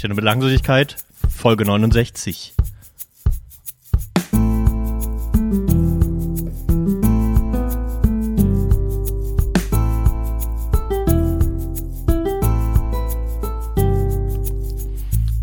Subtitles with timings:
[0.00, 0.96] Sprechende Belanglosigkeit,
[1.28, 2.54] Folge 69.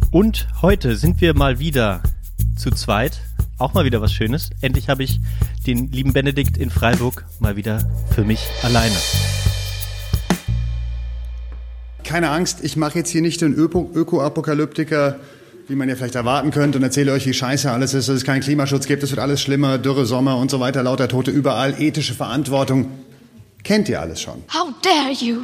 [0.10, 2.02] Und heute sind wir mal wieder
[2.56, 3.22] zu zweit.
[3.60, 4.50] Auch mal wieder was Schönes.
[4.62, 5.20] Endlich habe ich
[5.68, 8.96] den lieben Benedikt in Freiburg mal wieder für mich alleine.
[12.08, 15.20] Keine Angst, ich mache jetzt hier nicht den Öko- Öko-Apokalyptiker,
[15.68, 18.24] wie man ja vielleicht erwarten könnte, und erzähle euch, wie scheiße alles ist, dass es
[18.24, 21.76] keinen Klimaschutz gibt, es wird alles schlimmer, Dürre, Sommer und so weiter, lauter Tote überall,
[21.82, 22.90] ethische Verantwortung.
[23.66, 24.42] Kennt ihr alles schon.
[24.54, 25.42] How dare you?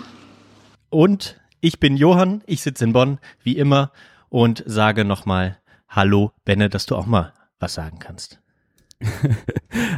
[0.90, 3.92] Und ich bin Johann, ich sitze in Bonn, wie immer,
[4.30, 5.58] und sage nochmal
[5.90, 8.40] Hallo, Benne, dass du auch mal was sagen kannst.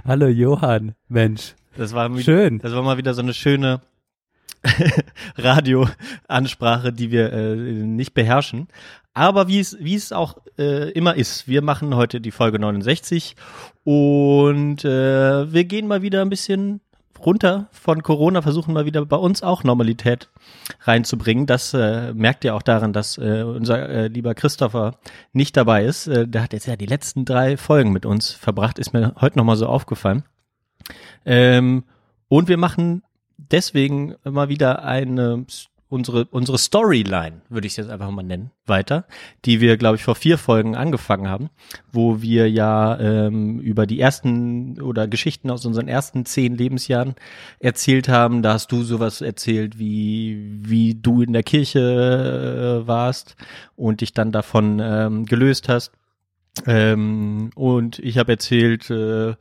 [0.03, 1.53] Hallo Johann, Mensch.
[1.77, 2.57] Das war Schön.
[2.57, 3.81] Das war mal wieder so eine schöne
[5.37, 8.67] Radioansprache, die wir äh, nicht beherrschen.
[9.13, 13.35] Aber wie es, wie es auch äh, immer ist, wir machen heute die Folge 69
[13.83, 16.81] und äh, wir gehen mal wieder ein bisschen
[17.25, 20.29] runter von Corona, versuchen mal wieder bei uns auch Normalität
[20.81, 21.45] reinzubringen.
[21.45, 24.95] Das äh, merkt ihr auch daran, dass äh, unser äh, lieber Christopher
[25.33, 26.07] nicht dabei ist.
[26.07, 29.37] Äh, der hat jetzt ja die letzten drei Folgen mit uns verbracht, ist mir heute
[29.37, 30.23] nochmal so aufgefallen.
[31.25, 31.85] Ähm,
[32.27, 33.03] und wir machen
[33.51, 35.45] deswegen mal wieder eine
[35.87, 39.05] unsere unsere Storyline, würde ich jetzt einfach mal nennen, weiter,
[39.45, 41.49] die wir, glaube ich, vor vier Folgen angefangen haben,
[41.91, 47.15] wo wir ja ähm, über die ersten oder Geschichten aus unseren ersten zehn Lebensjahren
[47.59, 48.41] erzählt haben.
[48.41, 53.35] Da hast du sowas erzählt, wie wie du in der Kirche äh, warst
[53.75, 55.91] und dich dann davon ähm, gelöst hast.
[56.65, 59.35] Ähm, und ich habe erzählt, äh,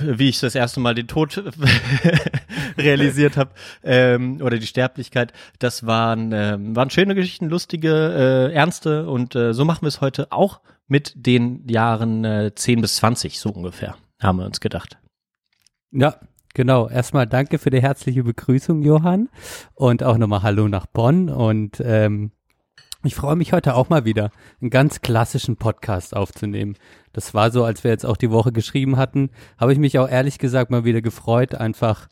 [0.00, 1.42] wie ich das erste Mal den Tod
[2.78, 3.50] realisiert habe
[3.82, 5.32] ähm, oder die Sterblichkeit.
[5.58, 10.00] Das waren ähm, waren schöne Geschichten, lustige, äh, ernste und äh, so machen wir es
[10.00, 14.98] heute auch mit den Jahren äh, 10 bis 20 so ungefähr, haben wir uns gedacht.
[15.90, 16.16] Ja,
[16.54, 16.88] genau.
[16.88, 19.28] Erstmal danke für die herzliche Begrüßung, Johann.
[19.74, 21.28] Und auch nochmal Hallo nach Bonn.
[21.28, 22.32] Und ähm,
[23.06, 24.30] ich freue mich heute auch mal wieder,
[24.60, 26.76] einen ganz klassischen Podcast aufzunehmen.
[27.12, 30.08] Das war so, als wir jetzt auch die Woche geschrieben hatten, habe ich mich auch
[30.08, 32.08] ehrlich gesagt mal wieder gefreut, einfach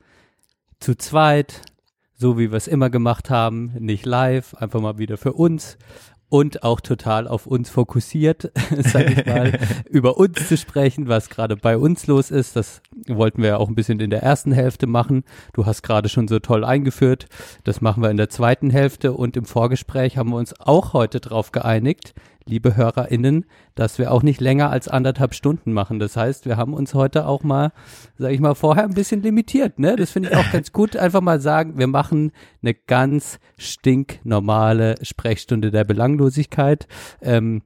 [0.81, 1.63] zu zweit,
[2.15, 5.77] so wie wir es immer gemacht haben, nicht live, einfach mal wieder für uns
[6.35, 9.57] und auch total auf uns fokussiert, sag ich mal,
[9.89, 12.57] über uns zu sprechen, was gerade bei uns los ist.
[12.57, 15.23] Das wollten wir ja auch ein bisschen in der ersten Hälfte machen.
[15.53, 17.27] Du hast gerade schon so toll eingeführt.
[17.63, 21.21] Das machen wir in der zweiten Hälfte und im Vorgespräch haben wir uns auch heute
[21.21, 22.15] drauf geeinigt,
[22.47, 25.99] liebe HörerInnen, dass wir auch nicht länger als anderthalb Stunden machen.
[25.99, 27.73] Das heißt, wir haben uns heute auch mal,
[28.19, 29.79] sag ich mal, vorher ein bisschen limitiert.
[29.79, 29.97] Ne?
[29.97, 30.97] Das finde ich auch ganz gut.
[30.97, 36.87] Einfach mal sagen, wir machen eine ganz stinknormale Sprechstunde der Belanglosigkeit.
[37.23, 37.63] Ähm,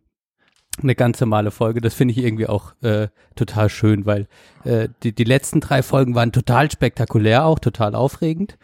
[0.80, 1.80] eine ganz normale Folge.
[1.80, 4.28] Das finde ich irgendwie auch äh, total schön, weil
[4.64, 8.58] äh, die, die letzten drei Folgen waren total spektakulär, auch total aufregend.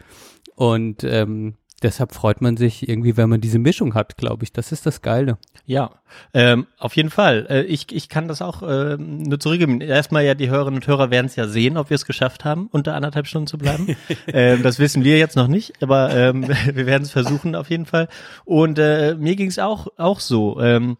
[0.55, 1.55] Und ähm,
[1.85, 4.51] deshalb freut man sich irgendwie, wenn man diese Mischung hat, glaube ich.
[4.51, 5.37] Das ist das Geile.
[5.65, 5.91] Ja,
[6.33, 7.45] ähm, auf jeden Fall.
[7.49, 9.81] Äh, ich, ich kann das auch äh, nur zurückgeben.
[9.81, 12.67] Erstmal ja, die Hörerinnen und Hörer werden es ja sehen, ob wir es geschafft haben,
[12.71, 13.95] unter anderthalb Stunden zu bleiben.
[14.27, 17.85] ähm, das wissen wir jetzt noch nicht, aber ähm, wir werden es versuchen auf jeden
[17.85, 18.07] Fall.
[18.43, 20.59] Und äh, mir ging es auch, auch so.
[20.59, 20.97] Ähm,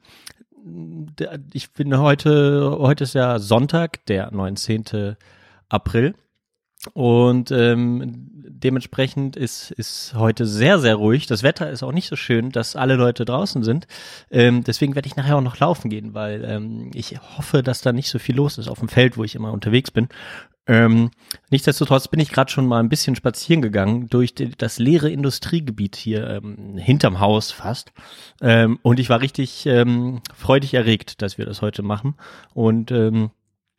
[1.53, 5.15] ich bin heute, heute ist ja Sonntag, der 19.
[5.67, 6.15] April.
[6.93, 11.27] Und ähm, dementsprechend ist, ist heute sehr, sehr ruhig.
[11.27, 13.87] Das Wetter ist auch nicht so schön, dass alle Leute draußen sind.
[14.31, 17.91] Ähm, deswegen werde ich nachher auch noch laufen gehen, weil ähm, ich hoffe, dass da
[17.91, 20.07] nicht so viel los ist auf dem Feld, wo ich immer unterwegs bin.
[20.67, 21.11] Ähm,
[21.51, 25.95] nichtsdestotrotz bin ich gerade schon mal ein bisschen spazieren gegangen durch die, das leere Industriegebiet
[25.95, 27.91] hier ähm, hinterm Haus fast.
[28.41, 32.15] Ähm, und ich war richtig ähm, freudig erregt, dass wir das heute machen.
[32.53, 33.29] Und ähm,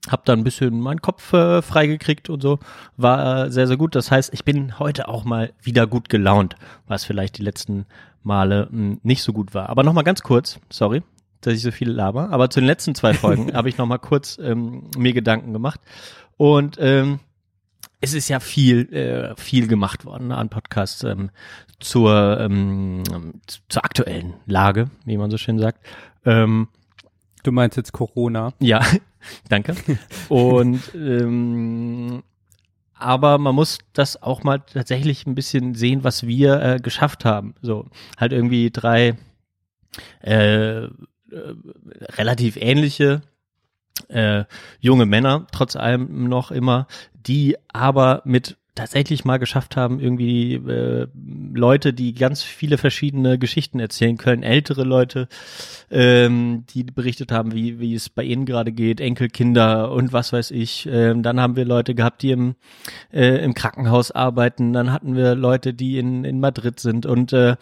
[0.08, 2.58] hab dann ein bisschen meinen Kopf äh, freigekriegt und so.
[2.96, 3.94] War äh, sehr, sehr gut.
[3.94, 6.54] Das heißt, ich bin heute auch mal wieder gut gelaunt,
[6.86, 7.86] was vielleicht die letzten
[8.22, 9.68] Male mh, nicht so gut war.
[9.68, 11.02] Aber nochmal ganz kurz, sorry,
[11.40, 14.38] dass ich so viel laber, aber zu den letzten zwei Folgen habe ich nochmal kurz
[14.38, 15.80] ähm, mir Gedanken gemacht.
[16.36, 17.18] Und ähm,
[18.00, 21.30] es ist ja viel, äh, viel gemacht worden an Podcasts ähm,
[21.80, 23.02] zur, ähm,
[23.68, 25.84] zur aktuellen Lage, wie man so schön sagt.
[26.24, 26.68] Ähm,
[27.42, 28.52] Du meinst jetzt Corona?
[28.58, 28.84] ja,
[29.48, 29.74] danke.
[30.28, 32.22] Und ähm,
[32.98, 37.54] aber man muss das auch mal tatsächlich ein bisschen sehen, was wir äh, geschafft haben.
[37.60, 37.86] So
[38.16, 39.16] halt irgendwie drei
[40.22, 40.90] äh, äh,
[42.16, 43.22] relativ ähnliche
[44.08, 44.44] äh,
[44.80, 51.08] junge Männer, trotz allem noch immer, die aber mit tatsächlich mal geschafft haben, irgendwie äh,
[51.52, 55.28] Leute, die ganz viele verschiedene Geschichten erzählen können, ältere Leute,
[55.90, 60.52] ähm, die berichtet haben, wie, wie es bei ihnen gerade geht, Enkelkinder und was weiß
[60.52, 60.88] ich.
[60.90, 62.54] Ähm, dann haben wir Leute gehabt, die im,
[63.12, 64.72] äh, im Krankenhaus arbeiten.
[64.72, 67.06] Dann hatten wir Leute, die in, in Madrid sind.
[67.06, 67.56] Und äh,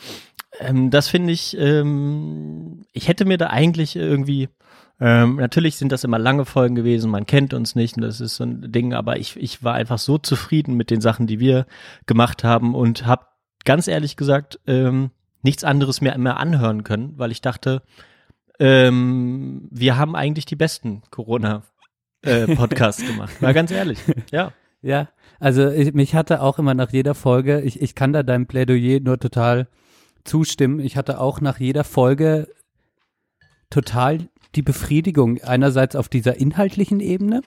[0.61, 4.49] ähm, das finde ich, ähm, ich hätte mir da eigentlich irgendwie
[5.07, 8.37] ähm, natürlich sind das immer lange Folgen gewesen, man kennt uns nicht und das ist
[8.37, 11.67] so ein Ding, aber ich, ich war einfach so zufrieden mit den Sachen, die wir
[12.07, 13.27] gemacht haben und habe
[13.67, 15.11] ganz ehrlich gesagt ähm,
[15.43, 17.83] nichts anderes mehr, mehr anhören können, weil ich dachte,
[18.59, 23.43] ähm, wir haben eigentlich die besten Corona-Podcasts äh, gemacht.
[23.43, 23.99] Mal ganz ehrlich,
[24.33, 24.53] ja.
[24.81, 25.09] Ja,
[25.41, 29.01] also ich, mich hatte auch immer nach jeder Folge, ich, ich kann da deinem Plädoyer
[29.01, 29.67] nur total
[30.25, 30.79] zustimmen.
[30.79, 32.49] Ich hatte auch nach jeder Folge
[33.75, 37.43] total die Befriedigung einerseits auf dieser inhaltlichen Ebene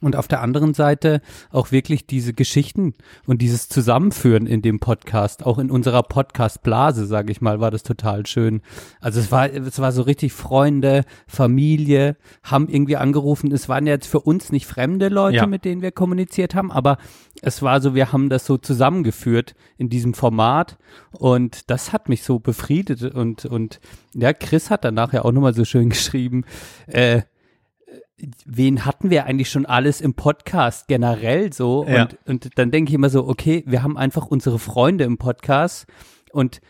[0.00, 2.94] und auf der anderen Seite auch wirklich diese Geschichten
[3.26, 7.82] und dieses Zusammenführen in dem Podcast, auch in unserer Podcast-Blase, sage ich mal, war das
[7.82, 8.62] total schön.
[9.00, 13.50] Also es war, es war so richtig Freunde, Familie, haben irgendwie angerufen.
[13.50, 15.46] Es waren jetzt für uns nicht fremde Leute, ja.
[15.46, 16.98] mit denen wir kommuniziert haben, aber
[17.42, 20.78] es war so, wir haben das so zusammengeführt in diesem Format
[21.10, 23.80] und das hat mich so befriedet und, und
[24.14, 26.44] ja, Chris hat danach ja auch nochmal so schön geschrieben,
[26.86, 27.22] äh,
[28.44, 31.86] wen hatten wir eigentlich schon alles im Podcast generell so?
[31.86, 32.02] Ja.
[32.02, 35.86] Und, und dann denke ich immer so, okay, wir haben einfach unsere Freunde im Podcast
[36.32, 36.60] und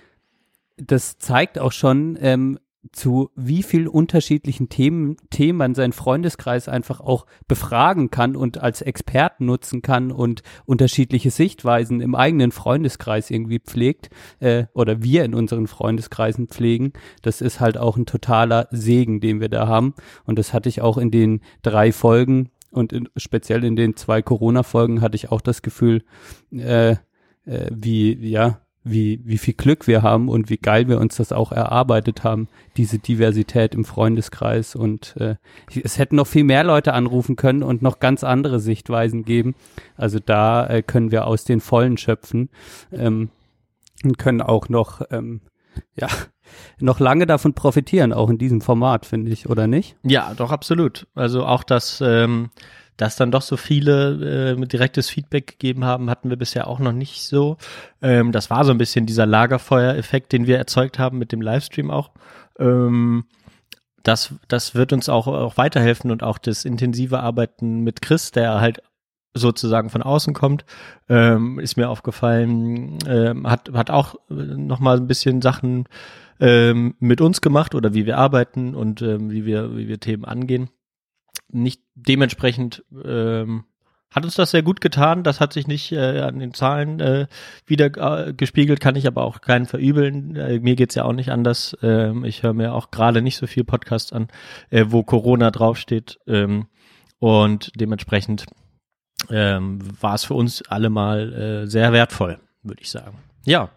[0.77, 2.59] das zeigt auch schon, ähm,
[2.93, 8.83] zu wie viel unterschiedlichen Themen, Themen man seinen Freundeskreis einfach auch befragen kann und als
[8.83, 15.35] Experten nutzen kann und unterschiedliche Sichtweisen im eigenen Freundeskreis irgendwie pflegt äh, oder wir in
[15.35, 16.93] unseren Freundeskreisen pflegen.
[17.23, 19.95] Das ist halt auch ein totaler Segen, den wir da haben.
[20.25, 24.23] Und das hatte ich auch in den drei Folgen und in, speziell in den zwei
[24.23, 26.05] Corona-Folgen hatte ich auch das Gefühl,
[26.53, 26.97] äh,
[27.45, 31.33] äh, wie, ja, wie, wie viel Glück wir haben und wie geil wir uns das
[31.33, 34.75] auch erarbeitet haben, diese Diversität im Freundeskreis.
[34.75, 35.37] Und äh,
[35.83, 39.55] es hätten noch viel mehr Leute anrufen können und noch ganz andere Sichtweisen geben.
[39.97, 42.49] Also da äh, können wir aus den Vollen schöpfen
[42.93, 43.31] ähm,
[44.05, 45.41] und können auch noch, ähm,
[45.95, 46.09] ja,
[46.81, 49.97] noch lange davon profitieren, auch in diesem Format, finde ich, oder nicht?
[50.03, 51.07] Ja, doch, absolut.
[51.15, 52.51] Also auch das, ähm,
[52.97, 56.93] dass dann doch so viele äh, direktes Feedback gegeben haben, hatten wir bisher auch noch
[56.93, 57.57] nicht so.
[58.03, 61.91] Ähm, das war so ein bisschen dieser Lagerfeuereffekt, den wir erzeugt haben mit dem Livestream
[61.91, 62.11] auch.
[62.59, 63.25] Ähm,
[64.03, 68.61] das, das wird uns auch, auch weiterhelfen und auch das intensive Arbeiten mit Chris, der
[68.61, 68.83] halt
[69.35, 70.65] sozusagen von außen kommt,
[71.09, 75.85] ähm, ist mir aufgefallen, ähm, hat, hat auch noch mal ein bisschen Sachen
[76.41, 80.25] ähm, mit uns gemacht oder wie wir arbeiten und ähm, wie wir, wie wir Themen
[80.25, 80.71] angehen
[81.51, 83.65] nicht dementsprechend ähm,
[84.11, 85.23] hat uns das sehr gut getan.
[85.23, 87.27] Das hat sich nicht äh, an den Zahlen äh,
[87.67, 90.35] wieder äh, gespiegelt, kann ich aber auch keinen verübeln.
[90.35, 91.77] Äh, mir geht's ja auch nicht anders.
[91.83, 94.29] Ähm, ich höre mir auch gerade nicht so viel Podcasts an,
[94.71, 96.19] äh, wo Corona draufsteht.
[96.27, 96.69] Ähm,
[97.19, 98.47] und dementsprechend
[99.29, 103.19] ähm, war es für uns alle mal äh, sehr wertvoll, würde ich sagen.
[103.45, 103.69] Ja.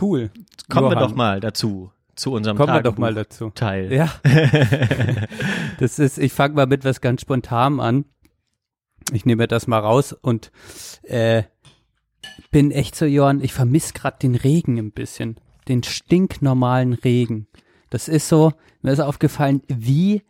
[0.00, 0.30] Cool.
[0.72, 0.98] Kommen Johann.
[0.98, 3.50] wir doch mal dazu zu unserem Kommen wir doch mal dazu.
[3.50, 3.92] Teil.
[3.92, 4.12] Ja.
[5.78, 8.04] das ist, ich fange mal mit was ganz spontan an.
[9.12, 10.52] Ich nehme das mal raus und
[11.02, 11.42] äh,
[12.50, 15.36] bin echt so, Johann, ich vermisse gerade den Regen ein bisschen.
[15.68, 17.48] Den stinknormalen Regen.
[17.90, 20.22] Das ist so, mir ist aufgefallen, wie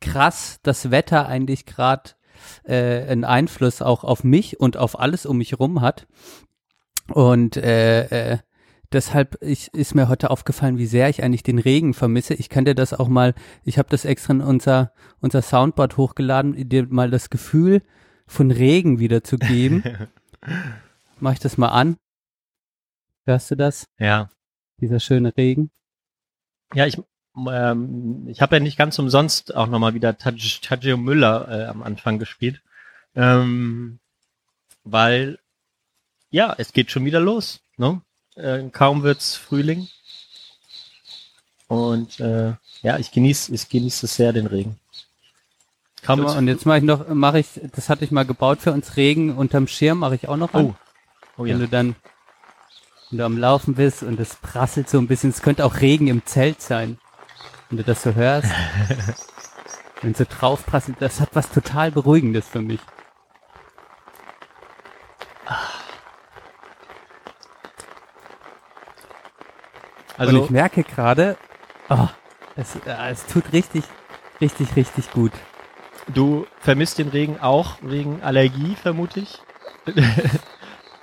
[0.00, 2.10] krass das Wetter eigentlich gerade
[2.64, 6.06] äh, einen Einfluss auch auf mich und auf alles um mich rum hat.
[7.12, 8.38] Und äh, äh,
[8.94, 12.34] deshalb ich, ist mir heute aufgefallen, wie sehr ich eigentlich den Regen vermisse.
[12.34, 13.34] Ich kann dir das auch mal,
[13.64, 17.82] ich habe das extra in unser, unser Soundboard hochgeladen, dir mal das Gefühl
[18.26, 20.08] von Regen wiederzugeben.
[21.20, 21.96] Mach ich das mal an.
[23.26, 23.86] Hörst du das?
[23.98, 24.30] Ja.
[24.80, 25.70] Dieser schöne Regen.
[26.74, 27.00] Ja, ich,
[27.36, 32.18] ähm, ich habe ja nicht ganz umsonst auch nochmal wieder Tadjio Müller äh, am Anfang
[32.18, 32.62] gespielt.
[33.14, 34.00] Ähm,
[34.82, 35.38] weil,
[36.30, 37.60] ja, es geht schon wieder los.
[37.76, 38.02] Ne?
[38.36, 39.88] Äh, kaum wird's Frühling.
[41.68, 44.78] Und äh, ja, ich genieße ich genieße sehr den Regen.
[46.02, 48.72] Kaum so, und jetzt mache ich noch, mache ich, das hatte ich mal gebaut für
[48.72, 50.66] uns Regen unterm Schirm, mache ich auch noch an.
[50.66, 50.74] Oh.
[51.38, 51.54] oh ja.
[51.54, 51.96] Wenn du dann
[53.10, 56.08] wenn du am Laufen bist und es prasselt so ein bisschen, es könnte auch Regen
[56.08, 56.98] im Zelt sein,
[57.68, 58.50] wenn du das so hörst.
[60.02, 62.80] wenn so drauf prasselt, das hat was total Beruhigendes für mich.
[70.16, 71.36] Also und ich merke gerade,
[71.88, 72.08] oh,
[72.56, 73.84] es, äh, es tut richtig,
[74.40, 75.32] richtig, richtig gut.
[76.08, 79.42] Du vermisst den Regen auch wegen Allergie, vermute ich?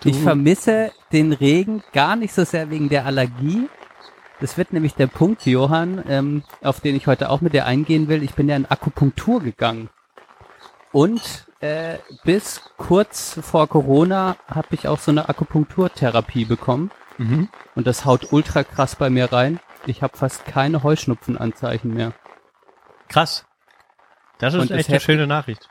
[0.04, 3.70] Ich vermisse den Regen gar nicht so sehr wegen der Allergie.
[4.40, 8.08] Das wird nämlich der Punkt, Johann, ähm, auf den ich heute auch mit dir eingehen
[8.08, 8.24] will.
[8.24, 9.90] Ich bin ja in Akupunktur gegangen.
[10.92, 16.90] Und äh, bis kurz vor Corona habe ich auch so eine Akupunkturtherapie bekommen.
[17.22, 17.50] Mhm.
[17.76, 19.60] Und das haut ultra krass bei mir rein.
[19.86, 22.14] Ich habe fast keine Heuschnupfenanzeichen mehr.
[23.10, 23.46] Krass.
[24.40, 25.70] Das ist Und echt eine schöne Nachricht.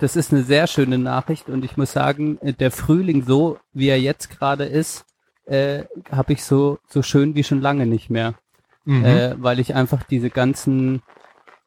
[0.00, 3.88] Das ist eine sehr schöne Nachricht und ich muss sagen, äh, der Frühling so, wie
[3.88, 5.04] er jetzt gerade ist,
[5.46, 8.34] äh, habe ich so so schön wie schon lange nicht mehr,
[8.84, 9.04] Mhm.
[9.04, 11.02] äh, weil ich einfach diese ganzen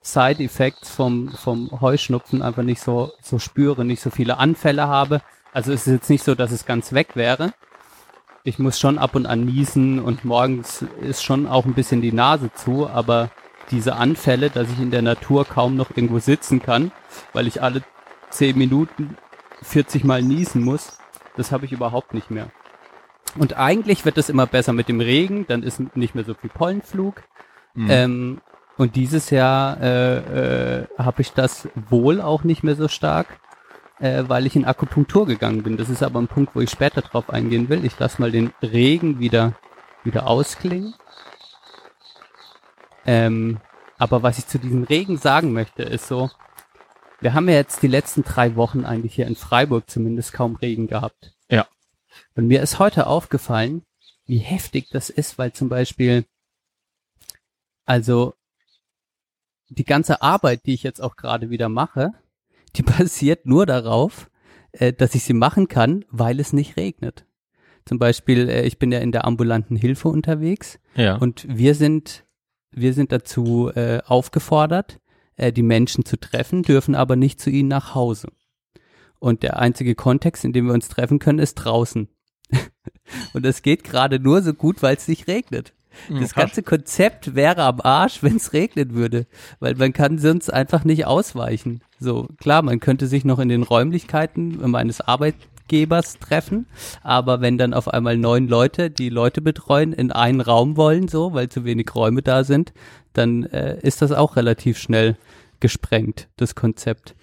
[0.01, 5.22] Side-Effects vom vom Heuschnupfen einfach nicht so so spüre, nicht so viele Anfälle habe.
[5.53, 7.53] Also es ist jetzt nicht so, dass es ganz weg wäre.
[8.47, 12.11] Ich muss schon ab und an niesen und morgens ist schon auch ein bisschen die
[12.11, 13.31] Nase zu, aber
[13.71, 16.91] diese Anfälle, dass ich in der Natur kaum noch irgendwo sitzen kann,
[17.33, 17.81] weil ich alle
[18.29, 19.17] 10 Minuten
[19.63, 20.99] 40 Mal niesen muss,
[21.35, 22.51] das habe ich überhaupt nicht mehr.
[23.35, 26.51] Und eigentlich wird es immer besser mit dem Regen, dann ist nicht mehr so viel
[26.51, 27.23] Pollenflug.
[27.73, 27.87] Mhm.
[27.89, 28.41] Ähm,
[28.77, 33.39] und dieses Jahr äh, äh, habe ich das wohl auch nicht mehr so stark,
[33.99, 35.77] äh, weil ich in Akupunktur gegangen bin.
[35.77, 37.85] Das ist aber ein Punkt, wo ich später drauf eingehen will.
[37.85, 39.53] Ich lasse mal den Regen wieder,
[40.03, 40.93] wieder ausklingen.
[43.05, 43.59] Ähm,
[43.97, 46.29] aber was ich zu diesem Regen sagen möchte, ist so,
[47.21, 50.87] wir haben ja jetzt die letzten drei Wochen eigentlich hier in Freiburg zumindest kaum Regen
[50.87, 51.33] gehabt.
[51.49, 51.67] Ja.
[52.35, 53.83] Und mir ist heute aufgefallen,
[54.25, 56.25] wie heftig das ist, weil zum Beispiel,
[57.85, 58.33] also
[59.69, 62.13] die ganze Arbeit, die ich jetzt auch gerade wieder mache,
[62.77, 64.29] die basiert nur darauf,
[64.72, 67.25] äh, dass ich sie machen kann, weil es nicht regnet.
[67.86, 71.15] Zum Beispiel, äh, ich bin ja in der ambulanten Hilfe unterwegs ja.
[71.15, 72.25] und wir sind,
[72.72, 75.00] wir sind dazu äh, aufgefordert,
[75.36, 78.29] äh, die Menschen zu treffen, dürfen aber nicht zu ihnen nach Hause.
[79.20, 82.10] Und der einzige Kontext, in dem wir uns treffen können, ist draußen.
[83.34, 85.74] und das geht gerade nur so gut, weil es nicht regnet.
[86.09, 86.45] Das krass.
[86.45, 89.25] ganze Konzept wäre am Arsch, wenn es regnen würde,
[89.59, 91.81] weil man kann sonst einfach nicht ausweichen.
[91.99, 96.67] So klar, man könnte sich noch in den Räumlichkeiten meines Arbeitgebers treffen,
[97.03, 101.33] aber wenn dann auf einmal neun Leute, die Leute betreuen, in einen Raum wollen, so,
[101.33, 102.73] weil zu wenig Räume da sind,
[103.13, 105.17] dann äh, ist das auch relativ schnell
[105.59, 107.15] gesprengt, das Konzept.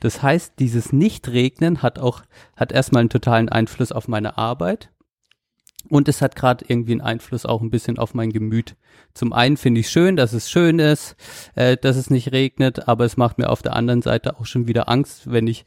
[0.00, 2.22] Das heißt, dieses Nichtregnen hat auch,
[2.56, 4.90] hat erstmal einen totalen Einfluss auf meine Arbeit.
[5.88, 8.76] Und es hat gerade irgendwie einen Einfluss auch ein bisschen auf mein Gemüt.
[9.14, 11.16] Zum einen finde ich schön, dass es schön ist,
[11.54, 14.68] äh, dass es nicht regnet, aber es macht mir auf der anderen Seite auch schon
[14.68, 15.64] wieder Angst, wenn ich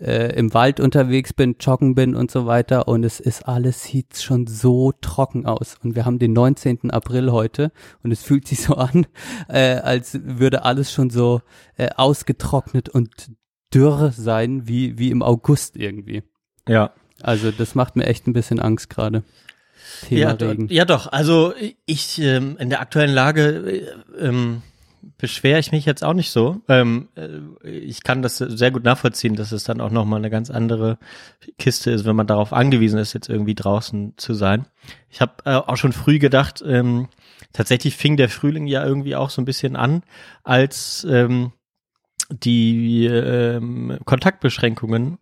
[0.00, 4.16] äh, im Wald unterwegs bin, joggen bin und so weiter und es ist alles sieht
[4.18, 6.90] schon so trocken aus und wir haben den 19.
[6.90, 7.70] April heute
[8.02, 9.06] und es fühlt sich so an,
[9.48, 11.42] äh, als würde alles schon so
[11.76, 13.30] äh, ausgetrocknet und
[13.74, 16.22] dürr sein wie wie im August irgendwie.
[16.68, 16.92] ja.
[17.22, 19.22] Also das macht mir echt ein bisschen Angst gerade.
[20.02, 20.68] Thema Ja, Regen.
[20.70, 21.52] ja doch, also
[21.86, 23.86] ich ähm, in der aktuellen Lage
[24.18, 24.62] äh, ähm,
[25.18, 26.60] beschwere ich mich jetzt auch nicht so.
[26.68, 30.50] Ähm, äh, ich kann das sehr gut nachvollziehen, dass es dann auch nochmal eine ganz
[30.50, 30.98] andere
[31.58, 34.66] Kiste ist, wenn man darauf angewiesen ist, jetzt irgendwie draußen zu sein.
[35.08, 37.08] Ich habe äh, auch schon früh gedacht, ähm,
[37.52, 40.02] tatsächlich fing der Frühling ja irgendwie auch so ein bisschen an,
[40.42, 41.52] als ähm,
[42.30, 45.18] die ähm, Kontaktbeschränkungen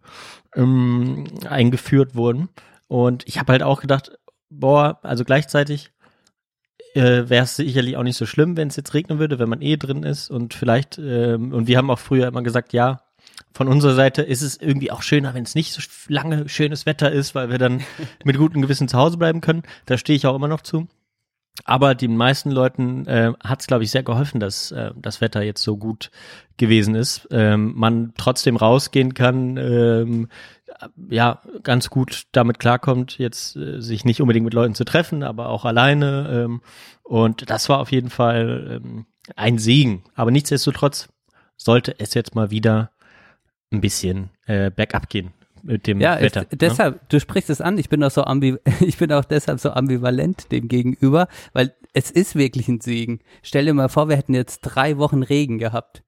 [0.56, 2.48] ähm, eingeführt wurden.
[2.88, 4.18] Und ich habe halt auch gedacht,
[4.58, 5.90] boah, also gleichzeitig
[6.94, 9.62] äh, wäre es sicherlich auch nicht so schlimm, wenn es jetzt regnen würde, wenn man
[9.62, 13.02] eh drin ist und vielleicht, ähm, und wir haben auch früher immer gesagt, ja,
[13.52, 17.10] von unserer Seite ist es irgendwie auch schöner, wenn es nicht so lange schönes Wetter
[17.10, 17.82] ist, weil wir dann
[18.24, 19.62] mit gutem Gewissen zu Hause bleiben können.
[19.86, 20.88] Da stehe ich auch immer noch zu.
[21.64, 25.40] Aber den meisten Leuten äh, hat es, glaube ich, sehr geholfen, dass äh, das Wetter
[25.42, 26.10] jetzt so gut
[26.56, 27.28] gewesen ist.
[27.30, 30.28] Ähm, man trotzdem rausgehen kann, ähm,
[31.08, 35.48] ja, ganz gut damit klarkommt, jetzt äh, sich nicht unbedingt mit Leuten zu treffen, aber
[35.48, 36.44] auch alleine.
[36.44, 36.60] Ähm,
[37.02, 40.04] und das war auf jeden Fall ähm, ein Segen.
[40.14, 41.08] Aber nichtsdestotrotz
[41.56, 42.90] sollte es jetzt mal wieder
[43.72, 46.42] ein bisschen äh, bergab gehen mit dem Ja, Wetter.
[46.42, 49.60] ist, deshalb, du sprichst es an, ich bin auch so ambi ich bin auch deshalb
[49.60, 53.20] so ambivalent dem gegenüber, weil es ist wirklich ein Segen.
[53.42, 56.02] Stell dir mal vor, wir hätten jetzt drei Wochen Regen gehabt.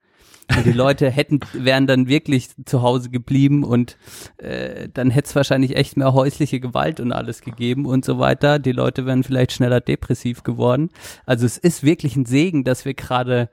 [0.55, 3.97] Und die Leute hätten, wären dann wirklich zu Hause geblieben und
[4.39, 8.59] äh, dann hätte es wahrscheinlich echt mehr häusliche Gewalt und alles gegeben und so weiter.
[8.59, 10.91] Die Leute wären vielleicht schneller depressiv geworden.
[11.25, 13.51] Also es ist wirklich ein Segen, dass wir gerade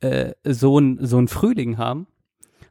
[0.00, 2.06] äh, so ein so ein Frühling haben.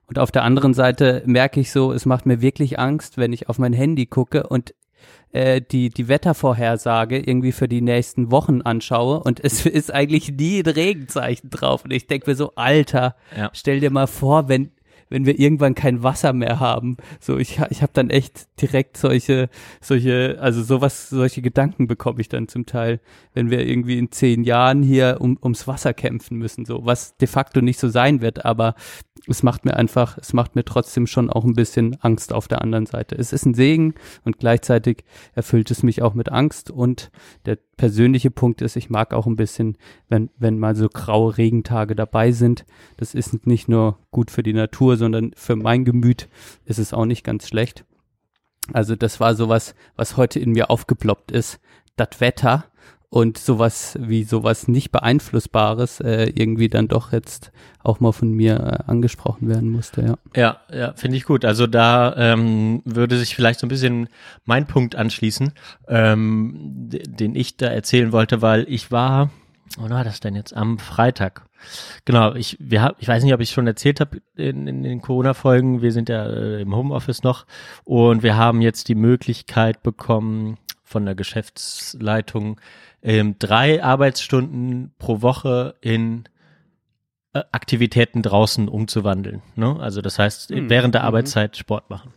[0.08, 3.50] Und auf der anderen Seite merke ich so, es macht mir wirklich Angst, wenn ich
[3.50, 4.74] auf mein Handy gucke und
[5.32, 10.60] äh, die, die Wettervorhersage irgendwie für die nächsten Wochen anschaue und es ist eigentlich nie
[10.60, 11.84] ein Regenzeichen drauf.
[11.84, 13.50] Und ich denke mir so, Alter, Ja.
[13.54, 14.72] stell dir mal vor, wenn,
[15.10, 16.98] wenn wir irgendwann kein Wasser mehr haben.
[17.22, 19.50] So, ich, ich habe dann echt direkt solche,
[19.80, 23.00] solche, also sowas, solche Gedanken bekomme ich dann zum Teil,
[23.34, 27.27] wenn wir irgendwie in zehn Jahren hier um, ums Wasser kämpfen müssen, so, was de
[27.27, 28.75] facto nicht so sein wird, aber
[29.27, 32.62] es macht mir einfach, es macht mir trotzdem schon auch ein bisschen Angst auf der
[32.62, 33.15] anderen Seite.
[33.15, 33.93] Es ist ein Segen
[34.24, 35.03] und gleichzeitig
[35.34, 37.12] erfüllt es mich auch mit Angst und
[37.46, 39.77] der persönliche Punkt ist, ich mag auch ein bisschen,
[40.10, 42.65] wenn, wenn mal so graue Regentage dabei sind.
[42.98, 46.27] Das ist nicht nur gut für die Natur, sondern für mein Gemüt
[46.65, 47.86] ist es auch nicht ganz schlecht.
[48.74, 51.60] Also das war sowas, was heute in mir aufgeploppt ist.
[51.96, 52.65] Das Wetter
[53.10, 58.56] und sowas wie sowas nicht beeinflussbares äh, irgendwie dann doch jetzt auch mal von mir
[58.56, 60.18] äh, angesprochen werden musste, ja.
[60.36, 61.46] Ja, ja, finde ich gut.
[61.46, 64.10] Also da ähm, würde sich vielleicht so ein bisschen
[64.44, 65.54] mein Punkt anschließen,
[65.88, 69.30] ähm, den ich da erzählen wollte, weil ich war,
[69.78, 70.56] wo war das denn jetzt?
[70.56, 71.44] Am Freitag.
[72.06, 75.02] Genau, ich, wir hab, ich weiß nicht, ob ich schon erzählt habe in, in den
[75.02, 75.82] Corona-Folgen.
[75.82, 77.46] Wir sind ja äh, im Homeoffice noch
[77.84, 82.62] und wir haben jetzt die Möglichkeit bekommen von der Geschäftsleitung,
[83.01, 86.25] ähm, drei Arbeitsstunden pro Woche in
[87.34, 89.42] äh, Aktivitäten draußen umzuwandeln.
[89.56, 89.77] Ne?
[89.80, 90.70] Also das heißt, mhm.
[90.70, 91.08] während der mhm.
[91.08, 92.13] Arbeitszeit Sport machen.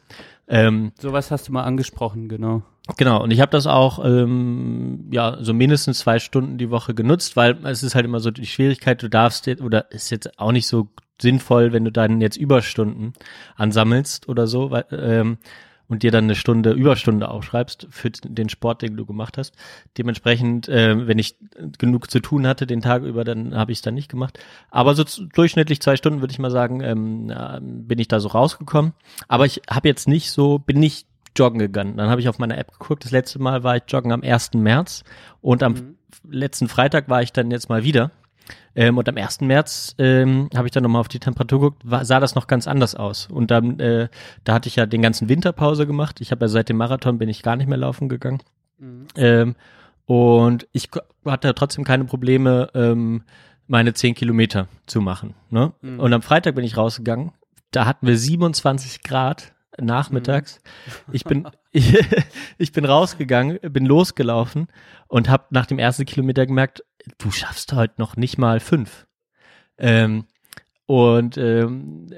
[0.49, 2.63] Ähm, Sowas hast du mal angesprochen, genau.
[2.97, 7.37] Genau, und ich habe das auch ähm, ja so mindestens zwei Stunden die Woche genutzt,
[7.37, 10.51] weil es ist halt immer so die Schwierigkeit, du darfst jetzt, oder ist jetzt auch
[10.51, 10.89] nicht so
[11.21, 13.13] sinnvoll, wenn du dann jetzt Überstunden
[13.55, 15.39] ansammelst oder so, weil, ähm,
[15.91, 19.55] und dir dann eine Stunde Überstunde aufschreibst für den Sport, den du gemacht hast.
[19.99, 21.37] Dementsprechend, äh, wenn ich
[21.79, 24.39] genug zu tun hatte den Tag über, dann habe ich es dann nicht gemacht.
[24.71, 25.05] Aber so
[25.35, 28.93] durchschnittlich zwei Stunden würde ich mal sagen, ähm, bin ich da so rausgekommen.
[29.27, 31.07] Aber ich habe jetzt nicht so, bin nicht
[31.37, 31.97] joggen gegangen.
[31.97, 33.05] Dann habe ich auf meiner App geguckt.
[33.05, 34.55] Das letzte Mal war ich joggen am 1.
[34.55, 35.03] März
[35.41, 35.97] und am mhm.
[36.31, 38.13] letzten Freitag war ich dann jetzt mal wieder.
[38.75, 39.41] Ähm, und am 1.
[39.43, 42.67] März ähm, habe ich dann nochmal auf die Temperatur geguckt, war, sah das noch ganz
[42.67, 43.27] anders aus.
[43.27, 44.09] Und dann, äh,
[44.45, 46.21] da hatte ich ja den ganzen Winterpause gemacht.
[46.21, 48.43] Ich habe ja seit dem Marathon bin ich gar nicht mehr laufen gegangen.
[48.79, 49.07] Mhm.
[49.17, 49.57] Ähm,
[50.07, 50.89] und ich
[51.25, 53.23] hatte trotzdem keine Probleme, ähm,
[53.67, 55.35] meine 10 Kilometer zu machen.
[55.51, 55.73] Ne?
[55.83, 56.01] Mhm.
[56.01, 57.33] Und am Freitag bin ich rausgegangen.
[57.71, 60.61] Da hatten wir 27 Grad nachmittags.
[61.07, 61.15] Mhm.
[61.15, 61.47] Ich bin
[62.59, 64.69] ich, bin rausgegangen, bin losgelaufen
[65.07, 66.85] und habe nach dem ersten Kilometer gemerkt,
[67.19, 69.07] du schaffst heute noch nicht mal fünf.
[69.79, 70.25] Ähm,
[70.87, 72.09] und ähm,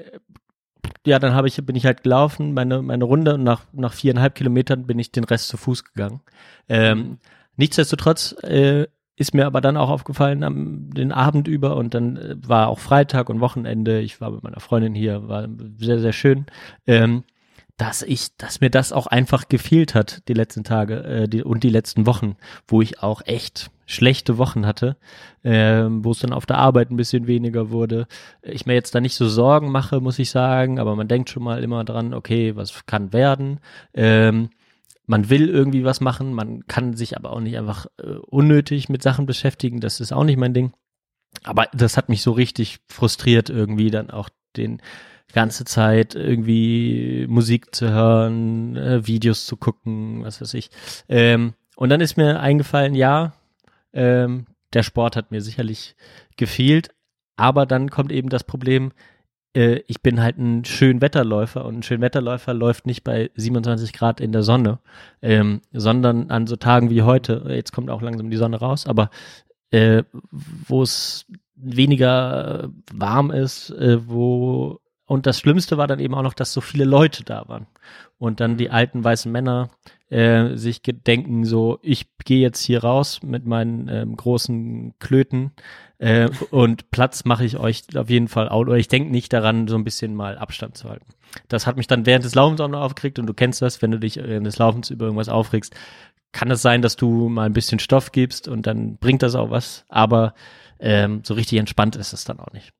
[1.05, 4.35] ja, dann habe ich, bin ich halt gelaufen, meine, meine Runde und nach, nach viereinhalb
[4.35, 6.21] Kilometern bin ich den Rest zu Fuß gegangen.
[6.67, 7.19] Ähm,
[7.55, 12.35] nichtsdestotrotz äh, ist mir aber dann auch aufgefallen am den Abend über und dann äh,
[12.47, 13.99] war auch Freitag und Wochenende.
[13.99, 16.45] Ich war mit meiner Freundin hier, war sehr, sehr schön.
[16.87, 17.23] Ähm,
[17.77, 21.63] dass ich, dass mir das auch einfach gefehlt hat, die letzten Tage äh, die, und
[21.63, 22.35] die letzten Wochen,
[22.67, 24.97] wo ich auch echt schlechte Wochen hatte,
[25.41, 28.07] äh, wo es dann auf der Arbeit ein bisschen weniger wurde.
[28.41, 31.43] Ich mir jetzt da nicht so Sorgen mache, muss ich sagen, aber man denkt schon
[31.43, 33.59] mal immer dran, okay, was kann werden.
[33.93, 34.49] Ähm,
[35.05, 39.03] man will irgendwie was machen, man kann sich aber auch nicht einfach äh, unnötig mit
[39.03, 40.73] Sachen beschäftigen, das ist auch nicht mein Ding.
[41.43, 44.81] Aber das hat mich so richtig frustriert irgendwie dann auch den
[45.31, 50.69] ganze Zeit irgendwie Musik zu hören, äh, Videos zu gucken, was weiß ich.
[51.09, 53.33] Ähm, und dann ist mir eingefallen, ja,
[53.93, 55.95] ähm, der Sport hat mir sicherlich
[56.37, 56.89] gefehlt,
[57.35, 58.91] aber dann kommt eben das Problem,
[59.55, 64.31] äh, ich bin halt ein Schönwetterläufer und ein Schönwetterläufer läuft nicht bei 27 Grad in
[64.31, 64.79] der Sonne,
[65.21, 69.09] ähm, sondern an so Tagen wie heute, jetzt kommt auch langsam die Sonne raus, aber
[69.71, 74.79] äh, wo es weniger warm ist, äh, wo
[75.13, 77.67] und das Schlimmste war dann eben auch noch, dass so viele Leute da waren.
[78.17, 79.69] Und dann die alten weißen Männer
[80.09, 85.51] äh, sich gedenken, so, ich gehe jetzt hier raus mit meinen ähm, großen Klöten
[85.99, 88.61] äh, und Platz mache ich euch auf jeden Fall auch.
[88.61, 91.05] Oder ich denke nicht daran, so ein bisschen mal Abstand zu halten.
[91.47, 93.91] Das hat mich dann während des Laufens auch noch aufgeregt und du kennst das, wenn
[93.91, 95.75] du dich während des Laufens über irgendwas aufregst,
[96.31, 99.51] kann es sein, dass du mal ein bisschen Stoff gibst und dann bringt das auch
[99.51, 100.33] was, aber
[100.79, 102.73] ähm, so richtig entspannt ist es dann auch nicht.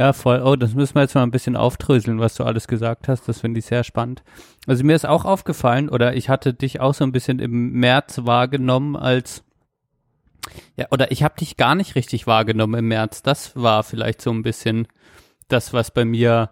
[0.00, 0.40] Ja, voll.
[0.42, 3.28] Oh, das müssen wir jetzt mal ein bisschen aufdröseln, was du alles gesagt hast.
[3.28, 4.22] Das finde ich sehr spannend.
[4.66, 8.20] Also mir ist auch aufgefallen, oder ich hatte dich auch so ein bisschen im März
[8.24, 9.44] wahrgenommen als
[10.74, 13.20] ja, oder ich habe dich gar nicht richtig wahrgenommen im März.
[13.20, 14.88] Das war vielleicht so ein bisschen
[15.48, 16.48] das, was bei mir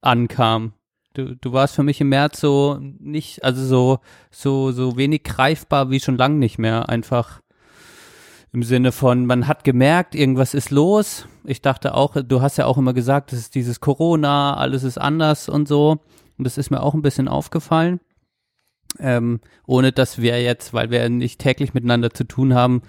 [0.00, 0.72] ankam.
[1.12, 3.98] Du, du warst für mich im März so nicht, also so,
[4.30, 6.88] so, so wenig greifbar wie schon lang nicht mehr.
[6.88, 7.42] Einfach
[8.54, 11.26] im Sinne von, man hat gemerkt, irgendwas ist los.
[11.48, 14.98] Ich dachte auch, du hast ja auch immer gesagt, es ist dieses Corona, alles ist
[14.98, 15.98] anders und so.
[16.36, 18.00] Und das ist mir auch ein bisschen aufgefallen.
[18.98, 22.82] ähm, ohne dass wir jetzt, weil wir nicht täglich miteinander zu tun haben,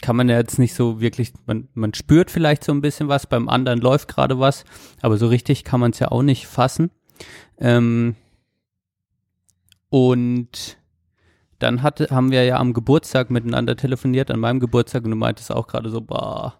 [0.00, 3.26] kann man ja jetzt nicht so wirklich, man, man spürt vielleicht so ein bisschen was,
[3.26, 4.64] beim anderen läuft gerade was,
[5.02, 6.90] aber so richtig kann man es ja auch nicht fassen.
[7.58, 8.16] Ähm,
[9.90, 10.78] und
[11.60, 15.52] dann hatte, haben wir ja am Geburtstag miteinander telefoniert, an meinem Geburtstag, und du meintest
[15.52, 16.58] auch gerade so, boah,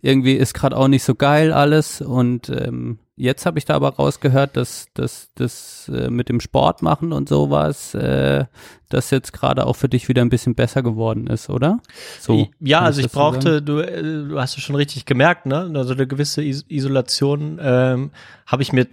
[0.00, 2.00] irgendwie ist gerade auch nicht so geil alles.
[2.00, 6.82] Und ähm, jetzt habe ich da aber rausgehört, dass das dass, äh, mit dem Sport
[6.82, 8.44] machen und sowas, äh,
[8.88, 11.80] das jetzt gerade auch für dich wieder ein bisschen besser geworden ist, oder?
[12.20, 12.48] So.
[12.60, 15.70] Ja, also ich brauchte, du, äh, du hast es schon richtig gemerkt, ne?
[15.74, 18.10] Also eine gewisse Is Isolation ähm,
[18.46, 18.86] habe ich mir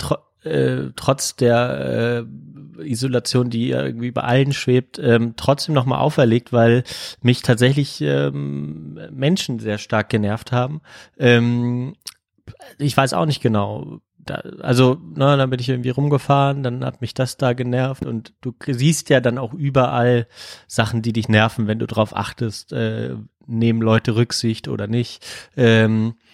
[0.45, 2.25] äh, trotz der
[2.79, 6.84] äh, Isolation, die irgendwie bei allen schwebt, ähm, trotzdem nochmal auferlegt, weil
[7.21, 10.81] mich tatsächlich ähm, Menschen sehr stark genervt haben.
[11.17, 11.95] Ähm,
[12.77, 13.99] ich weiß auch nicht genau.
[14.17, 18.34] Da, also, ne, dann bin ich irgendwie rumgefahren, dann hat mich das da genervt und
[18.41, 20.27] du siehst ja dann auch überall
[20.67, 25.23] Sachen, die dich nerven, wenn du drauf achtest, äh, nehmen Leute Rücksicht oder nicht.
[25.55, 26.24] Ähm, äh,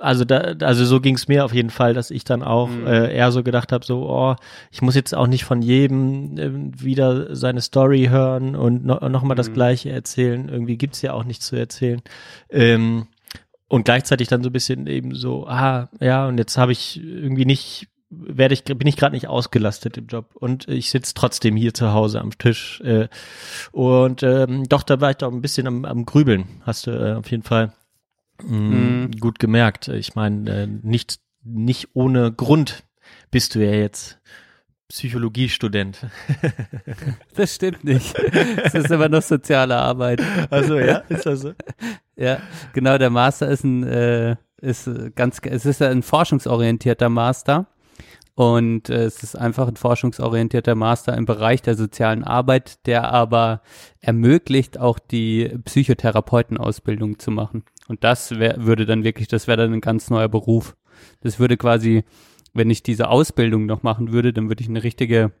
[0.00, 2.86] also da, also so ging es mir auf jeden Fall, dass ich dann auch mhm.
[2.86, 4.36] äh, eher so gedacht habe, so, oh,
[4.70, 9.22] ich muss jetzt auch nicht von jedem äh, wieder seine Story hören und no, noch
[9.22, 9.54] mal das mhm.
[9.54, 10.48] Gleiche erzählen.
[10.48, 12.02] Irgendwie gibt's ja auch nichts zu erzählen.
[12.50, 13.06] Ähm,
[13.68, 17.46] und gleichzeitig dann so ein bisschen eben so, ah, ja, und jetzt habe ich irgendwie
[17.46, 21.72] nicht werde ich bin ich gerade nicht ausgelastet im Job und ich sitze trotzdem hier
[21.72, 23.08] zu Hause am Tisch äh,
[23.70, 27.14] und ähm, doch da war ich doch ein bisschen am, am Grübeln hast du äh,
[27.14, 27.72] auf jeden Fall
[28.42, 29.10] Mhm.
[29.20, 29.88] Gut gemerkt.
[29.88, 32.84] Ich meine, äh, nicht, nicht ohne Grund
[33.30, 34.20] bist du ja jetzt
[34.88, 36.06] Psychologiestudent.
[37.34, 38.14] das stimmt nicht.
[38.62, 40.20] Das ist immer noch soziale Arbeit.
[40.50, 41.52] Also ja, ist das so?
[42.14, 42.40] Ja,
[42.74, 42.98] genau.
[42.98, 47.66] Der Master ist ein äh, ist ganz, es ist ein forschungsorientierter Master
[48.34, 53.62] und äh, es ist einfach ein forschungsorientierter Master im Bereich der sozialen Arbeit, der aber
[54.00, 57.64] ermöglicht, auch die Psychotherapeutenausbildung zu machen.
[57.88, 60.76] Und das wär, würde dann wirklich, das wäre dann ein ganz neuer Beruf.
[61.20, 62.04] Das würde quasi,
[62.52, 65.32] wenn ich diese Ausbildung noch machen würde, dann würde ich eine richtige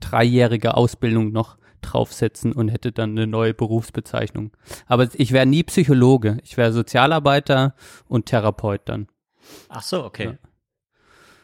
[0.00, 4.52] dreijährige Ausbildung noch draufsetzen und hätte dann eine neue Berufsbezeichnung.
[4.86, 6.38] Aber ich wäre nie Psychologe.
[6.42, 7.74] Ich wäre Sozialarbeiter
[8.08, 9.08] und Therapeut dann.
[9.68, 10.24] Ach so, okay.
[10.24, 10.38] Ja,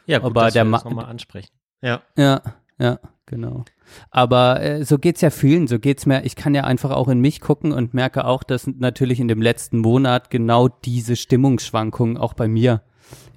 [0.06, 1.52] ja gut, aber der das nochmal ansprechen.
[1.80, 2.02] Ja.
[2.16, 2.42] Ja,
[2.78, 3.64] ja, genau.
[4.10, 6.24] Aber äh, so geht's ja vielen, so geht's mir.
[6.24, 9.42] Ich kann ja einfach auch in mich gucken und merke auch, dass natürlich in dem
[9.42, 12.82] letzten Monat genau diese Stimmungsschwankungen auch bei mir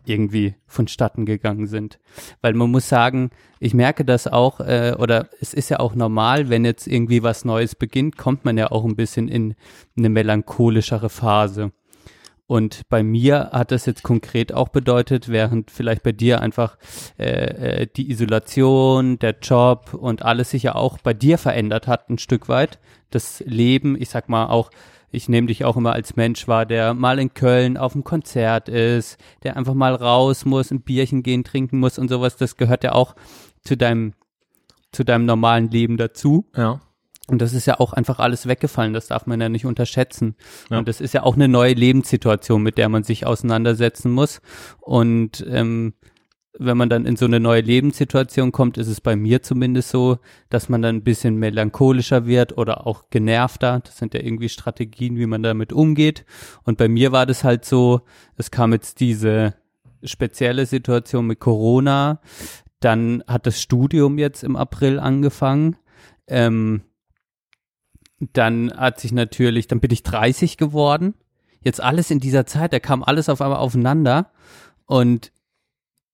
[0.08, 2.00] irgendwie vonstatten gegangen sind.
[2.42, 6.50] Weil man muss sagen, ich merke das auch, äh, oder es ist ja auch normal,
[6.50, 9.56] wenn jetzt irgendwie was Neues beginnt, kommt man ja auch ein bisschen in
[9.98, 11.72] eine melancholischere Phase.
[12.48, 16.78] Und bei mir hat das jetzt konkret auch bedeutet, während vielleicht bei dir einfach
[17.18, 22.10] äh, äh, die Isolation, der Job und alles sich ja auch bei dir verändert hat,
[22.10, 22.80] ein Stück weit.
[23.10, 24.70] Das Leben, ich sag mal auch,
[25.10, 28.70] ich nehme dich auch immer als Mensch wahr, der mal in Köln auf dem Konzert
[28.70, 32.36] ist, der einfach mal raus muss, ein Bierchen gehen, trinken muss und sowas.
[32.36, 33.16] Das gehört ja auch
[33.64, 34.14] zu deinem,
[34.92, 36.46] zu deinem normalen Leben dazu.
[36.56, 36.82] Ja.
[37.28, 40.36] Und das ist ja auch einfach alles weggefallen, das darf man ja nicht unterschätzen.
[40.70, 40.78] Ja.
[40.78, 44.42] Und das ist ja auch eine neue Lebenssituation, mit der man sich auseinandersetzen muss.
[44.80, 45.94] Und ähm,
[46.58, 50.20] wenn man dann in so eine neue Lebenssituation kommt, ist es bei mir zumindest so,
[50.50, 53.82] dass man dann ein bisschen melancholischer wird oder auch genervter.
[53.84, 56.26] Das sind ja irgendwie Strategien, wie man damit umgeht.
[56.64, 58.02] Und bei mir war das halt so,
[58.38, 59.56] es kam jetzt diese
[60.04, 62.22] spezielle Situation mit Corona.
[62.80, 65.76] Dann hat das Studium jetzt im April angefangen.
[66.28, 66.82] Ähm,
[68.20, 71.14] dann hat sich natürlich, dann bin ich 30 geworden.
[71.62, 74.32] Jetzt alles in dieser Zeit, da kam alles auf einmal aufeinander.
[74.86, 75.32] Und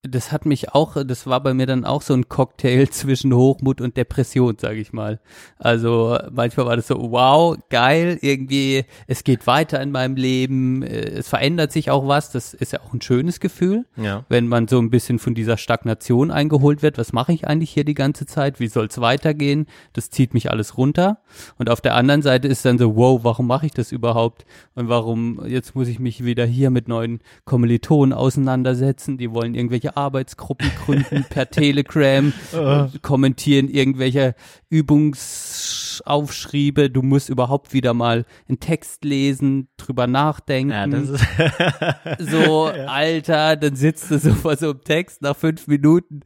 [0.02, 3.80] das hat mich auch, das war bei mir dann auch so ein Cocktail zwischen Hochmut
[3.80, 5.20] und Depression, sage ich mal.
[5.58, 11.02] Also manchmal war das so, wow, geil, irgendwie, es geht weiter in meinem Leben, äh,
[11.02, 14.24] es verändert sich auch was, das ist ja auch ein schönes Gefühl, ja.
[14.28, 17.84] wenn man so ein bisschen von dieser Stagnation eingeholt wird, was mache ich eigentlich hier
[17.84, 21.18] die ganze Zeit, wie soll es weitergehen, das zieht mich alles runter.
[21.58, 24.88] Und auf der anderen Seite ist dann so, wow, warum mache ich das überhaupt und
[24.88, 30.70] warum, jetzt muss ich mich wieder hier mit neuen Kommilitonen auseinandersetzen, die wollen irgendwelche Arbeitsgruppen
[30.84, 32.32] gründen per Telegram,
[33.02, 34.36] kommentieren irgendwelche
[34.68, 36.90] Übungsaufschriebe.
[36.90, 40.70] Du musst überhaupt wieder mal einen Text lesen, drüber nachdenken.
[40.70, 40.86] Ja,
[42.18, 42.86] so, ja.
[42.86, 46.20] Alter, dann sitzt du so vor so einem Text, nach fünf Minuten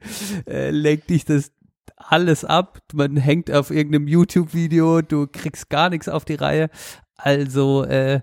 [0.49, 1.53] äh, lenkt dich das
[1.97, 2.81] alles ab.
[2.93, 6.71] Man hängt auf irgendeinem YouTube-Video, du kriegst gar nichts auf die Reihe.
[7.17, 8.21] Also, äh,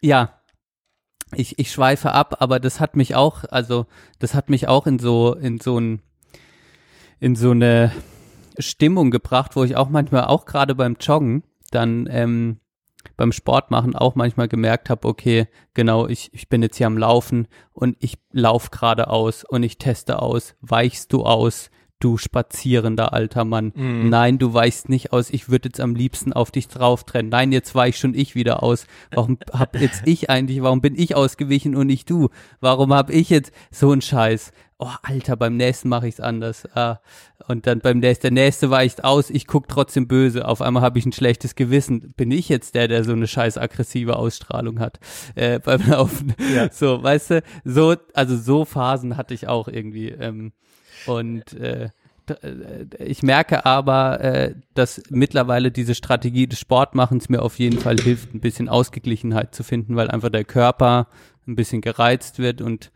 [0.00, 0.37] ja,
[1.34, 3.86] ich, ich schweife ab, aber das hat mich auch, also
[4.18, 6.00] das hat mich auch in so, in so ein,
[7.20, 7.92] in so eine
[8.58, 12.58] Stimmung gebracht, wo ich auch manchmal auch gerade beim Joggen dann ähm,
[13.16, 16.98] beim Sport machen auch manchmal gemerkt habe, okay, genau, ich, ich bin jetzt hier am
[16.98, 23.44] Laufen und ich lauf geradeaus und ich teste aus, weichst du aus, du spazierender alter
[23.44, 23.72] Mann.
[23.74, 24.08] Mhm.
[24.08, 27.28] Nein, du weichst nicht aus, ich würde jetzt am liebsten auf dich drauf trennen.
[27.28, 28.86] Nein, jetzt weich schon ich wieder aus.
[29.12, 32.28] Warum hab jetzt ich eigentlich, warum bin ich ausgewichen und nicht du?
[32.60, 34.52] Warum hab ich jetzt so einen Scheiß?
[34.80, 36.64] Oh, Alter, beim nächsten mache ich's anders.
[36.76, 37.00] Ah,
[37.48, 40.46] und dann beim nächsten, der nächste weicht aus, ich guck trotzdem böse.
[40.46, 42.12] Auf einmal habe ich ein schlechtes Gewissen.
[42.16, 45.00] Bin ich jetzt der, der so eine scheiß aggressive Ausstrahlung hat
[45.34, 46.32] äh, beim Laufen?
[46.54, 46.70] Ja.
[46.70, 50.10] So, weißt du, so, also so Phasen hatte ich auch irgendwie.
[50.10, 50.52] Ähm,
[51.06, 51.90] und äh,
[52.30, 57.96] äh, ich merke aber, äh, dass mittlerweile diese Strategie des Sportmachens mir auf jeden Fall
[57.98, 61.08] hilft, ein bisschen Ausgeglichenheit zu finden, weil einfach der Körper
[61.46, 62.90] ein bisschen gereizt wird und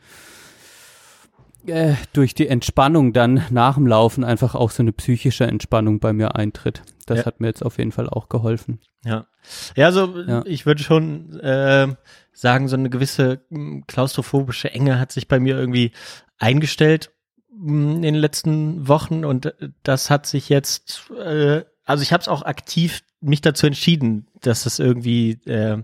[1.67, 6.13] äh, durch die Entspannung dann nach dem Laufen einfach auch so eine psychische Entspannung bei
[6.13, 6.83] mir eintritt.
[7.07, 7.25] Das ja.
[7.27, 8.81] hat mir jetzt auf jeden Fall auch geholfen.
[9.05, 9.27] Ja,
[9.75, 10.43] ja, also ja.
[10.45, 11.89] ich würde schon äh,
[12.33, 15.93] sagen, so eine gewisse hm, klaustrophobische Enge hat sich bei mir irgendwie
[16.39, 17.13] eingestellt
[17.61, 22.29] in den letzten Wochen und äh, das hat sich jetzt, äh, also ich habe es
[22.29, 25.83] auch aktiv mich dazu entschieden, dass es irgendwie äh,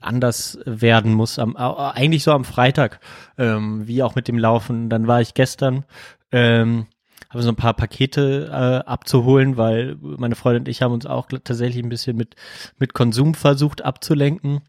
[0.00, 1.38] anders werden muss.
[1.38, 3.00] Am, eigentlich so am Freitag,
[3.38, 4.90] ähm, wie auch mit dem Laufen.
[4.90, 5.84] Dann war ich gestern,
[6.32, 6.86] ähm,
[7.30, 11.28] habe so ein paar Pakete äh, abzuholen, weil meine Freundin und ich haben uns auch
[11.28, 12.36] tatsächlich ein bisschen mit
[12.78, 14.60] mit Konsum versucht abzulenken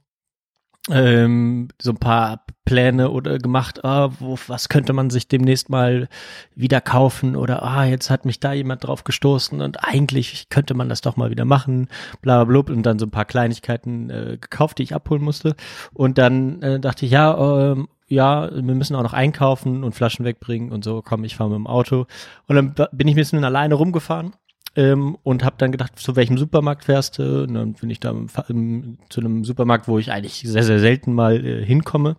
[0.89, 6.07] ähm, so ein paar Pläne oder gemacht, ah, wo, was könnte man sich demnächst mal
[6.55, 10.89] wieder kaufen oder ah, jetzt hat mich da jemand drauf gestoßen und eigentlich könnte man
[10.89, 11.87] das doch mal wieder machen,
[12.21, 15.55] bla bla bla und dann so ein paar Kleinigkeiten äh, gekauft, die ich abholen musste.
[15.93, 20.25] Und dann äh, dachte ich, ja, ähm, ja, wir müssen auch noch einkaufen und Flaschen
[20.25, 22.05] wegbringen und so, komm, ich fahre mit dem Auto.
[22.47, 24.33] Und dann bin ich ein bisschen alleine rumgefahren
[24.75, 27.43] ähm, und habe dann gedacht, zu welchem Supermarkt fährst du?
[27.43, 28.13] Und dann bin ich da
[28.49, 32.17] im, zu einem Supermarkt, wo ich eigentlich sehr, sehr selten mal äh, hinkomme,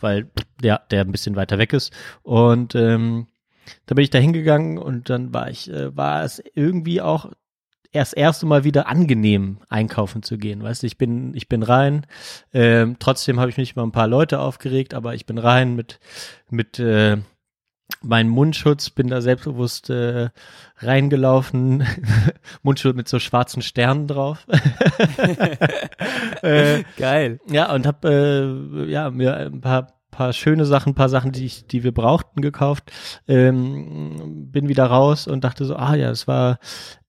[0.00, 0.30] weil
[0.62, 1.92] der, der ein bisschen weiter weg ist.
[2.22, 3.26] Und ähm,
[3.86, 7.30] da bin ich da hingegangen und dann war ich, äh, war es irgendwie auch
[7.92, 10.62] erst erste Mal wieder angenehm einkaufen zu gehen.
[10.62, 12.06] Weißt du, ich bin, ich bin rein.
[12.52, 15.98] Ähm, trotzdem habe ich mich über ein paar Leute aufgeregt, aber ich bin rein mit
[16.48, 17.18] mit äh,
[18.02, 20.30] mein Mundschutz, bin da selbstbewusst äh,
[20.78, 21.86] reingelaufen,
[22.62, 24.46] Mundschutz mit so schwarzen Sternen drauf.
[26.42, 27.40] äh, Geil.
[27.48, 31.66] Ja, und hab äh, ja, mir ein paar paar schöne Sachen, paar Sachen, die ich,
[31.66, 32.90] die wir brauchten, gekauft.
[33.28, 36.58] Ähm, bin wieder raus und dachte so, ah ja, es war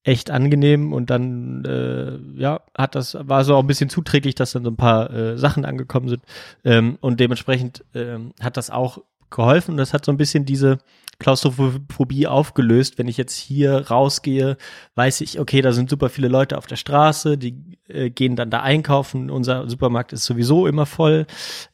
[0.04, 4.54] echt angenehm und dann äh, ja hat das war so auch ein bisschen zuträglich, dass
[4.54, 6.24] dann so ein paar äh, Sachen angekommen sind
[6.64, 9.00] ähm, und dementsprechend ähm, hat das auch
[9.32, 9.78] geholfen.
[9.78, 10.78] Das hat so ein bisschen diese
[11.22, 12.98] Klaustrophobie aufgelöst.
[12.98, 14.58] Wenn ich jetzt hier rausgehe,
[14.96, 18.50] weiß ich, okay, da sind super viele Leute auf der Straße, die äh, gehen dann
[18.50, 19.30] da einkaufen.
[19.30, 21.26] Unser Supermarkt ist sowieso immer voll,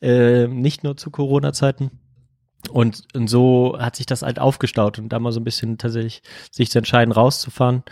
[0.02, 1.92] äh, nicht nur zu Corona-Zeiten.
[2.72, 6.22] Und, und so hat sich das halt aufgestaut und da mal so ein bisschen tatsächlich
[6.52, 7.84] sich zu entscheiden, rauszufahren.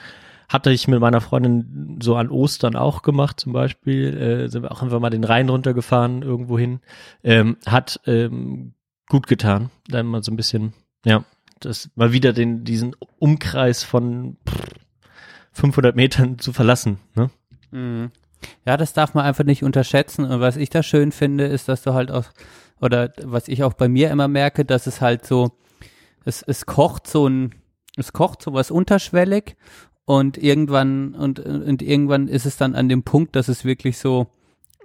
[0.47, 4.15] Hatte ich mit meiner Freundin so an Ostern auch gemacht, zum Beispiel.
[4.15, 6.82] Äh, sind wir auch einfach mal den Rhein runtergefahren, irgendwo hin.
[7.23, 8.74] Ähm, hat ähm,
[9.07, 9.69] gut getan.
[9.87, 10.73] Dann mal so ein bisschen,
[11.05, 11.23] ja,
[11.59, 14.37] das mal wieder den, diesen Umkreis von
[15.53, 17.29] 500 Metern zu verlassen, ne?
[17.71, 18.11] Mhm.
[18.65, 20.25] Ja, das darf man einfach nicht unterschätzen.
[20.25, 22.25] Und was ich da schön finde, ist, dass du halt auch,
[22.79, 25.51] oder was ich auch bei mir immer merke, dass es halt so,
[26.25, 27.55] es, es kocht so ein,
[27.95, 29.55] es kocht so was unterschwellig
[30.05, 34.27] und irgendwann, und, und irgendwann ist es dann an dem Punkt, dass es wirklich so,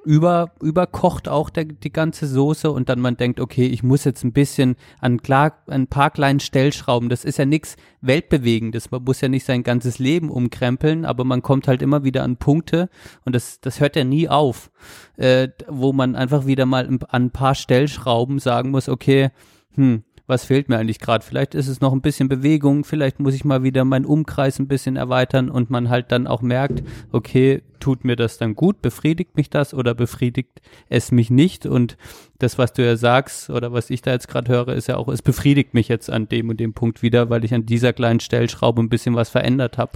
[0.04, 4.24] über, überkocht auch der, die ganze Soße und dann man denkt, okay, ich muss jetzt
[4.24, 9.20] ein bisschen an klar, ein paar kleinen Stellschrauben, das ist ja nichts Weltbewegendes, man muss
[9.20, 12.88] ja nicht sein ganzes Leben umkrempeln, aber man kommt halt immer wieder an Punkte
[13.24, 14.70] und das, das hört ja nie auf,
[15.16, 19.30] äh, wo man einfach wieder mal an ein paar Stellschrauben sagen muss, okay,
[19.74, 21.24] hm, was fehlt mir eigentlich gerade?
[21.24, 24.68] Vielleicht ist es noch ein bisschen Bewegung, vielleicht muss ich mal wieder meinen Umkreis ein
[24.68, 29.36] bisschen erweitern und man halt dann auch merkt, okay, tut mir das dann gut, befriedigt
[29.36, 31.66] mich das oder befriedigt es mich nicht?
[31.66, 31.98] Und
[32.38, 35.08] das, was du ja sagst oder was ich da jetzt gerade höre, ist ja auch,
[35.08, 38.20] es befriedigt mich jetzt an dem und dem Punkt wieder, weil ich an dieser kleinen
[38.20, 39.92] Stellschraube ein bisschen was verändert habe.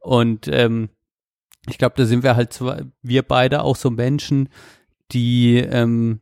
[0.00, 0.88] Und ähm,
[1.68, 4.48] ich glaube, da sind wir halt zwar, wir beide auch so Menschen,
[5.12, 6.20] die ähm,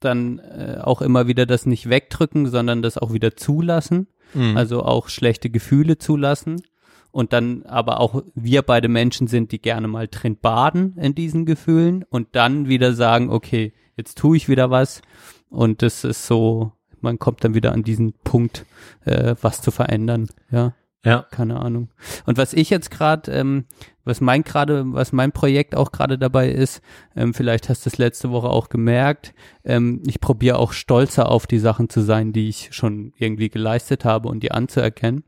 [0.00, 4.08] dann äh, auch immer wieder das nicht wegdrücken, sondern das auch wieder zulassen.
[4.34, 4.56] Mhm.
[4.56, 6.62] Also auch schlechte Gefühle zulassen.
[7.12, 11.44] Und dann aber auch wir beide Menschen sind, die gerne mal drin baden in diesen
[11.44, 15.02] Gefühlen und dann wieder sagen, okay, jetzt tue ich wieder was.
[15.48, 18.64] Und das ist so, man kommt dann wieder an diesen Punkt,
[19.04, 20.28] äh, was zu verändern.
[20.52, 20.74] Ja.
[21.04, 21.26] Ja.
[21.30, 21.88] Keine Ahnung.
[22.26, 23.64] Und was ich jetzt gerade, ähm,
[24.04, 26.82] was mein gerade, was mein Projekt auch gerade dabei ist,
[27.16, 29.32] ähm, vielleicht hast du es letzte Woche auch gemerkt,
[29.64, 34.04] ähm, ich probiere auch stolzer auf die Sachen zu sein, die ich schon irgendwie geleistet
[34.04, 35.24] habe und die anzuerkennen.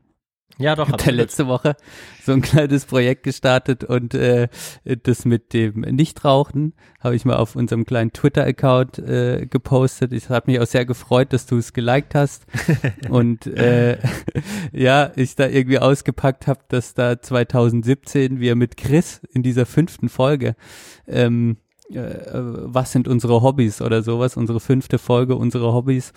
[0.59, 0.87] Ja, doch.
[0.87, 1.75] Ich habe letzte Woche
[2.23, 4.49] so ein kleines Projekt gestartet und äh,
[4.83, 10.13] das mit dem Nichtrauchen habe ich mal auf unserem kleinen Twitter-Account äh, gepostet.
[10.13, 12.45] Ich habe mich auch sehr gefreut, dass du es geliked hast
[13.09, 13.97] und äh,
[14.71, 20.07] ja, ich da irgendwie ausgepackt habe, dass da 2017 wir mit Chris in dieser fünften
[20.07, 20.55] Folge
[21.07, 21.57] ähm,
[21.89, 21.97] äh,
[22.31, 26.13] was sind unsere Hobbys oder sowas, unsere fünfte Folge, unsere Hobbys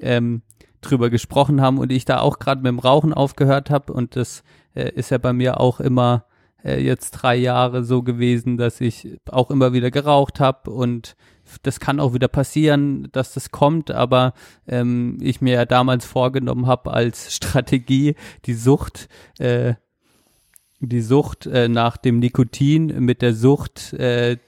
[0.00, 0.42] ähm,
[0.80, 4.42] drüber gesprochen haben und ich da auch gerade mit dem Rauchen aufgehört habe und das
[4.74, 6.24] äh, ist ja bei mir auch immer
[6.64, 11.16] äh, jetzt drei Jahre so gewesen, dass ich auch immer wieder geraucht habe und
[11.62, 14.34] das kann auch wieder passieren, dass das kommt, aber
[14.68, 18.14] ähm, ich mir ja damals vorgenommen habe als Strategie
[18.46, 19.74] die Sucht äh,
[20.80, 24.38] die Sucht äh, nach dem Nikotin mit der Sucht äh,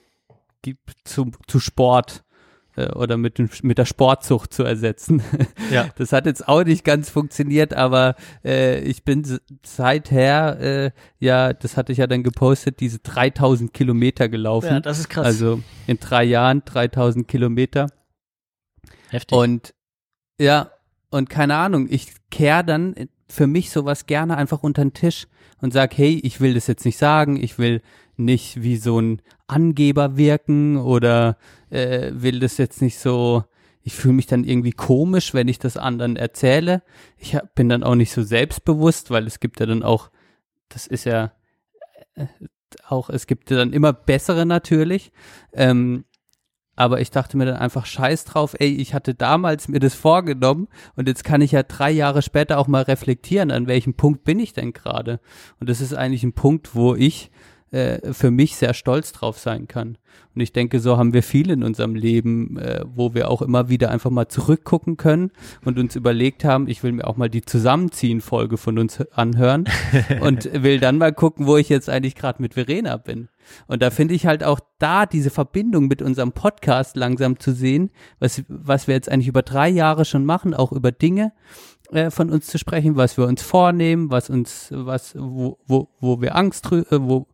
[1.05, 2.25] zu, zu Sport
[2.77, 5.23] oder mit, mit der Sportzucht zu ersetzen.
[5.71, 5.89] Ja.
[5.97, 9.25] Das hat jetzt auch nicht ganz funktioniert, aber äh, ich bin
[9.65, 14.69] seither, äh, ja, das hatte ich ja dann gepostet, diese 3000 Kilometer gelaufen.
[14.69, 15.27] Ja, das ist krass.
[15.27, 17.89] Also in drei Jahren 3000 Kilometer.
[19.11, 19.37] Heftig.
[19.37, 19.75] Und
[20.41, 20.71] ja,
[21.11, 22.95] und keine Ahnung, ich kehre dann
[23.29, 25.27] für mich sowas gerne einfach unter den Tisch
[25.61, 27.83] und sag, hey, ich will das jetzt nicht sagen, ich will
[28.17, 31.37] nicht wie so ein Angeber wirken oder
[31.73, 33.45] äh, will das jetzt nicht so,
[33.83, 36.83] ich fühle mich dann irgendwie komisch, wenn ich das anderen erzähle.
[37.17, 40.11] Ich hab, bin dann auch nicht so selbstbewusst, weil es gibt ja dann auch,
[40.69, 41.33] das ist ja
[42.15, 42.27] äh,
[42.87, 45.13] auch, es gibt ja dann immer bessere natürlich.
[45.53, 46.05] Ähm,
[46.75, 50.69] aber ich dachte mir dann einfach scheiß drauf, ey, ich hatte damals mir das vorgenommen
[50.97, 54.39] und jetzt kann ich ja drei Jahre später auch mal reflektieren, an welchem Punkt bin
[54.39, 55.21] ich denn gerade.
[55.61, 57.31] Und das ist eigentlich ein Punkt, wo ich
[57.73, 59.97] äh, für mich sehr stolz drauf sein kann.
[60.35, 63.71] Und ich denke, so haben wir viel in unserem Leben, äh, wo wir auch immer
[63.71, 65.31] wieder einfach mal zurückgucken können
[65.65, 69.65] und uns überlegt haben, ich will mir auch mal die Zusammenziehen-Folge von uns anhören
[70.21, 73.29] und will dann mal gucken, wo ich jetzt eigentlich gerade mit Verena bin.
[73.67, 77.91] Und da finde ich halt auch da diese Verbindung mit unserem Podcast langsam zu sehen,
[78.19, 81.33] was, was wir jetzt eigentlich über drei Jahre schon machen, auch über Dinge
[81.91, 86.21] äh, von uns zu sprechen, was wir uns vornehmen, was uns, was, wo, wo, wo
[86.21, 87.27] wir Angst, äh, wo,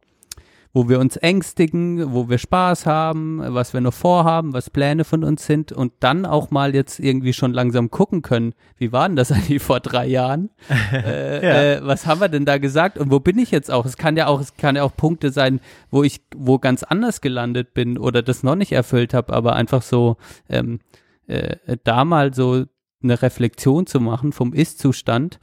[0.73, 5.25] wo wir uns ängstigen, wo wir Spaß haben, was wir noch vorhaben, was Pläne von
[5.25, 9.17] uns sind und dann auch mal jetzt irgendwie schon langsam gucken können, wie war denn
[9.17, 10.51] das eigentlich vor drei Jahren?
[10.93, 11.63] äh, ja.
[11.63, 13.87] äh, was haben wir denn da gesagt und wo bin ich jetzt auch?
[13.87, 17.21] Es kann ja auch, es kann ja auch Punkte sein, wo ich, wo ganz anders
[17.21, 20.17] gelandet bin oder das noch nicht erfüllt habe, aber einfach so
[20.49, 20.81] ähm,
[21.27, 22.65] äh, da mal so
[23.03, 25.39] eine Reflexion zu machen vom Ist-Zustand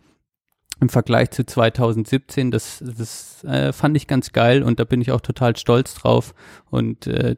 [0.86, 5.12] im Vergleich zu 2017, das, das äh, fand ich ganz geil und da bin ich
[5.12, 6.36] auch total stolz drauf
[6.70, 7.38] und äh,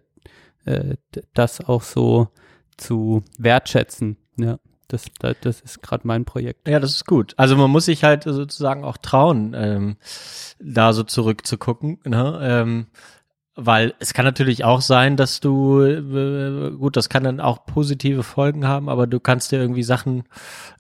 [0.65, 0.97] äh,
[1.33, 2.27] das auch so
[2.75, 4.17] zu wertschätzen.
[4.37, 5.05] Ja, das,
[5.41, 6.67] das ist gerade mein Projekt.
[6.67, 7.35] Ja, das ist gut.
[7.37, 9.95] Also man muss sich halt sozusagen auch trauen, ähm,
[10.59, 11.99] da so zurückzugucken.
[12.03, 12.39] Ne?
[12.41, 12.87] Ähm,
[13.55, 18.23] weil es kann natürlich auch sein, dass du, äh, gut, das kann dann auch positive
[18.23, 20.25] Folgen haben, aber du kannst dir irgendwie Sachen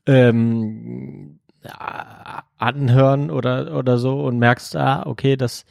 [0.05, 1.39] ähm,
[2.57, 5.65] anhören oder oder so und merkst, ah, okay, das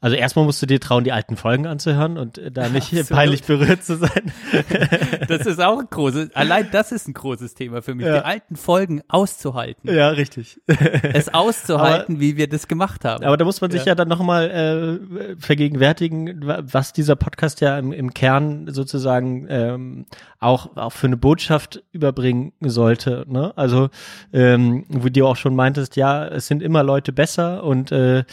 [0.00, 3.08] also erstmal musst du dir trauen, die alten Folgen anzuhören und äh, da nicht Absolut.
[3.08, 4.32] peinlich berührt zu sein.
[5.28, 8.18] das ist auch ein großes, allein das ist ein großes Thema für mich, ja.
[8.18, 9.92] die alten Folgen auszuhalten.
[9.92, 10.60] Ja, richtig.
[11.12, 13.24] es auszuhalten, aber, wie wir das gemacht haben.
[13.24, 17.78] Aber da muss man sich ja, ja dann nochmal äh, vergegenwärtigen, was dieser Podcast ja
[17.78, 20.06] im, im Kern sozusagen ähm,
[20.38, 23.24] auch auch für eine Botschaft überbringen sollte.
[23.28, 23.52] Ne?
[23.56, 23.90] Also
[24.32, 28.24] ähm, wo du auch schon meintest, ja, es sind immer Leute besser und äh,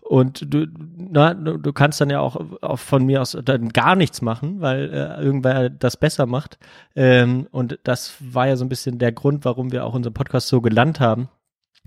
[0.00, 0.66] und du,
[0.96, 4.92] na, du kannst dann ja auch, auch von mir aus dann gar nichts machen, weil
[4.92, 6.58] äh, irgendwer das besser macht.
[6.94, 10.46] Ähm, und das war ja so ein bisschen der Grund, warum wir auch unseren Podcast
[10.46, 11.28] so gelernt haben.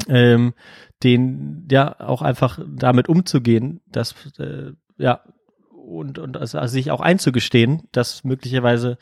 [0.09, 0.53] Ähm,
[1.01, 5.21] den ja auch einfach damit umzugehen, dass äh, ja
[5.89, 8.97] und, und also sich auch einzugestehen, dass möglicherweise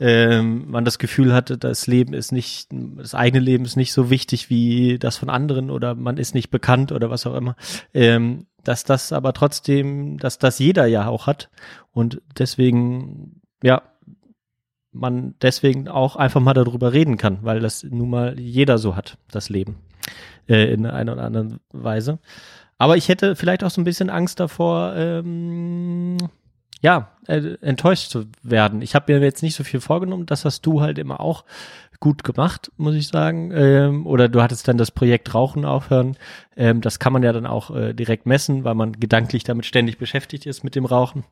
[0.00, 4.10] ähm, man das Gefühl hatte, das Leben ist nicht, das eigene Leben ist nicht so
[4.10, 7.56] wichtig wie das von anderen oder man ist nicht bekannt oder was auch immer.
[7.94, 11.50] Ähm, dass das aber trotzdem, dass das jeder ja auch hat
[11.92, 13.82] und deswegen, ja,
[14.92, 19.16] man deswegen auch einfach mal darüber reden kann, weil das nun mal jeder so hat,
[19.30, 19.76] das Leben,
[20.48, 22.18] äh, in einer oder anderen Weise.
[22.78, 26.18] Aber ich hätte vielleicht auch so ein bisschen Angst davor, ähm,
[26.80, 28.82] ja, äh, enttäuscht zu werden.
[28.82, 31.44] Ich habe mir jetzt nicht so viel vorgenommen, das hast du halt immer auch
[32.00, 33.52] gut gemacht, muss ich sagen.
[33.54, 36.16] Ähm, oder du hattest dann das Projekt Rauchen aufhören.
[36.56, 39.98] Ähm, das kann man ja dann auch äh, direkt messen, weil man gedanklich damit ständig
[39.98, 41.24] beschäftigt ist mit dem Rauchen.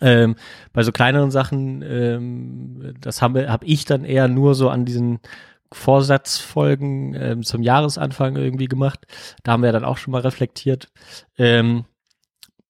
[0.00, 0.36] Ähm,
[0.74, 5.20] bei so kleineren Sachen, ähm, das habe hab ich dann eher nur so an diesen
[5.74, 9.00] Vorsatzfolgen ähm, zum Jahresanfang irgendwie gemacht.
[9.42, 10.88] Da haben wir dann auch schon mal reflektiert.
[11.38, 11.84] Ähm,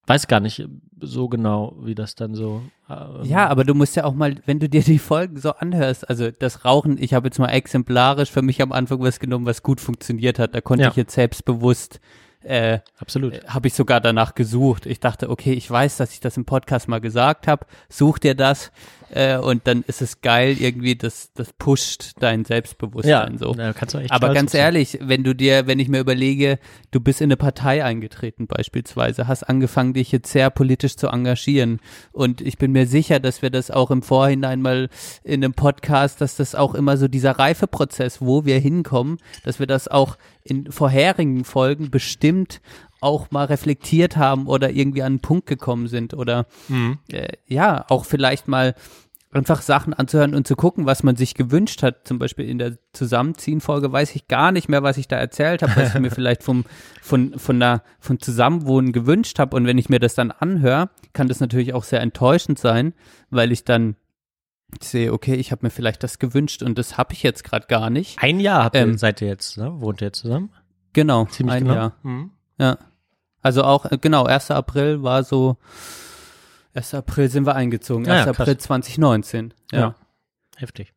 [0.07, 0.65] weiß gar nicht
[0.99, 2.61] so genau, wie das dann so.
[2.89, 6.07] Ähm ja, aber du musst ja auch mal, wenn du dir die Folgen so anhörst,
[6.09, 9.63] also das Rauchen, ich habe jetzt mal exemplarisch für mich am Anfang was genommen, was
[9.63, 10.55] gut funktioniert hat.
[10.55, 10.89] Da konnte Ja.
[10.89, 11.99] ich jetzt selbstbewusst
[12.43, 13.45] äh, Absolut.
[13.47, 14.85] habe ich sogar danach gesucht.
[14.85, 17.65] Ich dachte, okay, ich weiß, dass ich das im Podcast mal gesagt habe.
[17.87, 18.71] Such dir das
[19.15, 23.53] äh, und dann ist es geil irgendwie, das das pusht dein Selbstbewusstsein so.
[23.53, 24.61] da kannst du echt Aber ganz sein.
[24.61, 26.59] ehrlich, wenn du dir, wenn ich mir überlege,
[26.91, 31.79] du bist in eine Partei eingetreten beispielsweise, hast angefangen, dich jetzt sehr politisch zu engagieren
[32.11, 34.89] und ich bin mir sicher, dass wir das auch im Vorhinein mal
[35.23, 39.67] in einem Podcast, dass das auch immer so dieser Reifeprozess, wo wir hinkommen, dass wir
[39.67, 42.61] das auch in vorherigen Folgen bestimmt
[42.99, 46.99] auch mal reflektiert haben oder irgendwie an einen Punkt gekommen sind oder Mhm.
[47.11, 48.75] äh, ja, auch vielleicht mal
[49.33, 52.07] einfach Sachen anzuhören und zu gucken, was man sich gewünscht hat.
[52.07, 55.75] Zum Beispiel in der Zusammenziehen-Folge weiß ich gar nicht mehr, was ich da erzählt habe,
[55.75, 56.65] was ich mir vielleicht vom,
[57.01, 59.55] von, von, einer, von Zusammenwohnen gewünscht habe.
[59.55, 62.93] Und wenn ich mir das dann anhöre, kann das natürlich auch sehr enttäuschend sein,
[63.29, 63.95] weil ich dann
[64.81, 67.89] sehe, okay, ich habe mir vielleicht das gewünscht und das habe ich jetzt gerade gar
[67.89, 68.17] nicht.
[68.21, 69.81] Ein Jahr habt ihr, Ähm, seid ihr jetzt, ne?
[69.81, 70.51] Wohnt ihr jetzt zusammen?
[70.93, 71.75] Genau, Ziemlich ein genau.
[71.75, 71.93] Jahr.
[72.03, 72.31] Mhm.
[72.57, 72.77] Ja.
[73.41, 74.51] Also auch, äh, genau, 1.
[74.51, 75.57] April war so,
[76.73, 76.93] 1.
[76.95, 78.11] April sind wir eingezogen, 1.
[78.21, 78.31] Ah ja.
[78.39, 79.53] April 2019.
[79.71, 79.79] Ja.
[79.79, 79.95] Ja.
[80.57, 80.93] Heftig.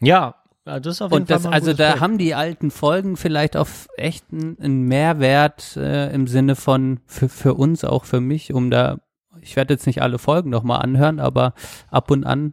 [0.00, 2.00] Ja, das ist auf jeden Und das, Fall ein also da Projekt.
[2.00, 7.54] haben die alten Folgen vielleicht auf echt einen, Mehrwert äh, im Sinne von für, für
[7.54, 8.98] uns, auch für mich, um da,
[9.40, 11.54] ich werde jetzt nicht alle Folgen nochmal anhören, aber
[11.90, 12.52] ab und an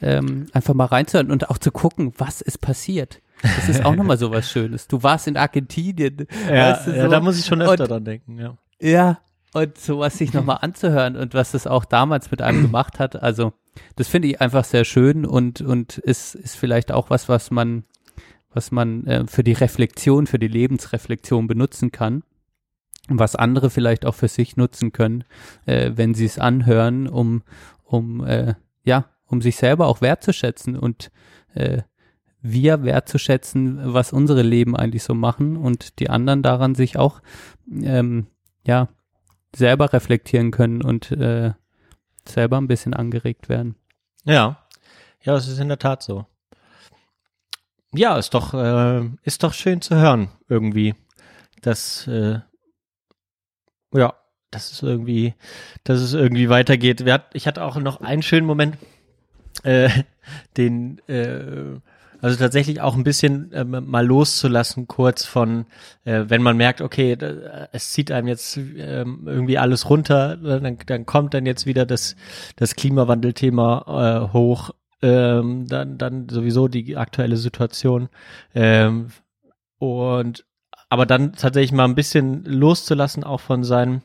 [0.00, 3.20] ähm, einfach mal reinzuhören und auch zu gucken, was ist passiert.
[3.42, 4.88] Das ist auch nochmal so was Schönes.
[4.88, 6.26] Du warst in Argentinien.
[6.48, 7.10] ja, weißt du, ja, so.
[7.10, 8.56] da muss ich schon öfter Und- dran denken, ja.
[8.78, 9.18] Ja,
[9.52, 13.22] und sowas sich nochmal anzuhören und was das auch damals mit einem gemacht hat.
[13.22, 13.52] Also,
[13.96, 17.84] das finde ich einfach sehr schön und, und ist, ist vielleicht auch was, was man,
[18.52, 22.22] was man äh, für die Reflexion, für die Lebensreflexion benutzen kann.
[23.08, 25.24] Was andere vielleicht auch für sich nutzen können,
[25.64, 27.42] äh, wenn sie es anhören, um,
[27.84, 31.12] um, äh, ja, um sich selber auch wertzuschätzen und
[31.54, 31.82] äh,
[32.42, 37.20] wir wertzuschätzen, was unsere Leben eigentlich so machen und die anderen daran sich auch
[37.70, 38.26] ähm,
[38.64, 38.88] ja,
[39.56, 41.52] selber reflektieren können und äh,
[42.26, 43.76] selber ein bisschen angeregt werden.
[44.24, 44.66] Ja.
[45.22, 46.26] Ja, das ist in der Tat so.
[47.94, 50.94] Ja, ist doch, äh, ist doch schön zu hören, irgendwie.
[51.62, 52.40] Das, äh,
[53.92, 54.14] ja,
[54.50, 55.34] dass es irgendwie,
[55.84, 57.04] dass es irgendwie weitergeht.
[57.08, 58.76] Hat, ich hatte auch noch einen schönen Moment,
[59.62, 59.88] äh,
[60.56, 61.80] den, äh,
[62.20, 65.66] also tatsächlich auch ein bisschen ähm, mal loszulassen, kurz von,
[66.04, 70.78] äh, wenn man merkt, okay, da, es zieht einem jetzt ähm, irgendwie alles runter, dann,
[70.86, 72.16] dann kommt dann jetzt wieder das,
[72.56, 74.70] das Klimawandelthema äh, hoch,
[75.02, 78.08] ähm, dann, dann sowieso die aktuelle Situation.
[78.54, 79.08] Ähm,
[79.78, 80.44] und
[80.88, 84.02] aber dann tatsächlich mal ein bisschen loszulassen, auch von seinen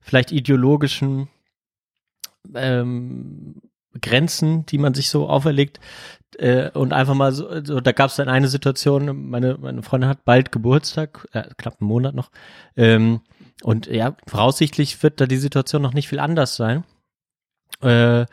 [0.00, 1.28] vielleicht ideologischen
[2.54, 3.62] ähm,
[4.00, 5.80] Grenzen, die man sich so auferlegt,
[6.38, 10.10] äh, und einfach mal so, so da gab es dann eine Situation, meine, meine Freundin
[10.10, 12.30] hat bald Geburtstag, äh, knapp einen Monat noch,
[12.76, 13.20] ähm,
[13.62, 16.84] und ja, voraussichtlich wird da die Situation noch nicht viel anders sein.
[17.80, 18.26] Äh,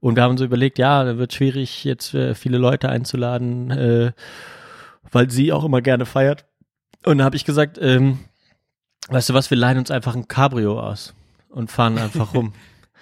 [0.00, 4.12] und wir haben so überlegt, ja, da wird schwierig, jetzt äh, viele Leute einzuladen, äh,
[5.10, 6.46] weil sie auch immer gerne feiert.
[7.04, 8.20] Und da habe ich gesagt, ähm,
[9.08, 11.14] weißt du was, wir leihen uns einfach ein Cabrio aus
[11.48, 12.52] und fahren einfach rum.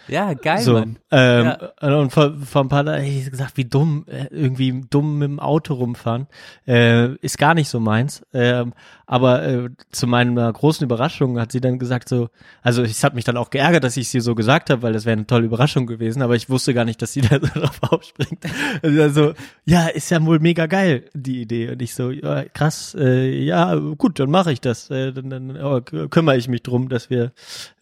[0.09, 0.97] Ja, geil, so, Mann.
[1.11, 1.45] ähm,
[1.81, 1.99] Ja.
[2.01, 5.29] Und vor, vor ein paar Tagen hab ich gesagt, wie dumm, äh, irgendwie dumm mit
[5.29, 6.27] dem Auto rumfahren,
[6.67, 8.23] äh, ist gar nicht so meins.
[8.33, 8.73] Ähm,
[9.09, 12.29] aber äh, zu meiner großen Überraschung hat sie dann gesagt so,
[12.63, 15.05] also es hat mich dann auch geärgert, dass ich sie so gesagt habe, weil das
[15.05, 17.79] wäre eine tolle Überraschung gewesen, aber ich wusste gar nicht, dass sie da so drauf
[17.83, 18.45] aufspringt.
[18.83, 19.33] Also, also
[19.65, 21.71] ja, ist ja wohl mega geil, die Idee.
[21.71, 24.91] Und ich so, ja, krass, äh, ja, gut, dann mache ich das.
[24.91, 27.33] Äh, dann dann oh, kü- kümmere ich mich drum, dass wir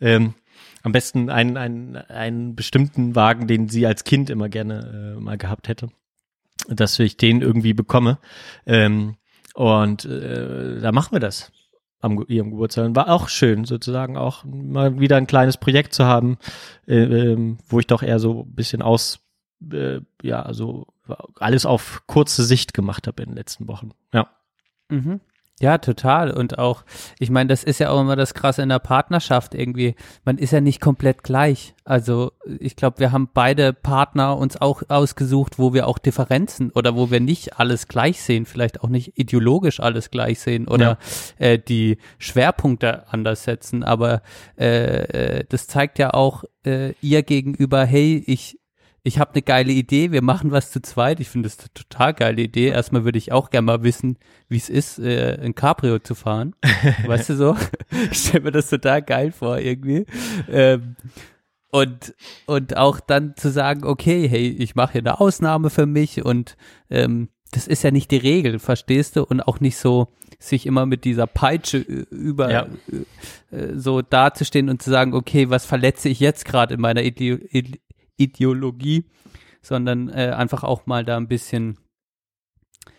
[0.01, 0.35] ähm,
[0.85, 5.39] am besten einen, einen, einen bestimmten Wagen, den sie als Kind immer gerne äh, mal
[5.39, 5.89] gehabt hätte,
[6.69, 8.19] dass ich den irgendwie bekomme.
[8.67, 9.17] Ähm,
[9.55, 11.51] und äh, da machen wir das
[12.01, 12.95] am ihrem Geburtstag.
[12.95, 16.37] War auch schön, sozusagen auch mal wieder ein kleines Projekt zu haben,
[16.87, 19.21] äh, ähm, wo ich doch eher so ein bisschen aus,
[19.73, 20.87] äh, ja, so
[21.37, 23.93] alles auf kurze Sicht gemacht habe in den letzten Wochen.
[24.13, 24.29] Ja.
[24.91, 25.21] Mhm.
[25.61, 26.33] Ja, total.
[26.33, 26.85] Und auch,
[27.21, 29.95] ich meine, das ist ja auch immer das Krasse in der Partnerschaft irgendwie.
[30.25, 31.75] Man ist ja nicht komplett gleich.
[31.85, 36.97] Also ich glaube, wir haben beide Partner uns auch ausgesucht, wo wir auch Differenzen oder
[36.97, 40.99] wo wir nicht alles gleich sehen, vielleicht auch nicht ideologisch alles gleich sehen oder
[41.39, 41.47] ja.
[41.47, 43.85] äh, die Schwerpunkte anders setzen.
[43.85, 44.23] Aber
[44.59, 48.59] äh, äh, das zeigt ja auch äh, ihr gegenüber, hey, ich
[49.07, 51.21] ich habe eine geile Idee, wir machen was zu zweit.
[51.21, 52.69] Ich finde das eine total geile Idee.
[52.69, 54.17] Erstmal würde ich auch gerne mal wissen,
[54.49, 56.57] wie es ist, äh, ein Cabrio zu fahren.
[57.07, 57.57] weißt du so?
[58.11, 60.07] Ich stelle mir das total geil vor irgendwie.
[60.51, 60.97] Ähm,
[61.71, 62.15] und,
[62.47, 66.57] und auch dann zu sagen, okay, hey, ich mache hier eine Ausnahme für mich und
[66.89, 69.25] ähm, das ist ja nicht die Regel, verstehst du?
[69.25, 72.67] Und auch nicht so, sich immer mit dieser Peitsche über ja.
[73.51, 77.41] äh, so dazustehen und zu sagen, okay, was verletze ich jetzt gerade in meiner Ide
[78.17, 79.07] Ideologie,
[79.63, 81.79] sondern äh, einfach auch mal da ein bisschen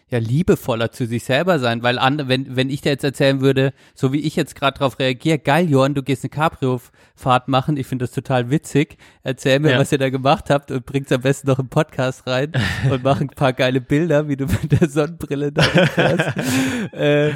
[0.08, 3.74] ja liebevoller zu sich selber sein, weil an, wenn wenn ich dir jetzt erzählen würde,
[3.96, 7.88] so wie ich jetzt gerade drauf reagiere, geil, Johann, du gehst eine Cabrio-Fahrt machen, ich
[7.88, 8.98] finde das total witzig.
[9.24, 9.80] Erzähl mir, ja.
[9.80, 12.52] was ihr da gemacht habt und bringt's am besten noch im Podcast rein
[12.92, 16.38] und mach ein paar geile Bilder, wie du mit der Sonnenbrille da fährst.
[16.94, 17.32] äh,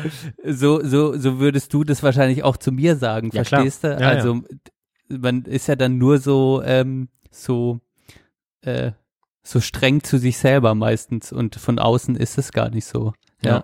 [0.45, 3.95] so so so würdest du das wahrscheinlich auch zu mir sagen, ja, verstehst klar.
[3.95, 4.03] du?
[4.03, 4.41] Ja, also
[5.09, 7.79] man ist ja dann nur so ähm, so,
[8.61, 8.91] äh,
[9.43, 13.13] so streng zu sich selber meistens und von außen ist es gar nicht so.
[13.41, 13.49] Ja.
[13.51, 13.63] ja.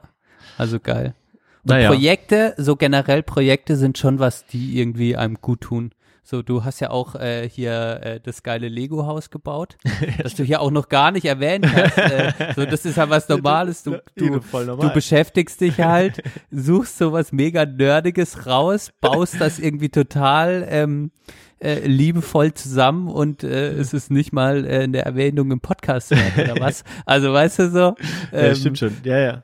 [0.57, 1.15] Also geil.
[1.63, 1.89] Und naja.
[1.89, 5.91] Projekte, so generell Projekte sind schon was, die irgendwie einem gut tun.
[6.27, 9.77] So, du hast ja auch äh, hier äh, das geile Lego-Haus gebaut,
[10.23, 11.97] das du hier auch noch gar nicht erwähnt hast.
[11.99, 13.83] Äh, so, das ist ja was Normales.
[13.83, 19.89] Du, du, du beschäftigst dich halt, suchst so was mega Nerdiges raus, baust das irgendwie
[19.89, 21.11] total ähm,
[21.59, 26.59] äh, liebevoll zusammen und äh, es ist nicht mal äh, eine Erwähnung im Podcast oder
[26.59, 26.83] was.
[27.05, 27.95] Also weißt du so.
[28.31, 28.97] Ähm, ja, stimmt schon.
[29.03, 29.43] Ja, ja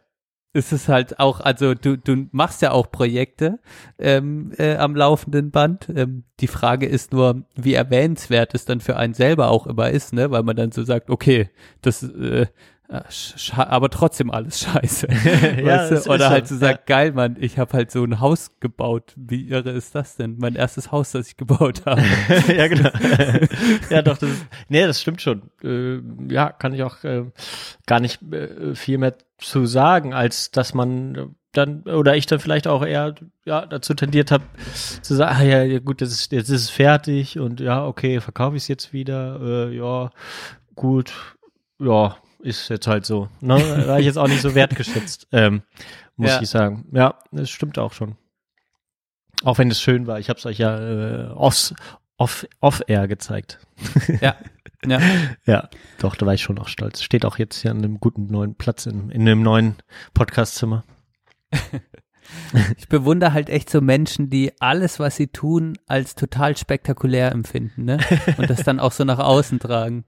[0.53, 3.59] ist es halt auch, also du, du machst ja auch Projekte
[3.97, 5.87] ähm, äh, am laufenden Band.
[5.95, 10.13] Ähm, die Frage ist nur, wie erwähnenswert es dann für einen selber auch immer ist,
[10.13, 10.29] ne?
[10.29, 11.49] Weil man dann so sagt, okay,
[11.81, 12.47] das äh,
[13.55, 15.07] aber trotzdem alles scheiße.
[15.63, 15.89] ja?
[16.07, 16.95] Oder halt so sagt, ja.
[16.95, 19.13] geil, Mann, ich habe halt so ein Haus gebaut.
[19.15, 20.37] Wie irre ist das denn?
[20.37, 22.03] Mein erstes Haus, das ich gebaut habe.
[22.53, 22.89] ja, genau.
[23.89, 25.43] ja, doch, das ist, nee, das stimmt schon.
[25.63, 26.01] Äh,
[26.33, 27.25] ja, kann ich auch äh,
[27.85, 32.67] gar nicht äh, viel mehr zu sagen, als dass man dann, oder ich dann vielleicht
[32.67, 33.15] auch eher
[33.45, 34.43] ja, dazu tendiert habe,
[35.01, 38.55] zu sagen, ah, ja, gut, das ist, jetzt ist es fertig und ja, okay, verkaufe
[38.55, 40.11] ich es jetzt wieder, äh, ja,
[40.75, 41.13] gut,
[41.79, 43.29] ja, ist jetzt halt so.
[43.39, 43.55] Ne?
[43.87, 45.63] War ich jetzt auch nicht so wertgeschätzt, ähm,
[46.15, 46.41] muss ja.
[46.41, 46.85] ich sagen.
[46.91, 48.15] Ja, das stimmt auch schon.
[49.43, 50.19] Auch wenn es schön war.
[50.19, 51.73] Ich habe es euch ja äh, off,
[52.17, 53.59] off, off air gezeigt.
[54.21, 54.35] Ja.
[54.85, 54.99] Ja.
[55.45, 55.69] ja,
[55.99, 57.01] doch, da war ich schon auch stolz.
[57.01, 59.75] Steht auch jetzt hier an einem guten neuen Platz in, in einem neuen
[60.13, 60.83] Podcastzimmer.
[62.77, 67.85] Ich bewundere halt echt so Menschen, die alles, was sie tun, als total spektakulär empfinden,
[67.85, 67.97] ne?
[68.37, 70.05] Und das dann auch so nach außen tragen.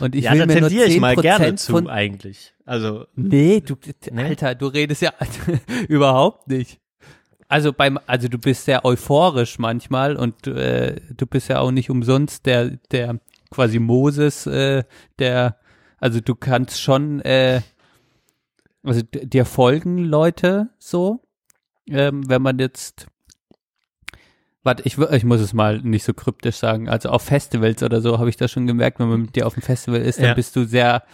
[0.00, 2.54] Und ich ja, will mir nur 10% ich mal gerne zu, von, eigentlich.
[2.64, 3.06] Also.
[3.14, 3.76] Nee, du,
[4.10, 4.22] nee?
[4.22, 5.12] Alter, du redest ja
[5.88, 6.80] überhaupt nicht.
[7.48, 11.90] Also beim, also du bist sehr euphorisch manchmal und äh, du bist ja auch nicht
[11.90, 13.20] umsonst der, der
[13.50, 14.82] quasi Moses, äh,
[15.18, 15.56] der,
[15.98, 17.60] also du kannst schon, äh,
[18.82, 21.25] also dir folgen Leute so,
[21.88, 23.08] ähm, wenn man jetzt
[24.66, 26.88] Warte, ich, ich muss es mal nicht so kryptisch sagen.
[26.88, 29.54] Also auf Festivals oder so habe ich das schon gemerkt, wenn man mit dir auf
[29.54, 30.34] dem Festival ist, dann ja.
[30.34, 31.04] bist du sehr,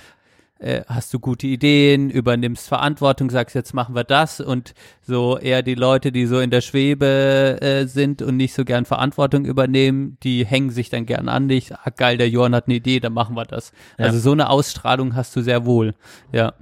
[0.59, 5.63] äh, hast du gute Ideen, übernimmst Verantwortung, sagst, jetzt machen wir das und so eher
[5.63, 10.17] die Leute, die so in der Schwebe äh, sind und nicht so gern Verantwortung übernehmen,
[10.23, 11.75] die hängen sich dann gern an dich.
[11.75, 13.73] Ah, geil, der Johann hat eine Idee, dann machen wir das.
[13.99, 14.07] Ja.
[14.07, 15.95] Also so eine Ausstrahlung hast du sehr wohl,
[16.33, 16.55] ja.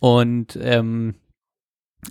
[0.00, 1.16] Und ähm,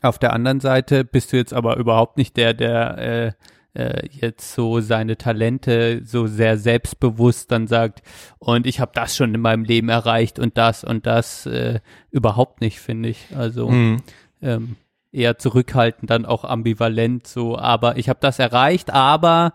[0.02, 3.32] auf der anderen Seite bist du jetzt aber überhaupt nicht der, der äh,
[3.74, 8.02] äh, jetzt so seine Talente so sehr selbstbewusst dann sagt,
[8.40, 11.80] und ich habe das schon in meinem Leben erreicht und das und das äh,
[12.12, 13.28] überhaupt nicht, finde ich.
[13.36, 14.02] Also mhm.
[14.42, 14.76] ähm,
[15.12, 19.54] eher zurückhaltend, dann auch ambivalent so, aber ich habe das erreicht, aber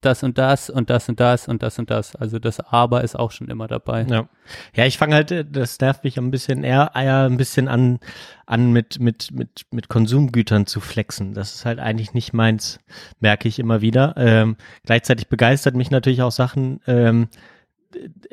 [0.00, 2.14] das und das und das und das und das und das.
[2.14, 4.06] Also das Aber ist auch schon immer dabei.
[4.08, 4.28] Ja,
[4.74, 7.98] ja ich fange halt, das nervt mich ein bisschen eher, eher ein bisschen an,
[8.46, 11.34] an mit, mit, mit, mit Konsumgütern zu flexen.
[11.34, 12.78] Das ist halt eigentlich nicht meins,
[13.20, 14.14] merke ich immer wieder.
[14.16, 17.28] Ähm, gleichzeitig begeistert mich natürlich auch Sachen, ähm,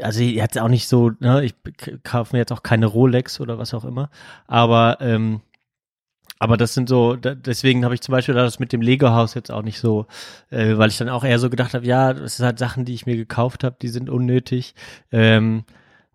[0.02, 1.56] also jetzt auch nicht so, ne, ich
[2.04, 4.10] kaufe mir jetzt auch keine Rolex oder was auch immer,
[4.48, 5.42] aber ähm,
[6.40, 9.62] aber das sind so, deswegen habe ich zum Beispiel das mit dem Lego-Haus jetzt auch
[9.64, 10.06] nicht so,
[10.50, 12.94] äh, weil ich dann auch eher so gedacht habe, ja, das sind halt Sachen, die
[12.94, 14.76] ich mir gekauft habe, die sind unnötig.
[15.12, 15.64] Ähm,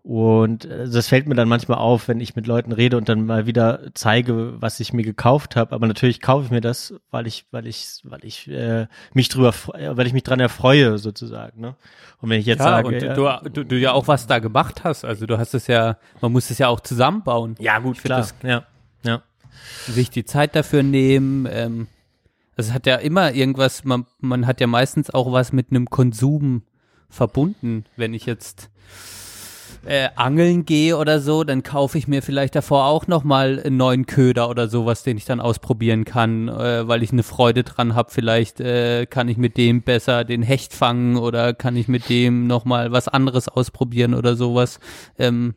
[0.03, 3.23] Und äh, das fällt mir dann manchmal auf, wenn ich mit Leuten rede und dann
[3.25, 5.75] mal wieder zeige, was ich mir gekauft habe.
[5.75, 9.53] Aber natürlich kaufe ich mir das, weil ich, weil ich, weil ich äh, mich drüber,
[9.73, 11.61] weil ich mich dran erfreue sozusagen.
[11.61, 11.75] Ne?
[12.19, 14.39] Und wenn ich jetzt Ja, sage, und ja, du, du, du ja auch was da
[14.39, 15.05] gemacht hast.
[15.05, 17.55] Also du hast es ja, man muss es ja auch zusammenbauen.
[17.59, 18.63] ja gut, klar, das- ja,
[19.03, 19.21] ja,
[19.87, 21.47] sich die Zeit dafür nehmen.
[21.49, 21.87] Ähm,
[22.55, 26.63] es hat ja immer irgendwas, man, man hat ja meistens auch was mit einem Konsum
[27.09, 27.85] verbunden.
[27.95, 28.69] Wenn ich jetzt
[29.85, 34.05] äh, angeln gehe oder so, dann kaufe ich mir vielleicht davor auch nochmal einen neuen
[34.05, 38.11] Köder oder sowas, den ich dann ausprobieren kann, äh, weil ich eine Freude dran habe.
[38.11, 42.47] Vielleicht äh, kann ich mit dem besser den Hecht fangen oder kann ich mit dem
[42.47, 44.79] nochmal was anderes ausprobieren oder sowas.
[45.17, 45.55] Ähm,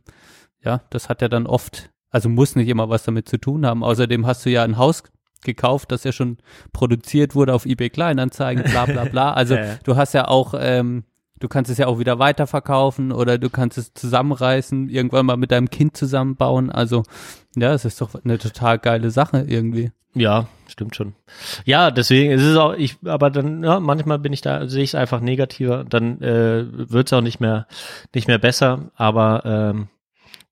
[0.64, 3.82] ja, das hat ja dann oft, also muss nicht immer was damit zu tun haben.
[3.82, 5.02] Außerdem hast du ja ein Haus
[5.42, 6.38] gekauft, das ja schon
[6.72, 9.32] produziert wurde auf eBay Kleinanzeigen, bla bla bla.
[9.34, 9.78] Also Ja, ja.
[9.82, 11.02] du hast ja auch, ähm,
[11.40, 15.50] du kannst es ja auch wieder weiterverkaufen oder du kannst es zusammenreißen, irgendwann mal mit
[15.50, 16.70] deinem Kind zusammenbauen.
[16.70, 17.02] Also
[17.56, 19.90] ja, es ist doch eine total geile Sache irgendwie.
[20.14, 21.14] ja, stimmt schon.
[21.64, 24.90] Ja, deswegen ist es auch, ich, aber dann, ja, manchmal bin ich da, sehe ich
[24.90, 27.66] es einfach negativer, dann äh, wird es auch nicht mehr,
[28.14, 29.88] nicht mehr besser, aber ähm,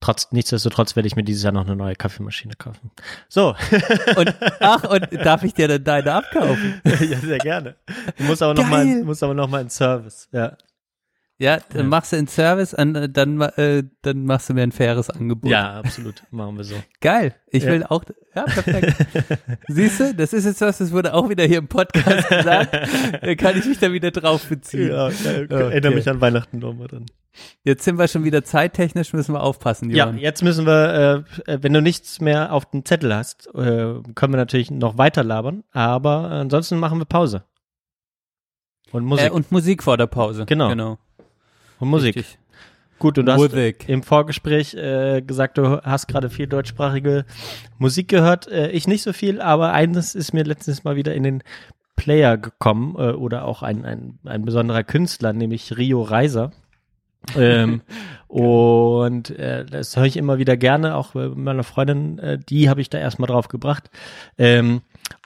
[0.03, 2.90] trotz, nichtsdestotrotz werde ich mir dieses Jahr noch eine neue Kaffeemaschine kaufen.
[3.28, 3.55] So,
[4.16, 6.80] Und ach, und darf ich dir dann deine abkaufen?
[6.84, 7.76] ja, sehr gerne.
[8.18, 9.05] Du musst aber noch mal, Geil.
[9.05, 10.57] musst aber noch mal in Service, ja.
[11.43, 11.88] Ja, dann Ja.
[11.88, 15.51] machst du einen Service, an, dann, äh, dann machst du mir ein faires Angebot.
[15.51, 16.76] Ja, absolut, machen wir so.
[17.01, 17.34] Geil.
[17.51, 17.70] Ich Ja.
[17.72, 18.05] will auch,
[18.36, 18.95] ja, perfekt.
[19.68, 22.72] Siehst du, das ist jetzt was, das wurde auch wieder hier im Podcast gesagt.
[23.22, 24.88] Da kann ich mich da wieder drauf beziehen.
[24.90, 25.95] Ja, ja, erinnere Okay.
[25.97, 27.07] mich an Weihnachten nochmal dann.
[27.64, 30.18] Jetzt sind wir schon wieder zeittechnisch, müssen wir aufpassen, Ja, Johann.
[30.18, 34.36] jetzt müssen wir, äh, wenn du nichts mehr auf dem Zettel hast, äh, können wir
[34.36, 37.43] natürlich noch weiter labern, aber ansonsten machen wir Pause.
[38.93, 39.26] Und Musik.
[39.26, 40.45] Äh, und Musik vor der Pause.
[40.47, 40.68] Genau.
[40.68, 40.99] genau.
[41.83, 42.16] Und Musik.
[42.16, 42.39] Richtig.
[43.01, 43.89] Gut, und du hast Musik.
[43.89, 47.24] im Vorgespräch äh, gesagt, du hast gerade viel deutschsprachige
[47.78, 48.47] Musik gehört.
[48.47, 51.43] Äh, ich nicht so viel, aber eines ist mir letztens mal wieder in den
[51.97, 56.53] Player gekommen äh, oder auch ein, ein, ein besonderer Künstler, nämlich Rio Reiser.
[57.37, 57.83] ähm,
[58.28, 62.91] und äh, das höre ich immer wieder gerne, auch meiner Freundin, äh, die habe ich
[62.91, 63.91] da erstmal drauf gebracht.
[64.39, 64.83] Ähm,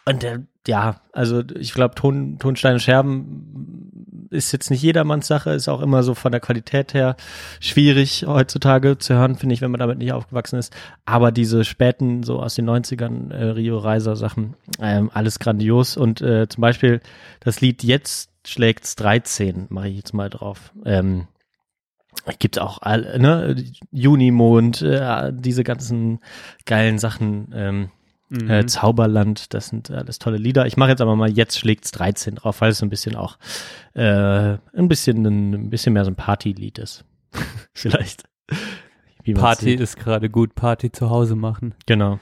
[0.07, 3.87] und äh, ja, also ich glaube, Ton, Tonstein und Scherben
[4.31, 7.17] ist jetzt nicht jedermanns Sache, ist auch immer so von der Qualität her
[7.61, 10.75] schwierig heutzutage zu hören, finde ich, wenn man damit nicht aufgewachsen ist.
[11.05, 15.97] Aber diese späten, so aus den 90ern, äh, Rio Reiser Sachen, ähm, alles grandios.
[15.97, 17.01] Und äh, zum Beispiel
[17.41, 20.73] das Lied Jetzt schlägt's 13, mache ich jetzt mal drauf.
[20.85, 21.29] Ähm,
[22.39, 23.57] gibt auch all, ne,
[23.91, 26.21] Junimond, äh, diese ganzen
[26.65, 27.91] geilen Sachen, ähm,
[28.29, 28.51] Mhm.
[28.51, 30.67] äh, Zauberland, das sind alles tolle Lieder.
[30.67, 33.39] Ich mache jetzt aber mal, jetzt schlägt's 13 drauf, weil es so ein bisschen auch
[33.95, 37.05] äh, ein bisschen ein, ein bisschen mehr so ein Partylied ist.
[37.75, 38.25] Vielleicht.
[39.35, 39.81] Party sieht.
[39.81, 41.75] ist gerade gut, Party zu Hause machen.
[41.87, 42.21] Genau.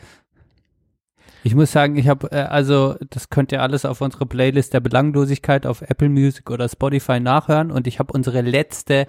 [1.46, 4.80] Ich muss sagen, ich habe, äh, also das könnt ihr alles auf unsere Playlist der
[4.80, 9.06] Belanglosigkeit auf Apple Music oder Spotify nachhören und ich habe unsere letzte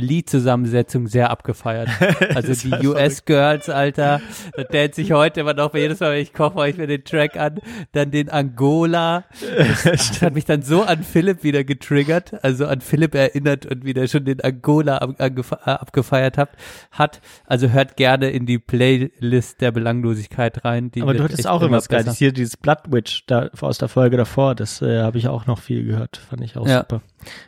[0.00, 1.88] Liedzusammensetzung sehr abgefeiert.
[2.34, 4.20] Also die US-Girls, Alter,
[4.56, 7.04] da dance ich heute immer noch, jedes Mal, wenn ich koche, mache ich mir den
[7.04, 7.60] Track an,
[7.92, 9.24] dann den Angola.
[9.56, 13.84] Das, das hat mich dann so an Philipp wieder getriggert, also an Philipp erinnert und
[13.84, 16.56] wieder schon den Angola ab, äh, abgefeiert habt,
[16.90, 17.20] hat.
[17.46, 20.90] Also hört gerne in die Playlist der Belanglosigkeit rein.
[20.90, 21.88] Die Aber du hattest auch immer besser.
[21.88, 22.16] Geiles.
[22.18, 25.58] Hier dieses Blood Witch da, aus der Folge davor, das äh, habe ich auch noch
[25.58, 26.16] viel gehört.
[26.16, 26.80] Fand ich auch Ja.
[26.80, 27.02] super.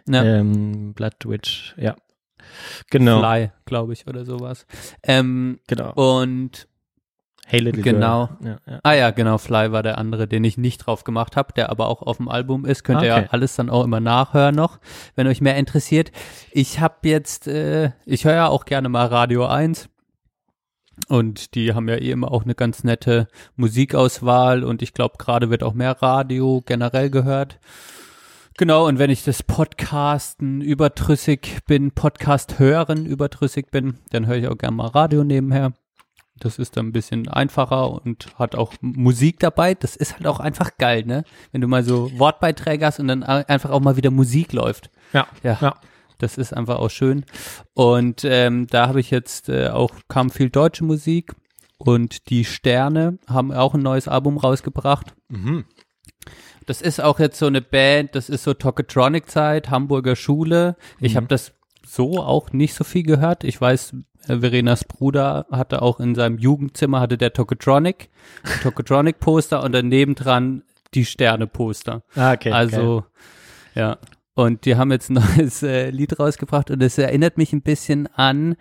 [0.08, 0.24] Ja.
[0.24, 1.96] Ähm, Blood Witch, ja.
[2.90, 3.20] Genau.
[3.20, 4.66] Fly, glaube ich, oder sowas.
[5.02, 5.92] Ähm, Genau.
[5.94, 6.68] und
[7.48, 8.28] Hey Little Genau.
[8.40, 8.58] Girl.
[8.66, 8.80] Ja, ja.
[8.82, 11.86] ah ja, genau, Fly war der andere, den ich nicht drauf gemacht habe, der aber
[11.86, 12.82] auch auf dem Album ist.
[12.82, 13.22] Könnt ihr Okay.
[13.22, 14.80] ja alles dann auch immer nachhören noch,
[15.14, 16.10] wenn euch mehr interessiert.
[16.50, 19.88] Ich habe jetzt, äh, ich höre ja auch gerne mal Radio 1.
[21.08, 25.50] Und die haben ja eh immer auch eine ganz nette Musikauswahl und ich glaube, gerade
[25.50, 27.60] wird auch mehr Radio generell gehört.
[28.58, 34.48] Genau, und wenn ich das Podcasten überdrüssig bin, Podcast hören überdrüssig bin, dann höre ich
[34.48, 35.74] auch gerne mal Radio nebenher.
[36.38, 39.74] Das ist dann ein bisschen einfacher und hat auch Musik dabei.
[39.74, 41.24] Das ist halt auch einfach geil, ne?
[41.52, 44.90] Wenn du mal so Wortbeiträge hast und dann einfach auch mal wieder Musik läuft.
[45.12, 45.26] Ja.
[45.42, 45.74] Ja, Ja.
[46.18, 47.24] das ist einfach auch schön.
[47.74, 51.34] Und ähm, da habe ich jetzt äh, auch, kam viel deutsche Musik
[51.78, 55.14] und die Sterne haben auch ein neues Album rausgebracht.
[55.28, 55.64] Mhm.
[56.66, 60.76] Das ist auch jetzt so eine Band, das ist so Tokotronic-Zeit, Hamburger Schule.
[61.00, 61.16] Ich Mhm.
[61.16, 61.52] habe das
[61.86, 63.44] so auch nicht so viel gehört.
[63.44, 63.94] Ich weiß,
[64.28, 68.10] äh, Verenas Bruder hatte auch in seinem Jugendzimmer, hatte der Tokotronic,
[68.42, 70.62] ein Tokotronic-Poster und daneben dran
[70.94, 72.02] die Sterne-Poster.
[72.16, 72.50] Ah, okay.
[72.50, 73.04] also,
[73.74, 73.98] ja.
[74.34, 78.06] Und die haben jetzt ein neues äh, Lied rausgebracht und es erinnert mich ein bisschen
[78.08, 78.56] an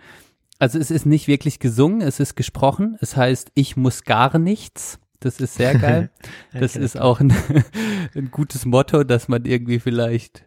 [0.58, 2.98] also es ist nicht wirklich gesungen, es ist gesprochen.
[3.02, 5.00] Es heißt, ich muss gar nichts.
[5.20, 6.10] Das ist sehr geil.
[6.54, 7.34] Das ist auch ein,
[8.16, 10.46] ein gutes Motto, das man irgendwie vielleicht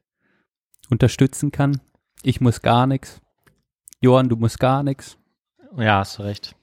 [0.90, 1.80] unterstützen kann.
[2.22, 3.20] Ich muss gar nichts.
[4.00, 5.18] Johann, du musst gar nichts.
[5.76, 6.54] Ja, hast du recht.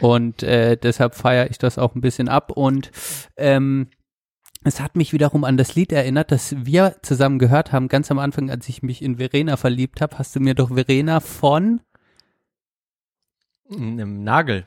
[0.00, 2.52] Und äh, deshalb feiere ich das auch ein bisschen ab.
[2.52, 2.90] Und
[3.36, 3.88] ähm,
[4.64, 8.18] es hat mich wiederum an das Lied erinnert, das wir zusammen gehört haben, ganz am
[8.18, 11.80] Anfang, als ich mich in Verena verliebt habe, hast du mir doch Verena von
[13.68, 14.66] Im Nagel.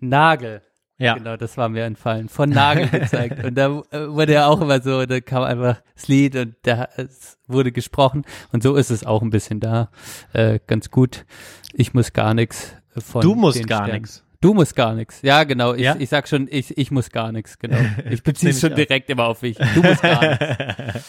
[0.00, 0.62] Nagel.
[1.04, 1.14] Ja.
[1.14, 2.28] Genau, das war mir entfallen.
[2.28, 3.44] Von Nagel gezeigt.
[3.44, 6.88] und da äh, wurde ja auch immer so, da kam einfach das Lied und da
[6.96, 8.24] es wurde gesprochen.
[8.52, 9.90] Und so ist es auch ein bisschen da.
[10.32, 11.24] Äh, ganz gut.
[11.72, 13.20] Ich muss gar nichts von.
[13.22, 14.22] Du musst gar nichts.
[14.40, 15.22] Du musst gar nichts.
[15.22, 15.72] Ja, genau.
[15.72, 15.96] Ich, Ja?
[15.98, 17.58] ich sag schon, ich, ich muss gar nichts.
[17.58, 17.78] Genau.
[18.10, 18.76] Ich beziehe es schon auch.
[18.76, 19.56] direkt immer auf mich.
[19.74, 20.44] Du musst gar nichts.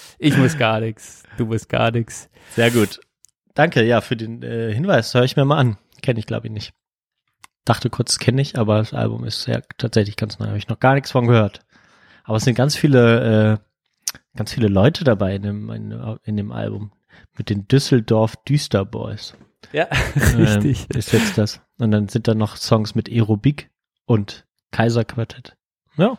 [0.20, 1.24] Ich muss gar nichts.
[1.38, 2.30] Du musst gar nichts.
[2.56, 3.02] Sehr gut.
[3.54, 5.14] Danke, ja, für den äh, Hinweis.
[5.14, 5.78] Höre ich mir mal an.
[6.02, 6.74] Kenne ich, glaube ich, nicht.
[7.66, 10.48] Dachte kurz, kenne ich, aber das Album ist ja tatsächlich ganz neu.
[10.48, 11.62] Habe ich noch gar nichts von gehört.
[12.24, 13.60] Aber es sind ganz viele,
[14.14, 16.92] äh, ganz viele Leute dabei in dem, in, in dem Album.
[17.38, 19.36] Mit den Düsseldorf Düster Boys.
[19.74, 20.90] Ja, Ähm, richtig.
[20.92, 21.62] ist jetzt das.
[21.80, 23.70] Und dann sind da noch Songs mit Aerobik
[24.06, 25.56] und Kaiserquartett.
[25.98, 26.18] Ja.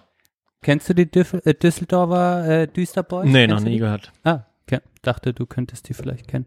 [0.62, 3.26] Kennst du die Düff äh, Düsseldorfer äh, Düsterboys?
[3.26, 4.12] Nee, Kennst noch nie gehört.
[4.24, 4.80] Ah, okay.
[5.02, 6.46] dachte, du könntest die vielleicht kennen.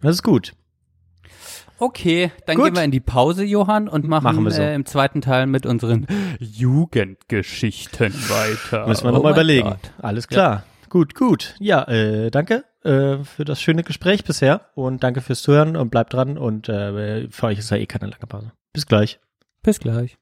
[0.00, 0.52] Das ist gut.
[1.78, 2.66] Okay, dann Gut.
[2.66, 4.60] gehen wir in die Pause, Johann, und machen, Machen wir so.
[4.62, 6.06] äh, im zweiten Teil mit unseren
[6.40, 8.86] Jugendgeschichten weiter.
[8.86, 9.68] Müssen wir Oh nochmal überlegen.
[9.70, 9.92] Gott.
[9.98, 10.64] Alles klar.
[10.88, 11.54] Gut, gut.
[11.60, 16.12] Ja, äh, danke äh, für das schöne Gespräch bisher und danke fürs Zuhören und bleibt
[16.14, 18.52] dran und äh, für euch ist ja eh keine lange Pause.
[18.72, 19.20] Bis gleich.
[19.62, 20.16] Bis gleich.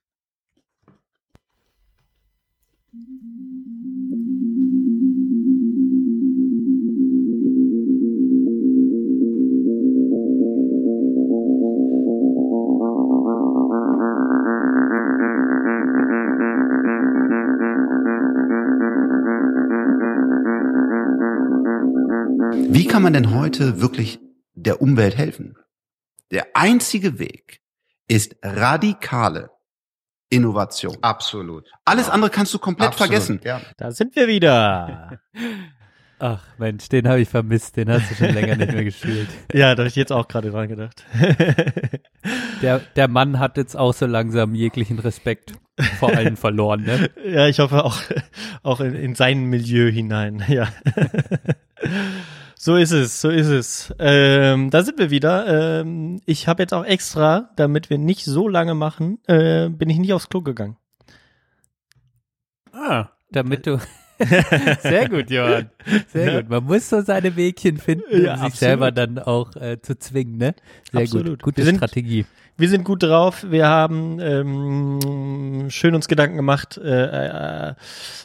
[22.76, 24.18] Wie kann man denn heute wirklich
[24.52, 25.56] der Umwelt helfen?
[26.30, 27.62] Der einzige Weg
[28.06, 29.48] ist radikale
[30.28, 30.94] Innovation.
[31.00, 31.70] Absolut.
[31.86, 33.40] Alles andere kannst du komplett Absolut, vergessen.
[33.44, 33.62] Ja.
[33.78, 35.18] Da sind wir wieder.
[36.18, 39.28] Ach Mensch, den habe ich vermisst, den hast du schon länger nicht mehr gespielt.
[39.54, 41.02] ja, da habe ich jetzt auch gerade dran gedacht.
[42.62, 45.52] Der, der Mann hat jetzt auch so langsam jeglichen Respekt
[45.98, 47.10] vor allen verloren, ne?
[47.24, 48.00] ja, ich hoffe auch,
[48.62, 50.42] auch in, in sein Milieu hinein.
[50.48, 50.68] Ja.
[52.58, 53.94] So ist es, so ist es.
[53.98, 55.80] Ähm, da sind wir wieder.
[55.80, 59.98] Ähm, ich habe jetzt auch extra, damit wir nicht so lange machen, äh, bin ich
[59.98, 60.76] nicht aufs Klo gegangen.
[62.72, 63.78] Ah, damit du.
[64.80, 65.68] Sehr gut, Johann.
[66.08, 66.40] Sehr Ja.
[66.40, 66.48] gut.
[66.50, 68.54] Man muss so seine Wegchen finden, um Ja, sich absolut.
[68.58, 70.54] selber dann auch äh, zu zwingen, ne?
[70.90, 71.26] Sehr Absolut.
[71.28, 71.42] gut.
[71.42, 72.24] Gute Wir sind- Strategie.
[72.56, 73.44] Wir sind gut drauf.
[73.50, 77.74] Wir haben ähm, schön uns Gedanken gemacht, äh, äh,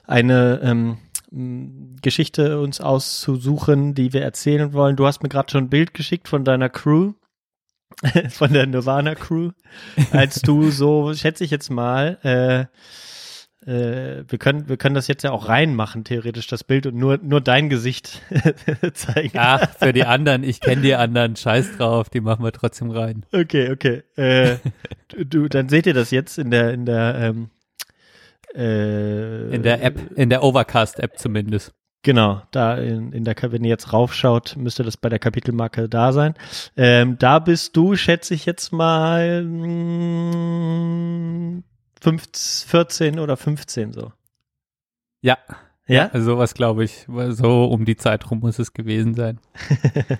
[0.07, 0.97] eine ähm,
[1.31, 4.97] Geschichte uns auszusuchen, die wir erzählen wollen.
[4.97, 7.13] Du hast mir gerade schon ein Bild geschickt von deiner Crew,
[8.29, 9.51] von der Nirvana Crew,
[10.11, 12.65] als du so, schätze ich jetzt mal, äh,
[13.65, 17.19] äh, wir können, wir können das jetzt ja auch reinmachen, theoretisch, das Bild und nur,
[17.21, 18.21] nur dein Gesicht
[18.93, 19.37] zeigen.
[19.37, 23.23] Ach, für die anderen, ich kenne die anderen, scheiß drauf, die machen wir trotzdem rein.
[23.31, 24.03] Okay, okay.
[24.15, 24.57] Äh,
[25.09, 27.51] du, du, dann seht ihr das jetzt in der, in der, ähm,
[28.55, 31.71] äh, In der App, in der Overcast-App zumindest.
[32.03, 36.11] Genau, da in, in der, wenn ihr jetzt raufschaut, müsste das bei der Kapitelmarke da
[36.13, 36.33] sein.
[36.75, 40.31] Ähm, da bist du, schätze ich jetzt mal, mh,
[42.01, 44.11] 15, 14 oder 15 so.
[45.21, 45.37] Ja,
[45.85, 46.07] Ja?
[46.11, 49.39] also sowas glaube ich, so um die Zeit rum muss es gewesen sein.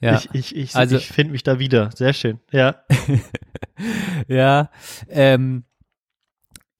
[0.00, 1.90] Ja, Ich, ich, ich, Also- ich finde mich da wieder.
[1.92, 2.38] Sehr schön.
[2.52, 2.84] Ja.
[4.28, 4.70] ja,
[5.08, 5.64] ähm,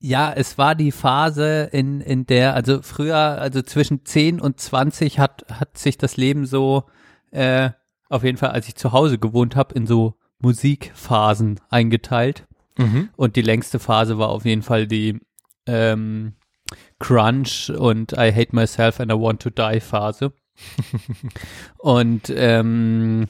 [0.01, 5.19] ja, es war die Phase, in, in der, also früher, also zwischen 10 und 20
[5.19, 6.85] hat, hat sich das Leben so,
[7.29, 7.69] äh,
[8.09, 12.47] auf jeden Fall, als ich zu Hause gewohnt habe, in so Musikphasen eingeteilt.
[12.77, 13.09] Mhm.
[13.15, 15.19] Und die längste Phase war auf jeden Fall die
[15.67, 16.33] ähm,
[16.99, 20.33] Crunch und I Hate Myself and I Want to Die Phase.
[21.77, 23.27] und ähm,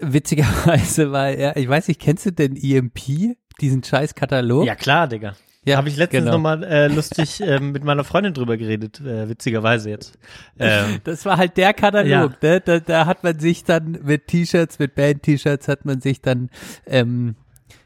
[0.00, 4.66] witzigerweise war er, ich weiß nicht, kennst du denn EMP, diesen scheiß Katalog?
[4.66, 5.34] Ja, klar, Digga.
[5.64, 6.36] Ja, Habe ich letztens genau.
[6.36, 10.18] nochmal äh, lustig ähm, mit meiner Freundin drüber geredet, äh, witzigerweise jetzt.
[10.58, 12.60] Ähm, Das war halt der Katalog, ne?
[12.60, 16.48] Da, da hat man sich dann mit T-Shirts, mit Band-T-Shirts hat man sich dann
[16.86, 17.34] ähm,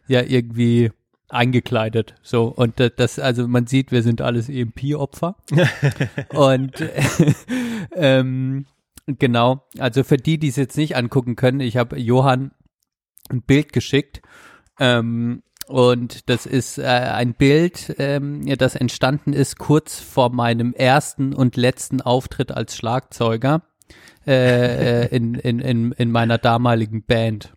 [0.07, 0.93] ja irgendwie
[1.29, 2.15] eingekleidet.
[2.23, 5.35] So, und da- das, also man sieht, wir sind alles EMP-Opfer.
[6.35, 6.73] und
[7.97, 8.67] ähm,
[9.07, 12.53] genau, also für die, die es jetzt nicht angucken können, ich habe Johann
[13.31, 14.23] ein Bild geschickt.
[14.79, 21.35] Ähm, und das ist äh, ein Bild, ähm, das entstanden ist kurz vor meinem ersten
[21.35, 23.63] und letzten Auftritt als Schlagzeuger
[24.27, 27.55] äh, äh in, in, in, in meiner damaligen Band.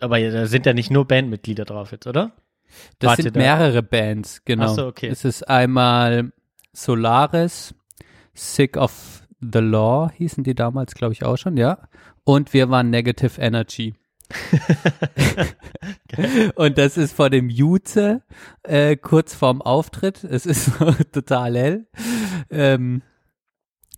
[0.00, 2.32] Aber da sind ja nicht nur Bandmitglieder drauf jetzt, oder?
[2.98, 3.40] Das Wart sind da?
[3.40, 4.64] mehrere Bands, genau.
[4.64, 5.08] Ach so, okay.
[5.08, 6.32] Es ist einmal
[6.72, 7.74] Solaris,
[8.34, 11.78] Sick of the Law hießen die damals, glaube ich, auch schon, ja.
[12.24, 13.94] Und wir waren Negative Energy.
[16.54, 18.22] und das ist vor dem Juze,
[18.62, 20.24] äh, kurz vorm Auftritt.
[20.24, 20.70] Es ist
[21.12, 21.86] total hell.
[22.50, 23.02] Ähm,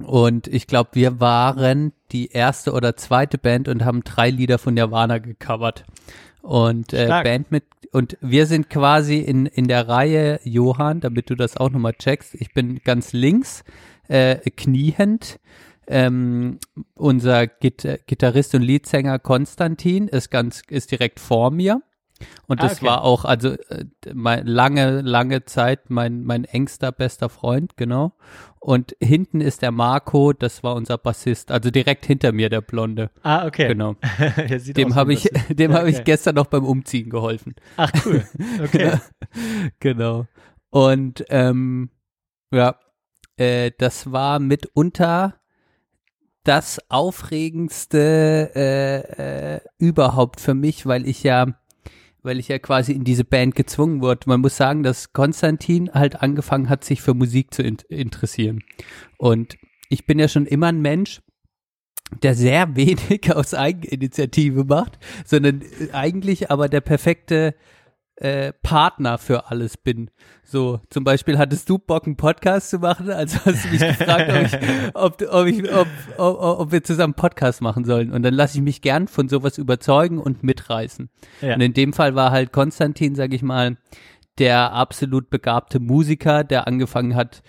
[0.03, 4.75] und ich glaube, wir waren die erste oder zweite Band und haben drei Lieder von
[4.75, 5.85] Nirvana gecovert.
[6.43, 7.25] Und äh, Stark.
[7.25, 11.71] Band mit und wir sind quasi in in der Reihe Johann, damit du das auch
[11.71, 12.35] nochmal checkst.
[12.35, 13.65] Ich bin ganz links,
[14.09, 15.39] äh, kniehend.
[15.87, 16.59] Ähm,
[16.95, 21.83] unser Git Gitarrist und Leadsänger Konstantin ist ganz ist direkt vor mir.
[22.47, 22.87] Und Ah, das okay.
[22.87, 23.85] war auch, also äh,
[24.15, 28.15] mein, lange, lange Zeit mein, mein engster, bester Freund, genau.
[28.61, 33.11] Und hinten ist der Marco, das war unser Bassist, also direkt hinter mir der Blonde,
[33.23, 33.69] Ah, okay.
[33.69, 33.97] genau.
[34.77, 36.05] Dem habe ich, dem Ja, habe ich okay.
[36.05, 37.57] gestern noch beim Umziehen geholfen.
[37.77, 38.25] Ach, cool.
[38.63, 38.93] Okay.
[39.81, 40.27] genau.
[40.71, 41.91] Und ähm,
[42.53, 42.77] ja,
[43.37, 45.41] äh, das war mitunter
[46.45, 51.47] das aufregendste äh, äh, überhaupt für mich, weil ich ja,
[52.23, 54.29] weil ich ja quasi in diese Band gezwungen wurde.
[54.29, 58.63] Man muss sagen, dass Konstantin halt angefangen hat, sich für Musik zu in interessieren.
[59.17, 59.57] Und
[59.89, 61.23] ich bin ja schon immer ein Mensch,
[62.23, 67.55] der sehr wenig aus Eigeninitiative macht, sondern äh, eigentlich aber der perfekte
[68.17, 70.11] äh, Partner für alles bin.
[70.45, 74.31] So, zum Beispiel hattest du Bock, einen Podcast zu machen, also hast du mich gefragt,
[74.95, 75.89] ob, ich, ob, ob, ich, ob,
[76.19, 78.13] ob, ob wir zusammen Podcast machen sollen.
[78.13, 81.11] Und dann lasse ich mich gern von sowas überzeugen und mitreißen.
[81.41, 81.55] Ja.
[81.55, 83.79] Und in dem Fall war halt Konstantin, sag ich mal,
[84.39, 87.43] der absolut begabte Musiker, der angefangen hat,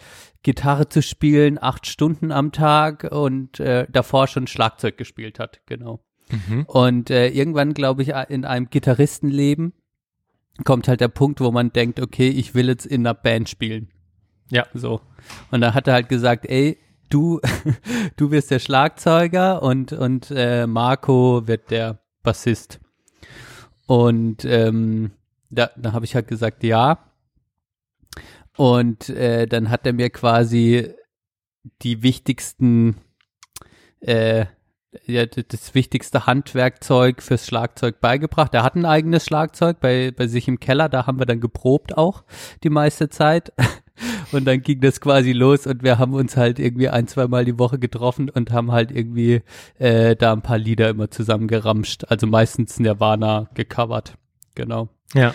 [0.43, 6.01] Gitarre zu spielen, acht Stunden am Tag und äh, davor schon Schlagzeug gespielt hat, genau.
[6.67, 9.73] Und äh, irgendwann, glaube ich, in einem Gitarristenleben
[10.63, 13.89] kommt halt der Punkt, wo man denkt, okay, ich will jetzt in einer Band spielen.
[14.49, 14.65] Ja.
[14.73, 15.01] So.
[15.51, 16.77] Und da hat er halt gesagt, ey,
[17.09, 17.41] du,
[18.17, 22.79] du wirst der Schlagzeuger und, und äh, Marco wird der Bassist.
[23.87, 25.11] Und ähm,
[25.49, 26.99] da, da habe ich halt gesagt, ja.
[28.57, 30.93] Und äh, dann hat er mir quasi
[31.81, 32.97] die wichtigsten,
[33.99, 34.45] äh,
[35.05, 38.53] ja, das wichtigste Handwerkzeug fürs Schlagzeug beigebracht.
[38.53, 41.97] Er hat ein eigenes Schlagzeug bei, bei sich im Keller, da haben wir dann geprobt
[41.97, 42.23] auch
[42.63, 43.53] die meiste Zeit.
[44.31, 47.45] Und dann ging das quasi los und wir haben uns halt irgendwie ein, zwei Mal
[47.45, 49.41] die Woche getroffen und haben halt irgendwie
[49.79, 52.03] äh, da ein paar Lieder immer zusammengeramscht.
[52.09, 54.15] Also meistens Nirvana gecovert.
[54.53, 54.89] Genau.
[55.13, 55.33] Ja.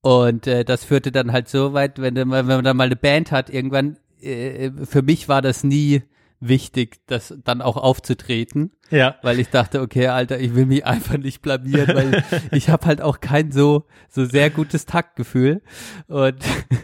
[0.00, 3.30] Und äh, das führte dann halt so weit, wenn, wenn man dann mal eine Band
[3.30, 6.02] hat, irgendwann, äh, für mich war das nie
[6.44, 9.14] wichtig, das dann auch aufzutreten, Ja.
[9.22, 13.00] weil ich dachte, okay, Alter, ich will mich einfach nicht blamieren, weil ich habe halt
[13.00, 15.62] auch kein so so sehr gutes Taktgefühl
[16.08, 16.36] und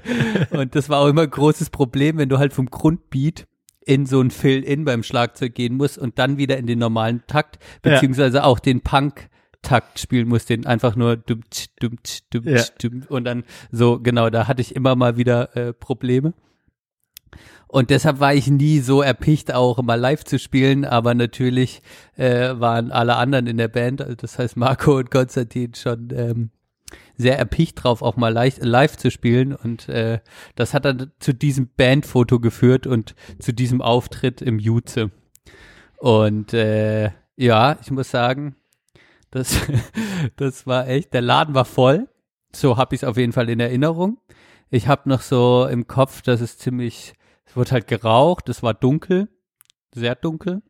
[0.50, 3.46] und das war auch immer ein großes Problem, wenn du halt vom Grundbeat
[3.84, 7.58] in so ein Fill-In beim Schlagzeug gehen musst und dann wieder in den normalen Takt,
[7.84, 7.92] Ja.
[7.94, 9.28] beziehungsweise auch den Punk
[9.62, 12.58] Takt spielen musst, den einfach nur dum, tsch, dum, tsch, dum, Ja.
[12.58, 13.42] tsch, dum, und dann
[13.72, 16.32] so, genau, da hatte ich immer mal wieder äh, Probleme.
[17.66, 21.82] Und deshalb war ich nie so erpicht, auch mal live zu spielen, aber natürlich
[22.16, 26.50] äh, waren alle anderen in der Band, das heißt Marco und Konstantin schon ähm,
[27.16, 29.54] sehr erpicht drauf, auch mal live, live zu spielen.
[29.54, 30.20] Und äh,
[30.54, 35.10] das hat dann zu diesem Bandfoto geführt und zu diesem Auftritt im Juze.
[35.98, 38.56] Und äh, ja, ich muss sagen,
[39.30, 39.56] das,
[40.36, 42.08] das war echt, der Laden war voll.
[42.54, 44.18] So habe ich es auf jeden Fall in Erinnerung.
[44.70, 47.14] Ich habe noch so im Kopf, dass es ziemlich,
[47.58, 49.28] wurde halt geraucht, es war dunkel,
[49.94, 50.62] sehr dunkel.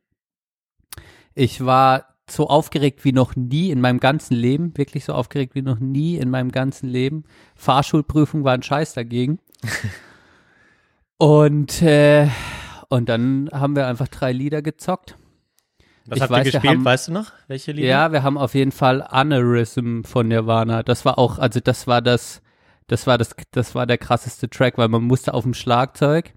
[1.34, 5.62] Ich war so aufgeregt wie noch nie in meinem ganzen Leben, wirklich so aufgeregt wie
[5.62, 7.24] noch nie in meinem ganzen Leben.
[7.55, 9.39] Fahrschulprüfung war ein Scheiß dagegen.
[11.18, 12.28] und äh,
[12.91, 15.16] und dann haben wir einfach drei Lieder gezockt.
[16.07, 16.74] Was Ich habt weiß, ihr gespielt?
[16.74, 17.32] haben- weißt du noch?
[17.49, 17.89] Welche Lieder?
[17.89, 20.82] Ja, wir haben auf jeden Fall Aneurysm von Nirvana.
[20.82, 22.41] Das war auch, also das war das,
[22.86, 26.32] das war das, das war der krasseste Track, weil man musste auf dem Schlagzeug,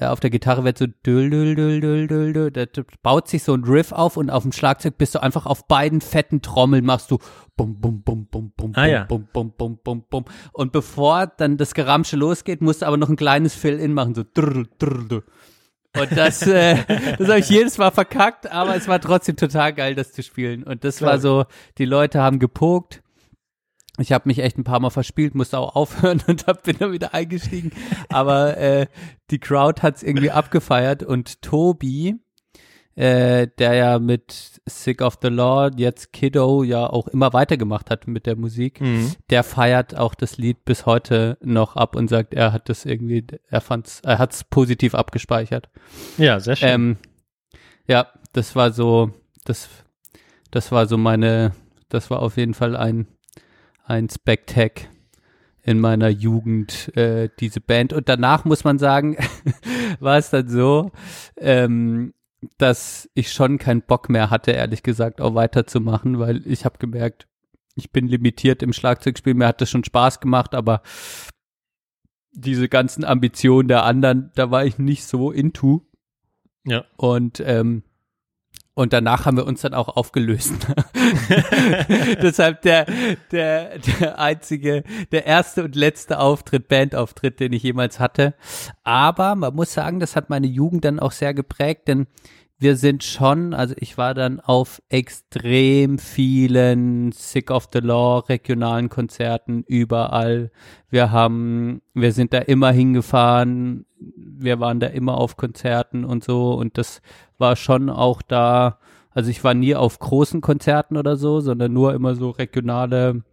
[0.00, 2.64] äh, auf der Gitarre wird so dül, dül, dül, dül, dül, dül, da
[3.02, 6.00] baut sich so ein Riff auf und auf dem Schlagzeug bist du einfach auf beiden
[6.00, 7.18] fetten Trommeln machst du
[7.56, 9.04] bum, bum, bum, bum, bum, Ah, bum, ja.
[9.04, 10.24] bum, bum, bum, bum, bum.
[10.52, 14.24] Und bevor dann das Geramsche losgeht, musst du aber noch ein kleines Fill-In machen, so
[14.24, 15.22] drr, drr, drr.
[15.96, 16.76] Und das, äh,
[17.18, 20.64] das habe ich jedes Mal verkackt, aber es war trotzdem total geil, das zu spielen.
[20.64, 21.44] Und das war so,
[21.78, 23.03] die Leute haben gepokt.
[23.98, 26.92] Ich habe mich echt ein paar Mal verspielt, musste auch aufhören und hab, bin dann
[26.92, 27.70] wieder eingestiegen.
[28.08, 28.86] Aber äh,
[29.30, 32.16] die Crowd hat's irgendwie abgefeiert und Tobi,
[32.96, 38.06] äh, der ja mit Sick of the Law, jetzt Kiddo, ja auch immer weitergemacht hat
[38.08, 39.12] mit der Musik, Mhm.
[39.30, 43.24] der feiert auch das Lied bis heute noch ab und sagt, er hat das irgendwie,
[43.48, 45.68] er fand's, er hat's positiv abgespeichert.
[46.18, 46.68] Ja, sehr schön.
[46.68, 46.96] Ähm,
[47.86, 49.10] ja, das war so,
[49.44, 49.68] das,
[50.50, 51.52] das war so meine,
[51.88, 53.06] das war auf jeden Fall ein,
[53.84, 54.88] ein Spectac
[55.62, 57.92] in meiner Jugend, äh, diese Band.
[57.92, 59.16] Und danach muss man sagen,
[60.00, 60.90] war es dann so,
[61.36, 62.12] ähm,
[62.58, 67.26] dass ich schon keinen Bock mehr hatte, ehrlich gesagt, auch weiterzumachen, weil ich habe gemerkt,
[67.74, 69.34] ich bin limitiert im Schlagzeugspiel.
[69.34, 70.82] Mir hat das schon Spaß gemacht, aber
[72.32, 75.86] diese ganzen Ambitionen der anderen, da war ich nicht so into.
[76.64, 76.84] Ja.
[76.96, 77.82] Und ähm,
[78.74, 80.54] und danach haben wir uns dann auch aufgelöst.
[82.22, 82.86] Deshalb der,
[83.30, 88.34] der, der einzige, der erste und letzte Auftritt, Bandauftritt, den ich jemals hatte.
[88.82, 92.08] Aber man muss sagen, das hat meine Jugend dann auch sehr geprägt, denn
[92.64, 98.88] wir sind schon, also ich war dann auf extrem vielen Sick of the Law regionalen
[98.88, 100.50] Konzerten überall.
[100.88, 106.54] Wir haben, wir sind da immer hingefahren, wir waren da immer auf Konzerten und so
[106.54, 107.02] und das
[107.36, 108.78] war schon auch da,
[109.10, 113.24] also ich war nie auf großen Konzerten oder so, sondern nur immer so regionale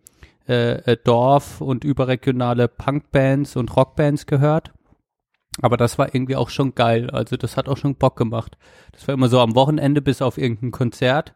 [0.46, 4.74] äh, äh, Dorf- und überregionale Punkbands und Rockbands gehört.
[5.62, 7.10] Aber das war irgendwie auch schon geil.
[7.10, 8.58] Also das hat auch schon Bock gemacht.
[8.94, 11.34] Das war immer so am Wochenende bis auf irgendein Konzert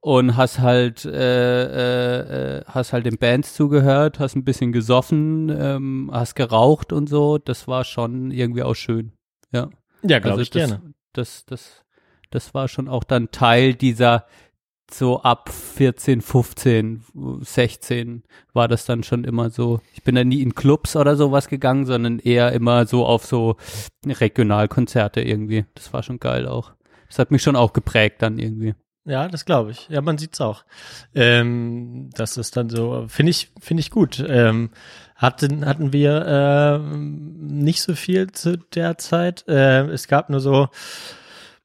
[0.00, 5.48] und hast halt äh, äh, äh, hast halt den Bands zugehört, hast ein bisschen gesoffen,
[5.50, 7.38] ähm, hast geraucht und so.
[7.38, 9.12] Das war schon irgendwie auch schön.
[9.52, 9.68] Ja.
[10.02, 10.94] ja, glaube also ich das, gerne.
[11.12, 11.84] Das, das,
[12.30, 14.26] das war schon auch dann Teil dieser
[14.90, 17.04] so ab 14, 15,
[17.40, 18.22] 16
[18.52, 19.80] war das dann schon immer so.
[19.94, 23.56] Ich bin da nie in Clubs oder sowas gegangen, sondern eher immer so auf so
[24.06, 25.64] Regionalkonzerte irgendwie.
[25.74, 26.72] Das war schon geil auch.
[27.08, 28.74] Das hat mich schon auch geprägt dann irgendwie.
[29.04, 29.88] Ja, das glaube ich.
[29.88, 30.64] Ja, man sieht's auch.
[31.14, 34.24] Ähm, das ist dann so, finde ich, finde ich gut.
[34.26, 34.70] Ähm,
[35.14, 39.44] hatten, hatten wir äh, nicht so viel zu der Zeit.
[39.46, 40.68] Äh, es gab nur so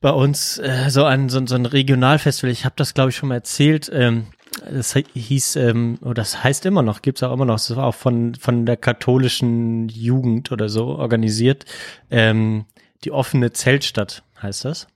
[0.02, 2.52] bei uns äh, so ein so, ein- so ein Regionalfestival.
[2.52, 3.90] Ich habe das glaube ich schon mal erzählt.
[3.94, 4.28] Ähm,
[4.70, 7.56] das hi- hieß ähm, oder das heißt immer noch, gibt's auch immer noch.
[7.56, 11.66] Das war auch von von der katholischen Jugend oder so organisiert.
[12.10, 12.66] Ähm,
[13.04, 14.88] die offene Zeltstadt heißt das.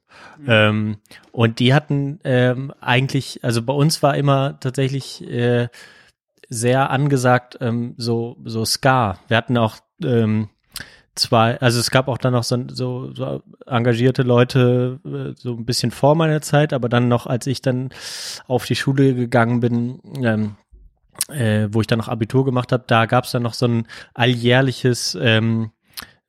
[0.47, 0.97] Ähm,
[1.32, 5.68] und die hatten ähm, eigentlich, also bei uns war immer tatsächlich äh,
[6.49, 9.20] sehr angesagt ähm, so so Ska.
[9.28, 10.49] Wir hatten auch ähm,
[11.16, 15.66] zwei, also es gab auch dann noch so, so, so engagierte Leute äh, so ein
[15.66, 17.89] bisschen vor meiner Zeit, aber dann noch, als ich dann
[18.47, 20.55] auf die Schule gegangen bin, ähm,
[21.30, 23.88] äh, wo ich dann noch Abitur gemacht habe, da gab es dann noch so ein
[24.13, 25.72] alljährliches ähm,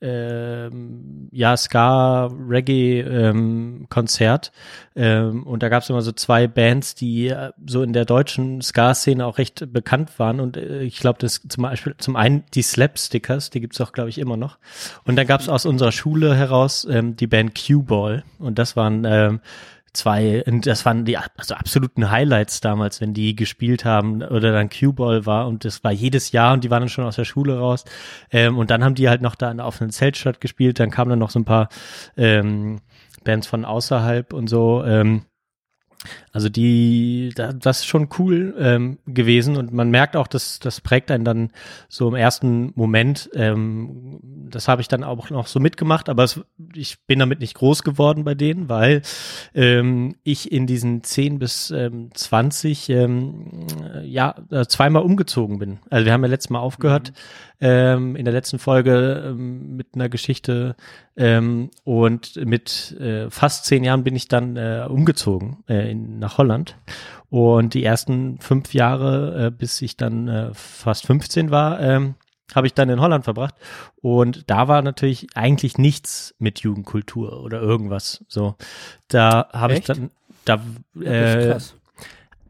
[0.00, 4.52] ähm, ja, Ska, Reggae ähm, Konzert.
[4.94, 8.60] Ähm, und da gab es immer so zwei Bands, die äh, so in der deutschen
[8.60, 10.40] Ska-Szene auch recht bekannt waren.
[10.40, 14.10] Und äh, ich glaube, das zum Beispiel zum einen die Slapstickers, die gibt's auch, glaube
[14.10, 14.58] ich, immer noch.
[15.04, 18.24] Und dann gab's aus unserer Schule heraus ähm, die Band Q-Ball.
[18.38, 19.40] Und das waren ähm,
[19.96, 24.70] zwei, und das waren die also absoluten Highlights damals, wenn die gespielt haben oder dann
[24.70, 27.58] Q-Ball war und das war jedes Jahr und die waren dann schon aus der Schule
[27.58, 27.84] raus.
[28.30, 31.10] Ähm, und dann haben die halt noch da in der offenen Zeltstadt gespielt, dann kamen
[31.10, 31.68] dann noch so ein paar
[32.16, 32.80] ähm,
[33.24, 35.22] Bands von außerhalb und so, ähm,
[36.32, 40.80] also die, da- das ist schon cool ähm, gewesen und man merkt auch, dass das
[40.80, 41.50] prägt einen dann
[41.88, 43.30] so im ersten Moment.
[43.34, 46.40] Ähm, das habe ich dann auch noch so mitgemacht, aber es,
[46.74, 49.02] ich bin damit nicht groß geworden bei denen, weil
[49.54, 53.66] ähm, ich in diesen 10 bis ähm, 20 ähm,
[54.04, 55.78] ja äh, zweimal umgezogen bin.
[55.90, 57.12] Also wir haben ja letztes Mal aufgehört
[57.60, 60.76] ähm, in der letzten Folge ähm, mit einer Geschichte
[61.16, 66.38] ähm, und mit äh, fast zehn Jahren bin ich dann äh, umgezogen äh, in, nach
[66.38, 66.76] Holland.
[67.28, 72.14] Und die ersten fünf Jahre, äh, bis ich dann äh, fast 15 war, ähm,
[72.54, 73.54] habe ich dann in Holland verbracht.
[74.00, 78.24] Und da war natürlich eigentlich nichts mit Jugendkultur oder irgendwas.
[78.28, 78.54] So,
[79.08, 80.10] da habe ich dann,
[80.44, 80.62] da
[81.00, 81.58] äh,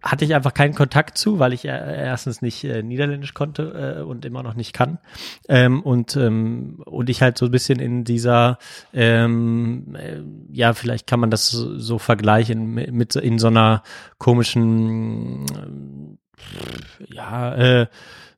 [0.06, 4.02] hatte ich einfach keinen Kontakt zu, weil ich äh, erstens nicht äh, Niederländisch konnte äh,
[4.02, 4.98] und immer noch nicht kann.
[5.48, 8.58] Ähm, und, ähm, und ich halt so ein bisschen in dieser,
[8.92, 10.20] ähm, äh,
[10.52, 13.82] ja, vielleicht kann man das so, so vergleichen mit, mit in so einer
[14.18, 16.18] komischen ähm,
[17.08, 17.86] ja, äh,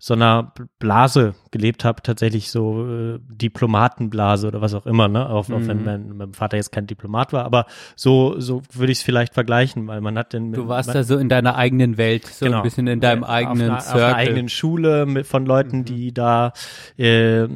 [0.01, 5.29] so einer Blase gelebt habe, tatsächlich so äh, Diplomatenblase oder was auch immer, ne?
[5.29, 5.85] Auch, auch wenn Mhm.
[5.85, 9.89] mein, mein Vater jetzt kein Diplomat war, aber so, so würde ich es vielleicht vergleichen,
[9.89, 12.59] weil man hat den Du warst da so in deiner eigenen Welt, so Genau.
[12.59, 14.01] ein bisschen in deinem auf eigenen einer, Circle.
[14.03, 16.53] Auf einer eigenen Schule mit, von Leuten, die da,
[16.97, 17.49] äh,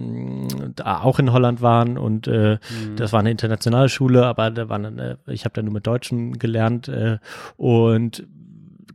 [0.74, 2.58] da auch in Holland waren und äh,
[2.96, 6.38] das war eine internationale Schule, aber da waren, äh, ich habe da nur mit Deutschen
[6.40, 7.18] gelernt äh,
[7.56, 8.26] und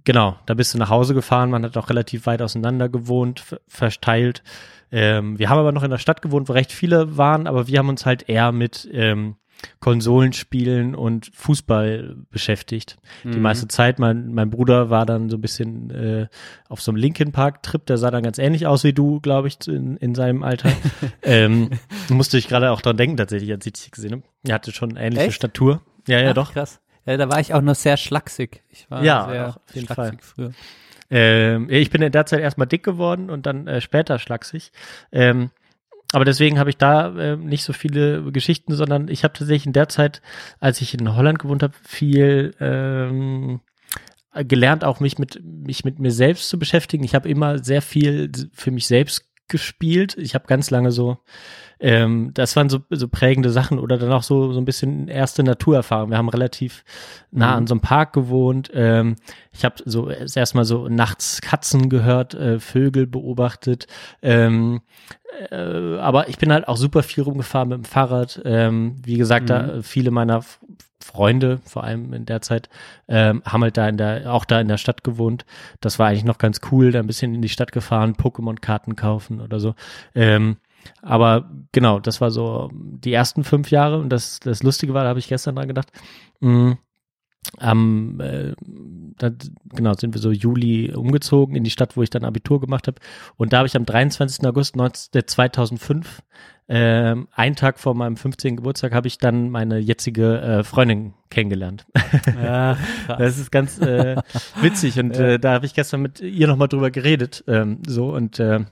[0.08, 3.60] genau, da bist du nach Hause gefahren, man hat auch relativ weit auseinander gewohnt, ver-
[3.68, 4.42] verteilt.
[4.90, 7.78] Ähm, wir haben aber noch in der Stadt gewohnt, wo recht viele waren, aber wir
[7.78, 9.36] haben uns halt eher mit ähm,
[9.80, 12.98] Konsolenspielen und Fußball beschäftigt.
[13.24, 16.28] Die meiste Zeit, mein, mein Bruder war dann so ein bisschen äh,
[16.70, 19.58] auf so einem Linkin Park-Trip, der sah dann ganz ähnlich aus wie du, glaube ich,
[19.68, 20.72] in, in seinem Alter.
[21.24, 21.72] ähm,
[22.10, 24.24] musste ich gerade auch dran denken, tatsächlich, als ich dich gesehen habe.
[24.48, 25.36] Er hatte schon ähnliche Echt?
[25.36, 25.82] Statur.
[26.08, 26.54] Ja, ja, Ach, doch.
[26.54, 26.80] Krass.
[27.08, 28.62] Ja, da war ich auch noch sehr schlaksig.
[28.70, 30.52] Ich war Ja, sehr auf jeden schlaksig früher.
[31.10, 34.74] Ähm, ich bin in der Zeit erstmal dick geworden und dann äh, später schlaksig.
[35.14, 35.50] Ähm,
[36.12, 39.74] aber deswegen habe ich da ähm, nicht so viele Geschichten, sondern ich habe tatsächlich in
[39.74, 40.22] der Zeit,
[40.60, 43.62] als ich in Holland gewohnt habe, viel ähm,
[44.34, 47.04] gelernt, auch mich mit mich mit mir selbst zu beschäftigen.
[47.06, 50.18] Ich habe immer sehr viel für mich selbst gespielt.
[50.18, 51.18] Ich habe ganz lange so,
[51.80, 55.44] ähm, das waren so, so prägende Sachen oder dann auch so so ein bisschen erste
[55.44, 56.10] Naturerfahrung.
[56.10, 56.84] Wir haben relativ
[57.32, 58.72] nah an so einem Park gewohnt.
[58.74, 59.16] Ähm,
[59.52, 63.88] ich habe so erstmal so nachts Katzen gehört, äh, Vögel beobachtet.
[64.22, 64.82] Ähm,
[65.52, 68.42] äh, aber ich bin halt auch super viel rumgefahren mit dem Fahrrad.
[68.46, 70.44] Ähm, wie gesagt, da viele meiner
[71.08, 72.70] Freunde, vor allem in der Zeit,
[73.08, 75.46] ähm, haben halt da in der, auch da in der Stadt gewohnt.
[75.82, 79.42] Das war eigentlich noch ganz cool, da ein bisschen in die Stadt gefahren, Pokémon-Karten kaufen
[79.42, 79.74] oder so.
[80.14, 80.58] Ähm,
[81.02, 85.10] aber genau, das war so die ersten fünf Jahre und das, das Lustige war, da
[85.10, 85.92] habe ich gestern dran gedacht.
[86.40, 86.78] Mh,
[87.58, 88.54] am äh,
[89.18, 89.32] da,
[89.74, 93.00] genau sind wir so Juli umgezogen in die Stadt, wo ich dann Abitur gemacht habe
[93.36, 94.46] und da habe ich am 23.
[94.46, 96.22] August 19, äh, 2005
[96.70, 98.58] ähm, einen Tag vor meinem 15.
[98.58, 101.86] Geburtstag habe ich dann meine jetzige äh, Freundin kennengelernt.
[102.42, 102.78] Ja,
[103.08, 104.18] Das ist ganz äh,
[104.62, 108.40] witzig und äh, da habe ich gestern mit ihr nochmal drüber geredet, ähm, so und
[108.40, 108.66] äh,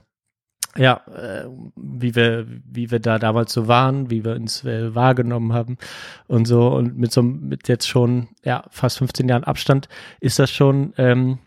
[0.78, 1.46] ja, äh,
[1.76, 5.78] wie wir, wie wir da damals so waren, wie wir uns äh, wahrgenommen haben
[6.26, 9.88] und so und mit so mit jetzt schon ja fast 15 Jahren Abstand
[10.20, 11.38] ist das schon ähm,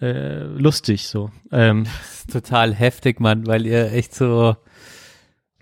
[0.00, 1.30] äh, lustig so.
[1.52, 1.86] Ähm,
[2.32, 4.56] total heftig, Mann, weil ihr echt so,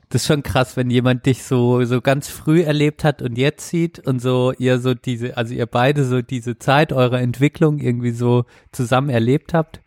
[0.09, 3.69] das ist schon krass, wenn jemand dich so, so ganz früh erlebt hat und jetzt
[3.69, 8.13] sieht und so ihr so diese, also ihr beide so diese Zeit eurer Entwicklung irgendwie
[8.13, 9.81] so zusammen erlebt habt.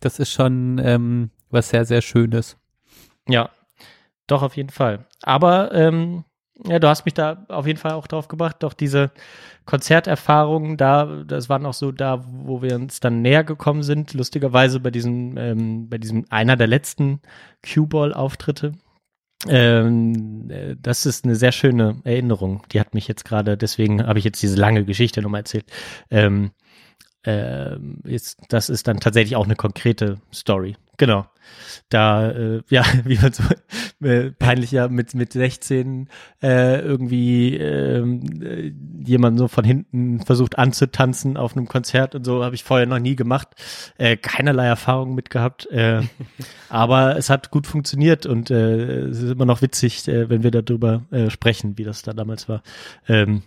[0.00, 2.57] Das ist schon ähm, was sehr, sehr Schönes.
[3.28, 3.50] Ja,
[4.26, 5.06] doch, auf jeden Fall.
[5.22, 6.24] Aber ähm,
[6.66, 9.10] ja, du hast mich da auf jeden Fall auch drauf gebracht, doch diese
[9.64, 14.80] Konzerterfahrungen, da, das waren auch so da, wo wir uns dann näher gekommen sind, lustigerweise
[14.80, 17.20] bei diesem, ähm, bei diesem einer der letzten
[17.62, 18.72] Cue-Ball-Auftritte.
[19.46, 22.62] Ähm, äh, das ist eine sehr schöne Erinnerung.
[22.72, 25.66] Die hat mich jetzt gerade, deswegen habe ich jetzt diese lange Geschichte nochmal erzählt.
[26.10, 26.50] Ähm,
[27.28, 30.76] ähm, jetzt, das ist dann tatsächlich auch eine konkrete Story.
[30.96, 31.26] Genau.
[31.90, 33.42] Da, äh, ja, wie man so
[34.02, 36.08] äh, peinlich ja mit, mit 16
[36.42, 38.72] äh, irgendwie ähm, äh,
[39.04, 42.98] jemanden so von hinten versucht anzutanzen auf einem Konzert und so, habe ich vorher noch
[42.98, 43.48] nie gemacht.
[43.98, 45.66] Äh, keinerlei Erfahrung mit gehabt.
[45.70, 46.00] Äh,
[46.70, 50.50] aber es hat gut funktioniert und äh, es ist immer noch witzig, äh, wenn wir
[50.50, 52.62] darüber äh, sprechen, wie das da damals war.
[53.06, 53.42] Ähm,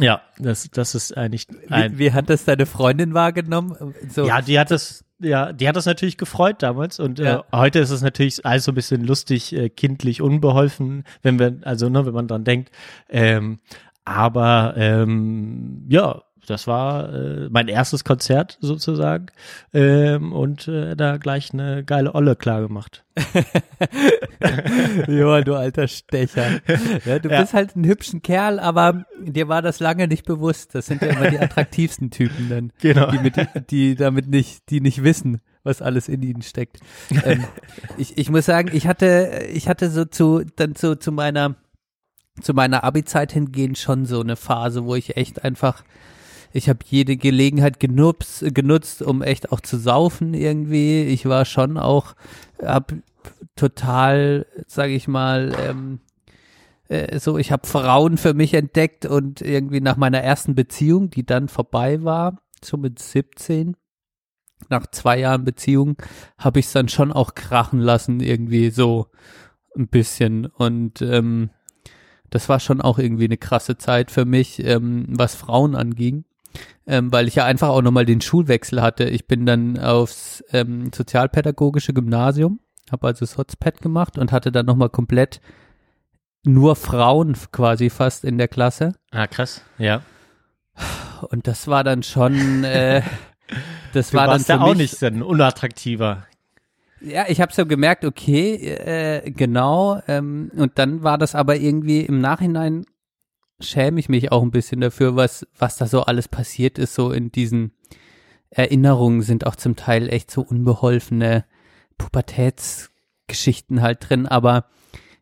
[0.00, 3.94] ja, das, das ist eigentlich ein, Wie, wie hat das deine Freundin wahrgenommen?
[4.08, 7.40] So, ja, die hat das, ja, die hat das natürlich gefreut damals und Ja.
[7.40, 11.58] äh, heute ist es natürlich alles so ein bisschen lustig, äh, kindlich, unbeholfen, wenn wir,
[11.62, 12.70] also ne, wenn man dran denkt.
[13.08, 13.58] Ähm,
[14.04, 19.26] aber ähm, ja, das war äh, mein erstes Konzert sozusagen
[19.74, 23.04] ähm, und äh, da gleich eine geile Olle klar gemacht.
[25.08, 26.60] Joa, du alter Stecher.
[27.04, 27.40] Ja, du Ja.
[27.40, 30.74] bist halt ein hübschen Kerl, aber dir war das lange nicht bewusst.
[30.74, 32.72] Das sind ja immer die attraktivsten Typen dann.
[32.80, 33.10] Genau.
[33.10, 33.34] Die, mit,
[33.70, 36.78] die damit nicht, die nicht wissen, was alles in ihnen steckt.
[37.24, 37.44] Ähm,
[37.96, 41.56] ich, ich muss sagen, ich hatte, ich hatte so zu, dann so zu meiner,
[42.40, 45.82] zu meiner Abi-Zeit hingehend schon so eine Phase, wo ich echt einfach,
[46.56, 51.02] ich habe jede Gelegenheit genutzt, genutzt, um echt auch zu saufen irgendwie.
[51.02, 52.14] Ich war schon auch,
[52.62, 52.94] hab
[53.56, 56.00] total, sage ich mal, ähm,
[56.88, 61.26] äh, so, ich habe Frauen für mich entdeckt und irgendwie nach meiner ersten Beziehung, die
[61.26, 63.76] dann vorbei war, so mit 17,
[64.70, 65.96] nach zwei Jahren Beziehung,
[66.38, 69.08] habe ich es dann schon auch krachen lassen, irgendwie so
[69.76, 70.46] ein bisschen.
[70.46, 71.50] Und ähm,
[72.30, 76.24] das war schon auch irgendwie eine krasse Zeit für mich, ähm, was Frauen anging.
[76.86, 79.04] Ähm, weil ich ja einfach auch nochmal den Schulwechsel hatte.
[79.04, 82.60] Ich bin dann aufs ähm, sozialpädagogische Gymnasium,
[82.90, 85.40] habe also Sozped gemacht und hatte dann nochmal komplett
[86.44, 88.94] nur Frauen quasi fast in der Klasse.
[89.10, 89.62] Ah, krass.
[89.78, 90.02] Ja.
[91.30, 93.02] Und das war dann schon, äh,
[93.92, 96.24] das Du war dann warst für ja auch mich, nicht so ein unattraktiver.
[97.00, 100.00] Ja, ich habe so gemerkt, okay, äh, genau.
[100.06, 102.86] Ähm, und dann war das aber irgendwie im Nachhinein
[103.60, 106.94] schäme ich mich auch ein bisschen dafür, was was da so alles passiert ist.
[106.94, 107.72] So in diesen
[108.50, 111.44] Erinnerungen sind auch zum Teil echt so unbeholfene
[111.98, 114.26] Pubertätsgeschichten halt drin.
[114.26, 114.66] Aber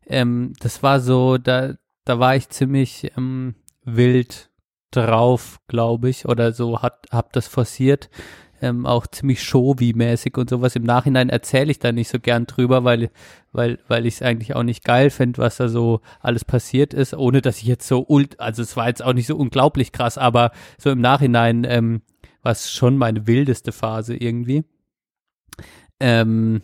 [0.06, 1.74] ähm, das war so, da
[2.04, 3.54] da war ich ziemlich ähm,
[3.84, 4.50] wild
[4.90, 8.10] drauf, glaube ich, oder so hat hab das forciert
[8.62, 10.76] ähm, auch ziemlich showy-mäßig und sowas.
[10.76, 13.10] Im Nachhinein erzähle ich da nicht so gern drüber, weil,
[13.52, 17.14] weil, weil ich es eigentlich auch nicht geil finde, was da so alles passiert ist,
[17.14, 20.18] ohne dass ich jetzt so ult, also es war jetzt auch nicht so unglaublich krass,
[20.18, 22.02] aber so im Nachhinein ähm,
[22.42, 24.64] war es schon meine wildeste Phase irgendwie.
[26.00, 26.62] Ähm,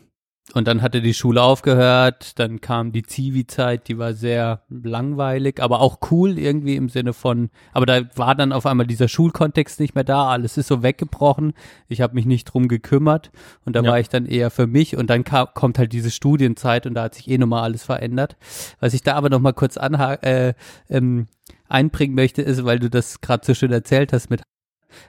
[0.54, 5.80] und dann hatte die Schule aufgehört, dann kam die Zivi-Zeit, die war sehr langweilig, aber
[5.80, 9.94] auch cool irgendwie im Sinne von, aber da war dann auf einmal dieser Schulkontext nicht
[9.94, 11.52] mehr da, alles ist so weggebrochen,
[11.88, 13.30] ich habe mich nicht drum gekümmert
[13.64, 13.90] und da Ja.
[13.92, 17.04] war ich dann eher für mich und dann kam, kommt halt diese Studienzeit und da
[17.04, 18.36] hat sich eh nochmal alles verändert.
[18.80, 20.54] Was ich da aber nochmal kurz anha äh,
[20.88, 21.28] ähm,
[21.68, 24.42] einbringen möchte, ist, weil du das gerade so schön erzählt hast mit,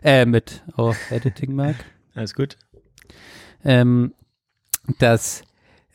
[0.03, 1.77] äh, mit, oh, Editing Mark
[2.13, 2.57] Alles gut.
[3.63, 4.13] ähm,
[4.99, 5.44] dass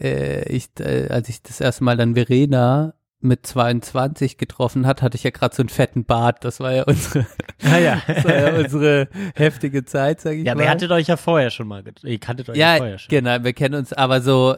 [0.00, 5.16] äh, ich, äh, als ich das erste Mal dann Verena mit 22 getroffen hat, hatte
[5.16, 6.44] ich ja gerade so einen fetten Bart.
[6.44, 7.26] Das war ja unsere,
[7.64, 8.02] Ah ja.
[8.22, 10.60] war ja unsere heftige Zeit, sag ich Ja, mal.
[10.60, 13.08] aber ihr hattet euch ja vorher schon mal, ihr kanntet euch ja, vorher schon.
[13.08, 14.56] genau, wir kennen uns, aber so,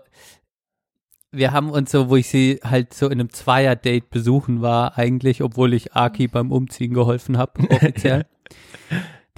[1.30, 5.42] wir haben uns so, wo ich sie halt so in einem Zweier-Date besuchen war, eigentlich,
[5.42, 8.26] obwohl ich Aki beim Umziehen geholfen habe, offiziell.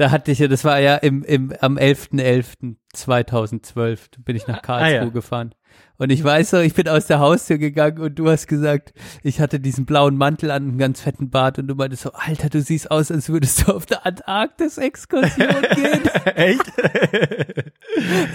[0.01, 5.01] Da hatte ich ja, das war ja im, im, am 11.11.2012, bin ich nach Karlsruhe
[5.01, 5.11] Ah, ja.
[5.11, 5.55] gefahren.
[5.99, 9.41] Und ich weiß so, ich bin aus der Haustür gegangen und du hast gesagt, ich
[9.41, 12.63] hatte diesen blauen Mantel an, einen ganz fetten Bart und du meintest so, Alter, du
[12.63, 15.37] siehst aus, als würdest du auf der Antarktis-Exkursion
[15.75, 16.01] gehen.
[16.35, 16.63] Echt?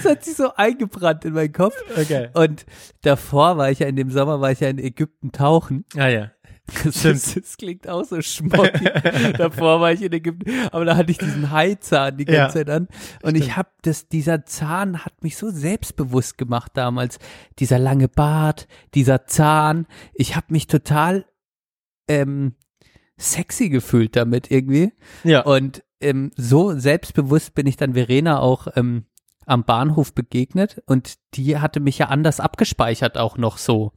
[0.04, 1.74] Das hat sich so eingebrannt in meinen Kopf.
[2.00, 2.30] Okay.
[2.36, 2.68] Und
[3.02, 5.84] davor war ich ja in dem Sommer, war ich ja in Ägypten tauchen.
[5.98, 6.30] Ah ja.
[6.84, 8.92] Das, ist, das klingt auch so schmockig.
[9.38, 12.50] davor war ich in Ägypten, aber da hatte ich diesen Haizahn die ganze Ja.
[12.50, 12.88] Zeit an.
[13.22, 17.20] Und ich habe das, dieser Zahn hat mich so selbstbewusst gemacht damals.
[17.60, 19.86] Dieser lange Bart, dieser Zahn.
[20.14, 21.26] Ich habe mich total
[22.08, 22.56] ähm,
[23.18, 24.92] sexy gefühlt damit irgendwie.
[25.24, 25.42] Ja.
[25.42, 29.06] Und ähm, so selbstbewusst bin ich dann Verena auch ähm,
[29.46, 33.92] am Bahnhof begegnet und die hatte mich ja anders abgespeichert auch noch so.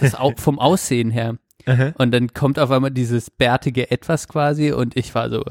[0.00, 1.38] Das au vom Aussehen her.
[1.66, 1.92] Aha.
[1.98, 5.44] Und dann kommt auf einmal dieses bärtige Etwas quasi und ich war so,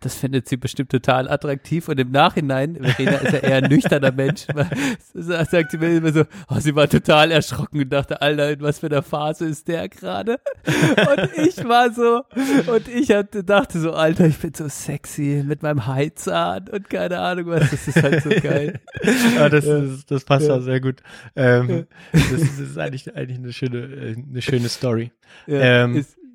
[0.00, 4.12] das findet sie bestimmt total attraktiv und im Nachhinein, Verena ist ja eher ein nüchterner
[4.12, 4.46] Mensch,
[5.14, 8.78] sagt sie mir immer so, oh, sie war total erschrocken und dachte, Alter, in was
[8.78, 10.38] für einer Phase ist der gerade?
[10.68, 12.22] Und ich war so,
[12.72, 17.18] und ich hatte, dachte so, Alter, ich bin so sexy mit meinem Heizahn und keine
[17.18, 18.80] Ahnung was, das ist halt so geil.
[19.38, 21.02] Ah, das, ist, das passt auch sehr gut.
[21.36, 25.12] Ähm, das, ist, das ist eigentlich, eigentlich eine schöne, äh, eine schöne Story.
[25.46, 26.27] Ja, Ähm, ist, ja.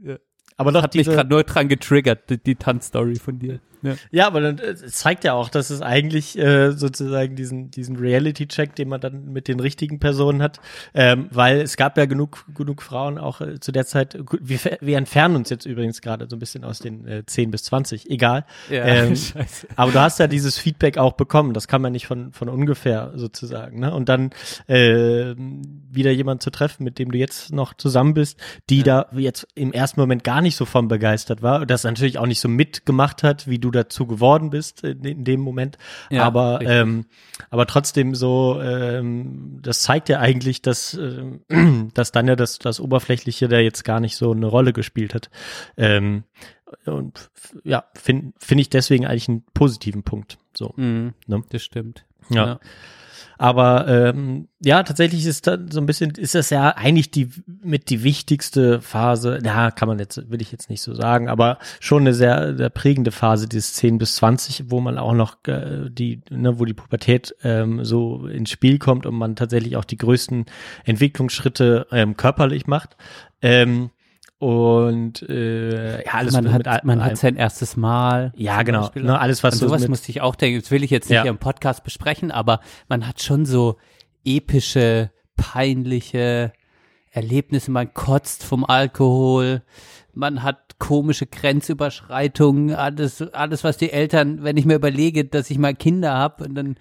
[0.57, 3.59] Aber doch Hat mich gerade nur dran getriggert, die, die Tanzstory von dir.
[3.83, 3.95] Ja.
[4.11, 8.75] ja, aber dann, äh, zeigt ja auch, dass es eigentlich äh, sozusagen diesen, diesen Reality-Check,
[8.75, 10.59] den man dann mit den richtigen Personen hat,
[10.93, 14.97] ähm, weil es gab ja genug, genug Frauen auch äh, zu der Zeit, wir, wir
[14.97, 18.45] entfernen uns jetzt übrigens gerade so ein bisschen aus den äh, 10 bis 20, egal.
[18.69, 19.67] Ja, Ähm, scheiße.
[19.75, 21.53] Aber du hast ja dieses Feedback auch bekommen.
[21.53, 23.79] Das kann man nicht von, von ungefähr sozusagen.
[23.79, 23.93] Ne?
[23.93, 24.31] Und dann
[24.67, 28.39] äh, wieder jemand zu treffen, mit dem du jetzt noch zusammen bist,
[28.69, 31.61] die da jetzt im ersten Moment gar nicht so von begeistert war.
[31.61, 35.23] Und das natürlich auch nicht so mitgemacht hat, wie du dazu geworden bist in, in
[35.25, 35.77] dem Moment.
[36.09, 36.77] Ja, aber, richtig.
[36.77, 37.05] ähm,
[37.49, 41.41] aber trotzdem so, ähm, das zeigt ja eigentlich, dass, ähm,
[41.93, 45.29] dass dann ja das, das Oberflächliche da jetzt gar nicht so eine Rolle gespielt hat.
[45.75, 46.23] Ähm,
[46.85, 47.29] und
[47.63, 50.37] ja, finde find ich deswegen eigentlich einen positiven Punkt.
[50.57, 50.73] So.
[50.75, 51.43] Mhm, Ne?
[51.49, 52.05] Das stimmt.
[52.29, 52.59] Ja.
[53.43, 57.27] Aber ähm, ja, tatsächlich ist da so ein bisschen, ist das ja eigentlich die
[57.61, 61.57] mit die wichtigste Phase, ja, kann man jetzt, will ich jetzt nicht so sagen, aber
[61.81, 65.89] schon eine sehr, sehr prägende Phase, dieses 10 bis 20, wo man auch noch äh,
[65.89, 69.97] die, ne, wo die Pubertät ähm, so ins Spiel kommt und man tatsächlich auch die
[69.97, 70.45] größten
[70.85, 72.95] Entwicklungsschritte ähm, körperlich macht.
[73.41, 73.89] Ähm,
[74.43, 78.33] und äh, ja, alles man mit, hat, man hat sein erstes Mal.
[78.35, 78.89] Ja, genau.
[78.95, 80.59] Ne, alles, was so sowas mit- musste ich auch denken.
[80.59, 81.21] Das will ich jetzt nicht Ja.
[81.21, 82.59] hier im Podcast besprechen, aber
[82.89, 83.77] man hat schon so
[84.25, 86.51] epische, peinliche
[87.11, 89.61] Erlebnisse, man kotzt vom Alkohol,
[90.13, 95.57] man hat komische Grenzüberschreitungen, alles, alles, was die Eltern, wenn ich mir überlege, dass ich
[95.57, 96.77] mal Kinder habe, dann,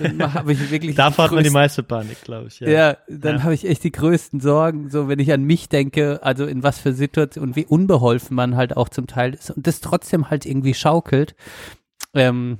[0.00, 0.94] dann habe ich wirklich.
[0.94, 2.60] da hat man die meiste Panik, glaube ich.
[2.60, 3.42] Ja, ja dann ja.
[3.42, 6.78] habe ich echt die größten Sorgen, so wenn ich an mich denke, also in was
[6.78, 10.46] für Situationen und wie unbeholfen man halt auch zum Teil ist und das trotzdem halt
[10.46, 11.34] irgendwie schaukelt.
[12.12, 12.58] Ähm,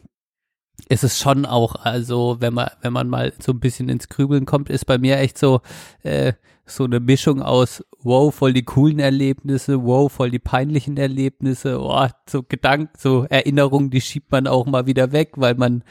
[0.89, 4.45] ist es schon auch, also wenn man, wenn man mal so ein bisschen ins Grübeln
[4.45, 5.61] kommt, ist bei mir echt so,
[6.03, 6.35] äh,
[6.67, 12.07] so eine Mischung aus, wow, voll die coolen Erlebnisse, wow, voll die peinlichen Erlebnisse, oh,
[12.29, 15.85] so Gedanken, so Erinnerungen, die schiebt man auch mal wieder weg, weil man,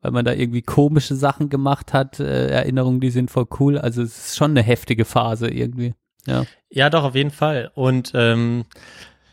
[0.00, 3.78] weil man da irgendwie komische Sachen gemacht hat, äh, Erinnerungen, die sind voll cool.
[3.78, 5.94] Also es ist schon eine heftige Phase irgendwie.
[6.26, 7.72] Ja, ja doch, auf jeden Fall.
[7.74, 8.64] Und ähm,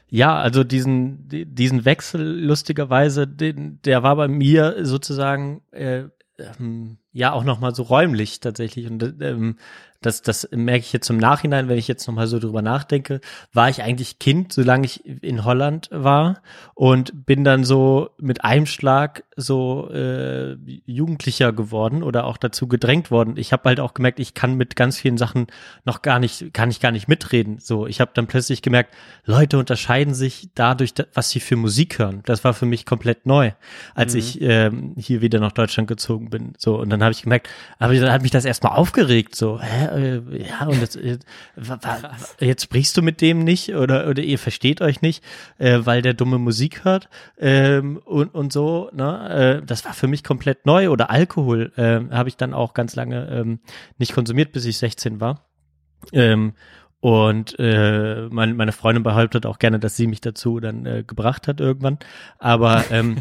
[0.08, 6.06] ja, also diesen, diesen Wechsel lustigerweise, den, der war bei mir sozusagen äh,
[6.40, 8.90] ähm, ja auch nochmal so räumlich tatsächlich.
[8.90, 9.58] Und ähm,
[10.02, 13.20] das, das merke ich jetzt im Nachhinein, wenn ich jetzt nochmal so drüber nachdenke,
[13.52, 16.42] war ich eigentlich Kind, solange ich in Holland war
[16.74, 20.56] und bin dann so mit einem Schlag so äh,
[20.86, 23.36] Jugendlicher geworden oder auch dazu gedrängt worden.
[23.36, 25.48] Ich habe halt auch gemerkt, ich kann mit ganz vielen Sachen
[25.84, 27.60] noch gar nicht, kann ich gar nicht mitreden.
[27.60, 28.96] So, ich habe dann plötzlich gemerkt,
[29.26, 32.22] Leute unterscheiden sich dadurch, was sie für Musik hören.
[32.26, 33.52] Das war für mich komplett neu,
[33.96, 34.20] als mhm.
[34.20, 36.54] ich ähm, hier wieder nach Deutschland gezogen bin.
[36.58, 37.50] So, und dann habe ich gemerkt,
[37.80, 39.36] aber dann hat mich das erstmal aufgeregt.
[39.36, 41.18] So, hä, äh, ja, und jetzt, äh,
[42.40, 45.24] jetzt sprichst du mit dem nicht oder, oder ihr versteht euch nicht,
[45.58, 48.90] äh, weil der dumme Musik hört ähm, und, und so.
[48.94, 49.60] Ne?
[49.62, 50.90] Äh, das war für mich komplett neu.
[50.90, 53.60] Oder Alkohol äh, habe ich dann auch ganz lange ähm,
[53.98, 55.46] nicht konsumiert, bis ich 16 war.
[56.14, 56.54] Ähm,
[57.02, 61.48] und äh, mein, meine Freundin behauptet auch gerne, dass sie mich dazu dann äh, gebracht
[61.48, 61.98] hat irgendwann.
[62.40, 63.18] Aber ähm,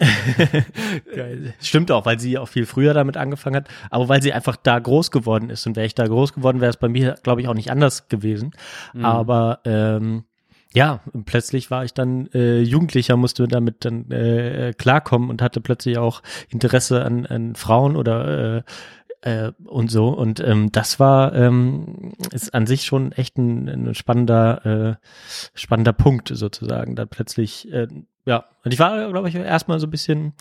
[1.60, 3.68] stimmt auch, weil sie auch viel früher damit angefangen hat.
[3.90, 5.66] Aber weil sie einfach da groß geworden ist.
[5.68, 8.08] Und wäre ich da groß geworden, wäre es bei mir, glaube ich, auch nicht anders
[8.08, 8.52] gewesen.
[8.92, 9.04] Mhm.
[9.04, 10.24] Aber ähm,
[10.72, 15.98] ja, plötzlich war ich dann äh, Jugendlicher, musste damit dann äh, klarkommen und hatte plötzlich
[15.98, 18.62] auch Interesse an, an Frauen oder äh,
[19.22, 20.08] äh, und so.
[20.08, 25.06] Und ähm, das war ähm, ist an sich schon echt ein, ein spannender, äh,
[25.54, 26.96] spannender Punkt sozusagen.
[26.96, 27.88] Da plötzlich äh,
[28.26, 30.34] ja, und ich war, glaube ich, erstmal so ein bisschen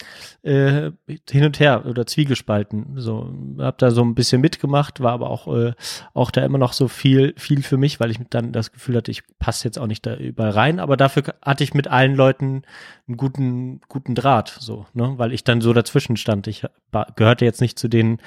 [0.43, 0.91] äh,
[1.29, 2.95] hin und her oder zwiegespalten.
[2.97, 5.73] So, hab da so ein bisschen mitgemacht, war aber auch äh,
[6.13, 9.11] auch da immer noch so viel viel für mich, weil ich dann das Gefühl hatte,
[9.11, 10.79] ich passe jetzt auch nicht da überall rein.
[10.79, 12.63] Aber dafür hatte ich mit allen Leuten
[13.07, 16.47] einen guten guten Draht, so, ne, weil ich dann so dazwischen stand.
[16.47, 16.65] Ich
[17.15, 18.19] gehörte jetzt nicht zu den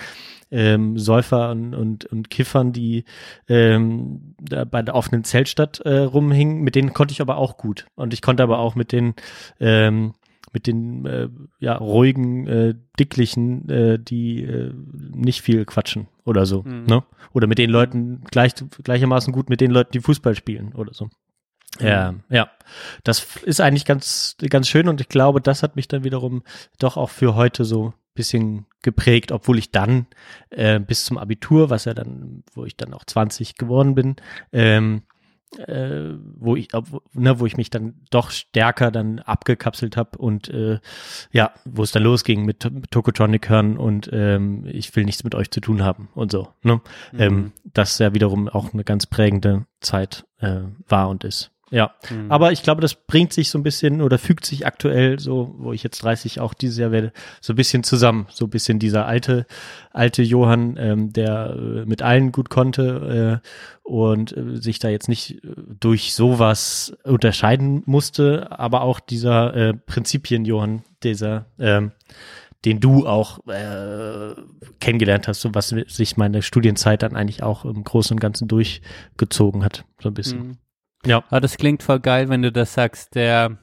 [0.53, 3.05] ähm, Säufer und, und, und Kiffern, die
[3.49, 6.61] ähm, da bei der offenen Zeltstadt äh, rumhingen.
[6.61, 7.87] Mit denen konnte ich aber auch gut.
[7.97, 9.15] Und ich konnte aber auch mit den
[9.59, 10.13] ähm,
[10.53, 11.29] mit den äh,
[11.61, 16.63] ja, ruhigen, äh, dicklichen, äh, die äh, nicht viel quatschen oder so.
[16.63, 16.85] Mhm.
[16.85, 17.03] Ne?
[17.33, 18.53] Oder mit den Leuten gleich,
[18.83, 21.07] gleichermaßen gut mit den Leuten, die Fußball spielen oder so.
[21.81, 21.87] Mhm.
[21.87, 22.51] Ja, ja.
[23.03, 26.43] Das ist eigentlich ganz, ganz schön und ich glaube, das hat mich dann wiederum
[26.79, 30.07] doch auch für heute so bisschen geprägt, obwohl ich dann
[30.51, 34.17] äh, bis zum Abitur, was ja dann, wo ich dann auch 20 geworden bin,
[34.53, 35.03] ähm,
[35.59, 36.69] äh, wo ich,
[37.13, 40.79] ne, wo ich mich dann doch stärker dann abgekapselt habe und äh,
[41.31, 45.35] ja, wo es dann losging mit, mit Tokotronic hören und ähm, ich will nichts mit
[45.35, 46.49] euch zu tun haben und so.
[46.63, 46.81] Ne?
[47.13, 47.21] Mhm.
[47.21, 51.51] Ähm, das ja wiederum auch eine ganz prägende Zeit äh, war und ist.
[51.73, 52.31] Ja, mhm.
[52.31, 55.73] aber ich glaube, das bringt sich so ein bisschen oder fügt sich aktuell so, wo
[55.73, 58.27] ich jetzt 30 auch dieses Jahr werde, so ein bisschen zusammen.
[58.31, 59.47] So ein bisschen dieser alte,
[59.91, 63.49] alte Johann, ähm, der äh, mit allen gut konnte äh,
[63.89, 65.49] und äh, sich da jetzt nicht äh,
[65.81, 71.93] durch sowas unterscheiden musste, aber auch dieser äh, Prinzipien-Johann, dieser, ähm,
[72.67, 74.35] den du auch äh,
[74.79, 79.65] kennengelernt hast, so was sich meine Studienzeit dann eigentlich auch im Großen und Ganzen durchgezogen
[79.65, 80.49] hat, so ein bisschen.
[80.49, 80.59] Mhm.
[81.05, 81.25] Ja.
[81.29, 83.59] Aber das klingt voll geil, wenn du das sagst, der,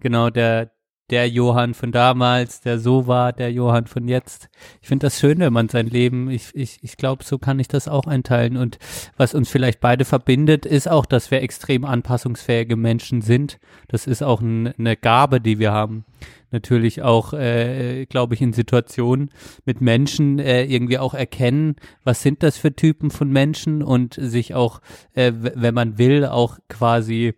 [0.00, 0.70] genau, der,
[1.10, 4.48] der Johann von damals, der so war, der Johann von jetzt.
[4.82, 7.68] Ich finde das schön, wenn man sein Leben, ich, ich, ich glaube, so kann ich
[7.68, 8.56] das auch einteilen.
[8.56, 8.78] Und
[9.16, 13.58] was uns vielleicht beide verbindet, ist auch, dass wir extrem anpassungsfähige Menschen sind.
[13.88, 16.04] Das ist auch ein, eine Gabe, die wir haben
[16.50, 19.30] natürlich auch, äh, glaube ich, in Situationen
[19.64, 24.54] mit Menschen äh, irgendwie auch erkennen, was sind das für Typen von Menschen und sich
[24.54, 24.80] auch,
[25.14, 27.34] äh, wenn man will, auch quasi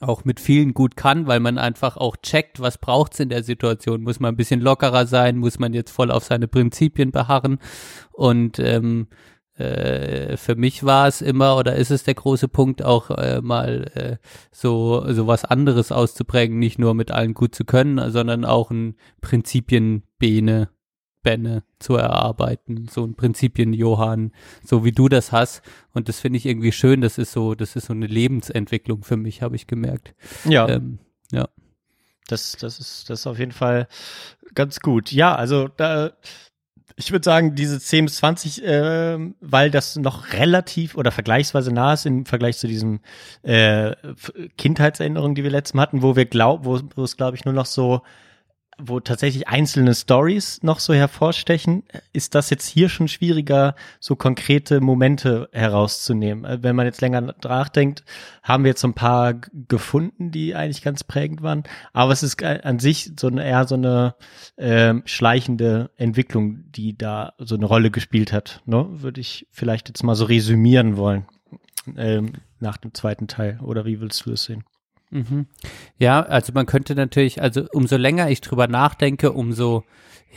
[0.00, 4.02] auch mit vielen gut kann, weil man einfach auch checkt, was braucht's in der Situation.
[4.02, 7.58] Muss man ein bisschen lockerer sein, muss man jetzt voll auf seine Prinzipien beharren
[8.12, 9.08] und ähm,
[9.54, 13.90] äh, für mich war es immer oder ist es der große Punkt auch äh, mal
[13.94, 14.16] äh,
[14.52, 18.96] so so was anderes auszuprägen, nicht nur mit allen gut zu können, sondern auch ein
[19.22, 20.68] Prinzipienbene
[21.26, 24.30] Bänne zu erarbeiten, so ein Prinzipien Johann,
[24.64, 25.60] so wie du das hast.
[25.92, 27.00] Und das finde ich irgendwie schön.
[27.00, 30.14] Das ist so, das ist so eine Lebensentwicklung für mich, habe ich gemerkt.
[30.44, 30.68] Ja.
[30.68, 31.00] Ähm,
[31.32, 31.48] ja.
[32.28, 33.88] Das, das ist, das ist auf jeden Fall
[34.54, 35.10] ganz gut.
[35.10, 36.12] Ja, also da,
[36.94, 41.94] ich würde sagen, diese 10 bis 20, äh, weil das noch relativ oder vergleichsweise nah
[41.94, 43.00] ist im Vergleich zu diesen
[43.42, 43.96] äh,
[44.56, 47.66] Kindheitserinnerungen, die wir letztes Mal hatten, wo wir glauben, wo es, glaube ich, nur noch
[47.66, 48.02] so
[48.78, 51.82] wo tatsächlich einzelne Stories noch so hervorstechen,
[52.12, 56.44] ist das jetzt hier schon schwieriger, so konkrete Momente herauszunehmen.
[56.44, 58.04] Äh, wenn man jetzt länger nachdenkt,
[58.42, 59.34] haben wir jetzt so ein paar
[59.68, 61.64] gefunden, die eigentlich ganz prägend waren.
[61.92, 64.14] Aber es ist an sich so eine, eher so eine
[64.56, 68.60] äh, schleichende Entwicklung, die da so eine Rolle gespielt hat.
[68.66, 68.86] Ne?
[68.90, 71.26] Würde ich vielleicht jetzt mal so resümieren wollen
[71.96, 73.58] ähm, nach dem zweiten Teil.
[73.62, 74.64] Oder wie willst du es sehen?
[75.10, 75.46] Mhm.
[75.98, 79.84] Ja, also man könnte natürlich, also umso länger ich drüber nachdenke, umso,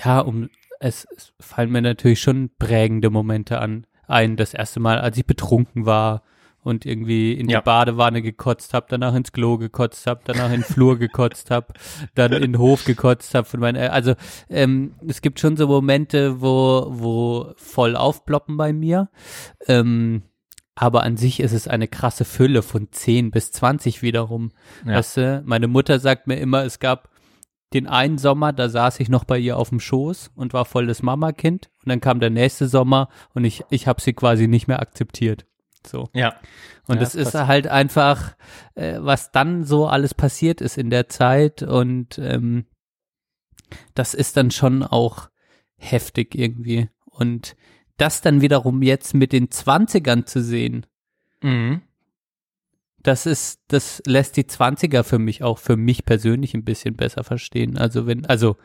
[0.03, 4.37] ja, um, es, es fallen mir natürlich schon prägende Momente an, ein.
[4.37, 6.23] Das erste Mal, als ich betrunken war
[6.61, 7.59] und irgendwie in Ja.
[7.59, 11.73] die Badewanne gekotzt habe, danach ins Klo gekotzt habe, danach in den Flur gekotzt habe,
[12.15, 14.13] dann in den Hof gekotzt habe von meinen El- Also
[14.49, 19.09] ähm, es gibt schon so Momente, wo, wo voll aufploppen bei mir.
[19.67, 20.23] Ähm,
[20.81, 24.53] aber an sich ist es eine krasse Fülle von 10 bis 20 wiederum.
[24.85, 24.93] Ja.
[24.93, 27.09] Weißt du, meine Mutter sagt mir immer, es gab
[27.73, 30.87] den einen Sommer, da saß ich noch bei ihr auf dem Schoß und war voll
[30.87, 31.69] das Mamakind.
[31.83, 35.45] Und dann kam der nächste Sommer und ich, ich habe sie quasi nicht mehr akzeptiert.
[35.85, 36.07] So.
[36.13, 36.35] Ja.
[36.87, 38.37] Und Ja, das das ist halt einfach,
[38.75, 41.61] äh, was dann so alles passiert ist in der Zeit.
[41.61, 42.67] Und ähm,
[43.95, 45.29] das ist dann schon auch
[45.75, 46.89] heftig irgendwie.
[47.03, 47.57] Und
[48.01, 50.85] das dann wiederum jetzt mit den Zwanzigern zu sehen,
[51.41, 51.81] Mhm.
[53.01, 57.23] das ist, das lässt die Zwanziger für mich auch, für mich persönlich ein bisschen besser
[57.23, 57.77] verstehen.
[57.77, 58.57] Also wenn, also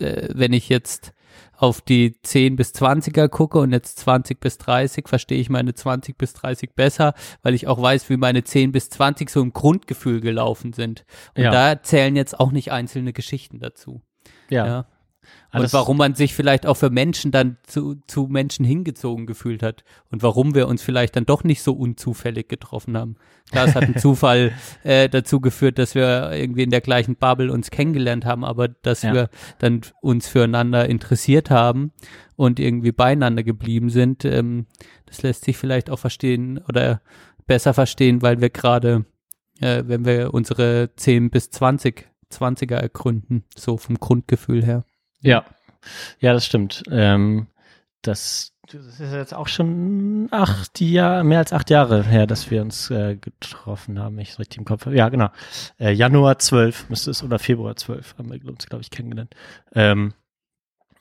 [0.00, 1.12] äh, wenn ich jetzt
[1.56, 6.18] auf die 10 bis 20er gucke und jetzt 20 bis 30, verstehe ich meine 20
[6.18, 10.20] bis 30 besser, weil ich auch weiß, wie meine 10 bis 20 so im Grundgefühl
[10.20, 11.04] gelaufen sind.
[11.36, 11.50] Und Ja.
[11.52, 14.02] da zählen jetzt auch nicht einzelne Geschichten dazu.
[14.50, 14.66] Ja.
[14.66, 14.86] Ja.
[15.50, 19.62] Alles- und warum man sich vielleicht auch für Menschen dann zu, zu Menschen hingezogen gefühlt
[19.62, 23.16] hat und warum wir uns vielleicht dann doch nicht so unzufällig getroffen haben.
[23.50, 27.52] Klar, es hat ein Zufall äh, dazu geführt, dass wir irgendwie in der gleichen Bubble
[27.52, 29.12] uns kennengelernt haben, aber dass Ja.
[29.14, 31.92] wir dann uns füreinander interessiert haben
[32.36, 34.66] und irgendwie beieinander geblieben sind, ähm,
[35.06, 37.02] das lässt sich vielleicht auch verstehen oder
[37.46, 39.04] besser verstehen, weil wir gerade,
[39.60, 44.84] äh, wenn wir unsere 10 bis 20 20er ergründen, so vom Grundgefühl her.
[45.22, 45.44] Ja,
[46.20, 46.82] ja, das stimmt.
[46.90, 47.46] Ähm,
[48.02, 52.62] das, das ist jetzt auch schon acht Jahre, mehr als acht Jahre her, dass wir
[52.62, 54.86] uns äh, getroffen haben, ich richtig im Kopf.
[54.86, 55.28] Ja, genau.
[55.78, 59.34] Äh, Januar 12 müsste es oder Februar 12 haben wir uns, glaube ich, kennengelernt.
[59.74, 60.14] Ähm,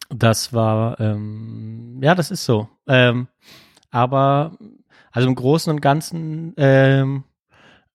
[0.10, 2.68] das war, ähm, ja, das ist so.
[2.88, 3.28] Ähm,
[3.90, 4.58] aber,
[5.12, 7.24] also im Großen und Ganzen ähm,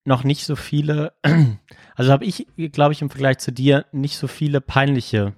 [0.05, 1.13] noch nicht so viele,
[1.97, 5.35] also habe ich, glaube ich, im Vergleich zu dir nicht so viele peinliche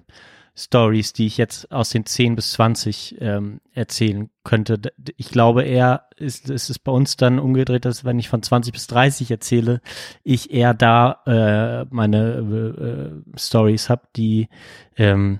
[0.59, 4.79] Stories, die ich jetzt aus den 10 bis 20 ähm, erzählen könnte.
[5.15, 8.73] Ich glaube eher, ist, ist es bei uns dann umgedreht, dass wenn ich von 20
[8.73, 9.81] bis 30 erzähle,
[10.23, 14.49] ich eher da äh, meine äh, Stories habe, die
[14.97, 15.39] ähm,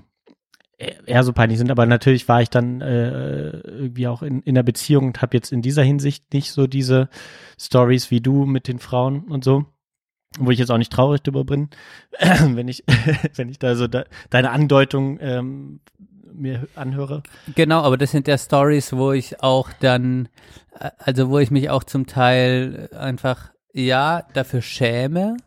[0.78, 1.70] eher so peinlich sind.
[1.70, 5.52] Aber natürlich war ich dann äh, irgendwie auch in, in der Beziehung und habe jetzt
[5.52, 7.10] in dieser Hinsicht nicht so diese
[7.60, 9.66] Stories wie du mit den Frauen und so
[10.38, 11.70] wo ich jetzt auch nicht traurig drüber bin,
[12.20, 12.84] wenn ich,
[13.36, 15.80] wenn ich da so de, deine Andeutung ähm,
[16.34, 17.24] mir anhöre.
[17.56, 20.30] Genau, aber das sind ja Stories, wo ich auch dann,
[20.80, 25.38] äh, also wo ich mich auch zum Teil einfach, ja, dafür schäme,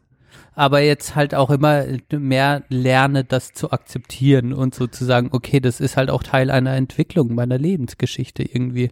[0.55, 5.97] aber jetzt halt auch immer mehr lerne, das zu akzeptieren und sozusagen, okay, das ist
[5.97, 8.91] halt auch Teil einer Entwicklung meiner Lebensgeschichte irgendwie.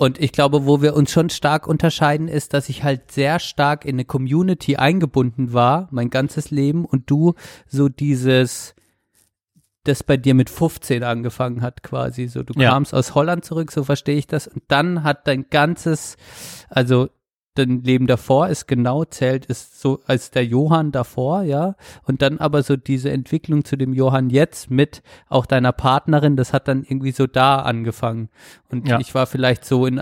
[0.00, 3.84] Und ich glaube, wo wir uns schon stark unterscheiden, ist, dass ich halt sehr stark
[3.84, 7.34] in eine Community eingebunden war, mein ganzes Leben, und du
[7.66, 8.74] so dieses,
[9.84, 12.28] das bei dir mit 15 angefangen hat, quasi.
[12.28, 12.70] So, du Ja.
[12.70, 14.46] kamst aus Holland zurück, so verstehe ich das.
[14.48, 16.16] Und dann hat dein ganzes,
[16.70, 17.10] also
[17.54, 21.74] dein Leben davor ist genau zählt, ist so als der Johann davor, ja.
[22.04, 26.52] Und dann aber so diese Entwicklung zu dem Johann jetzt mit auch deiner Partnerin, das
[26.52, 28.28] hat dann irgendwie so da angefangen.
[28.70, 29.00] Und Ja.
[29.00, 30.00] ich war vielleicht so in,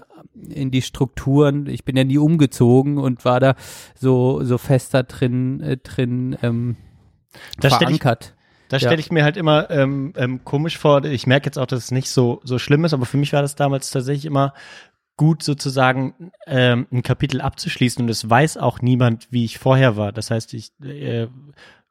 [0.49, 3.55] in die Strukturen, ich bin ja nie umgezogen und war da
[3.95, 6.77] so, so fester drin, äh, drin, ähm,
[7.61, 8.35] Da stell ich- verankert.
[8.71, 11.03] Da stelle ich mir halt immer ähm, ähm, komisch vor.
[11.07, 13.41] Ich merke jetzt auch, dass es nicht so so schlimm ist, aber für mich war
[13.41, 14.53] das damals tatsächlich immer
[15.19, 20.13] gut sozusagen ähm, ein Kapitel abzuschließen und es weiß auch niemand, wie ich vorher war.
[20.13, 21.27] Das heißt, ich äh,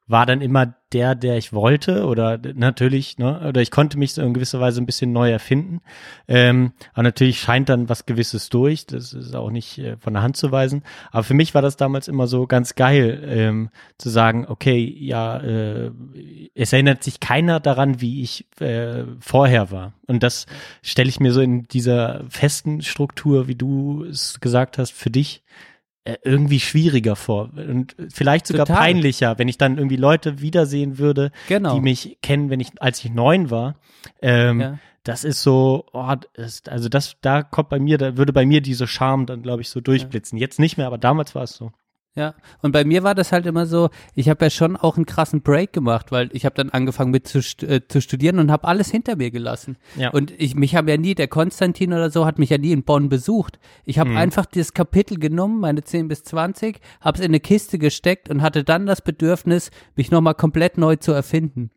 [0.08, 4.22] war dann immer der, der ich wollte oder natürlich, ne, oder ich konnte mich so
[4.22, 5.82] in gewisser Weise ein bisschen neu erfinden.
[6.26, 8.86] Ähm, aber natürlich scheint dann was Gewisses durch.
[8.86, 10.82] Das ist auch nicht äh, von der Hand zu weisen.
[11.10, 13.68] Aber für mich war das damals immer so ganz geil, ähm,
[13.98, 15.90] zu sagen, okay, ja, äh,
[16.54, 19.92] es erinnert sich keiner daran, wie ich äh, vorher war.
[20.06, 20.46] Und das
[20.82, 25.42] stelle ich mir so in dieser festen Struktur, wie du es gesagt hast, für dich
[26.24, 28.82] irgendwie schwieriger vor und vielleicht sogar Total.
[28.82, 31.74] peinlicher, wenn ich dann irgendwie Leute wiedersehen würde, Genau.
[31.74, 33.76] die mich kennen, wenn ich als ich neun war.
[34.22, 34.78] Ähm, Ja.
[35.04, 38.60] Das ist so, oh, das, also das, da kommt bei mir, da würde bei mir
[38.60, 40.36] diese Charme dann, glaube ich, so durchblitzen.
[40.38, 41.72] Jetzt nicht mehr, aber damals war es so.
[42.18, 45.06] Ja, und bei mir war das halt immer so, ich habe ja schon auch einen
[45.06, 48.66] krassen Break gemacht, weil ich habe dann angefangen mit zu, äh, zu studieren und habe
[48.66, 49.76] alles hinter mir gelassen.
[49.96, 50.10] Ja.
[50.10, 52.82] Und ich mich haben ja nie, der Konstantin oder so hat mich ja nie in
[52.82, 53.60] Bonn besucht.
[53.84, 57.78] Ich habe einfach dieses Kapitel genommen, meine 10 bis 20, habe es in eine Kiste
[57.78, 61.70] gesteckt und hatte dann das Bedürfnis, mich nochmal komplett neu zu erfinden.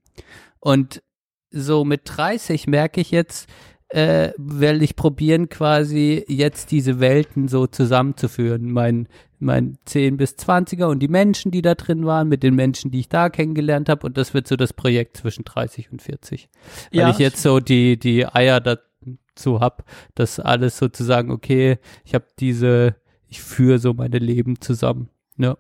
[0.60, 1.04] Und
[1.52, 3.50] so mit 30 merke ich jetzt,
[3.92, 8.72] äh, will ich probieren, quasi jetzt diese Welten so zusammenzuführen.
[8.72, 9.08] Mein,
[9.40, 13.02] mein 10 bis 20er und die Menschen, die da drin waren, mit den Menschen, die
[13.02, 14.08] ich da kennengelernt habe.
[14.08, 16.50] Und das wird so das Projekt zwischen 30 und 40.
[16.92, 17.10] Weil Ja.
[17.10, 19.84] ich jetzt so die, die Eier dazu hab,
[20.16, 22.96] dass alles sozusagen, okay, ich habe diese,
[23.28, 25.10] ich führe so meine Leben zusammen.
[25.38, 25.58] Ja,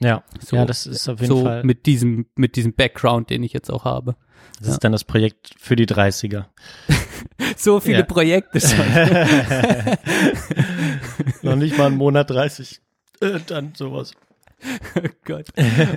[0.00, 3.42] Ja, so, ja das ist auf jeden so Fall, mit diesem, mit diesem Background, den
[3.42, 4.16] ich jetzt auch habe.
[4.60, 6.44] Das ist dann das Projekt für die 30er.
[7.56, 8.04] So viele Ja.
[8.04, 8.78] Projekte schon.
[11.42, 12.80] Noch nicht mal einen Monat 30.
[13.20, 14.12] Äh, dann sowas.
[14.96, 15.46] Oh Gott.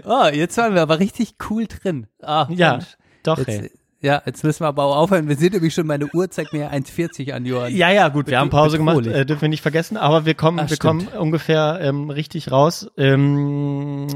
[0.06, 2.06] Oh, jetzt waren wir aber richtig cool drin.
[2.22, 2.86] Ah, Ja, Mensch.
[3.24, 3.72] doch, Jetzt, ey.
[4.02, 5.28] Ja, jetzt müssen wir aber auch aufhören.
[5.28, 7.76] Wir sind nämlich schon, meine Uhr zeigt mir 1,40 an, Johann.
[7.76, 10.60] Ja, ja, gut, wir haben Pause gemacht, äh, dürfen wir nicht vergessen, aber wir kommen,
[10.60, 11.12] Ach, wir stimmt.
[11.12, 12.90] kommen ungefähr ähm, richtig raus.
[12.98, 14.08] Ähm,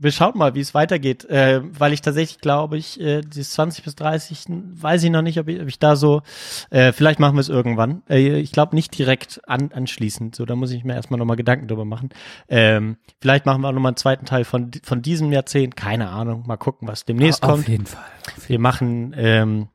[0.00, 3.84] wir schauen mal, wie es weitergeht, äh, weil ich tatsächlich glaube ich, äh, dieses 20
[3.84, 6.22] bis 30, weiß ich noch nicht, ob ich, ob ich da so,
[6.70, 8.02] äh, vielleicht machen wir es irgendwann.
[8.08, 11.68] Äh, ich glaube nicht direkt an, anschließend, so, da muss ich mir erstmal nochmal Gedanken
[11.68, 12.08] drüber machen.
[12.48, 16.44] Ähm, vielleicht machen wir auch nochmal einen zweiten Teil von, von diesem Jahrzehnt, keine Ahnung,
[16.46, 17.68] mal gucken, was demnächst Auf kommt.
[17.68, 18.02] jeden Fall.
[18.46, 19.68] Wir machen ähm,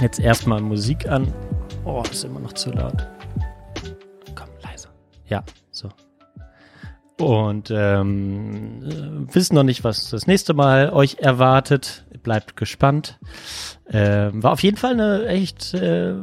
[0.00, 1.32] jetzt erstmal Musik an.
[1.84, 3.06] Oh, ist immer noch zu laut.
[4.34, 4.90] Komm, leiser.
[5.26, 5.88] Ja, so.
[7.16, 12.04] Und ähm, äh, wissen noch nicht, was das nächste Mal euch erwartet.
[12.24, 13.18] Bleibt gespannt.
[13.88, 16.14] Ähm, war auf jeden Fall eine echt äh,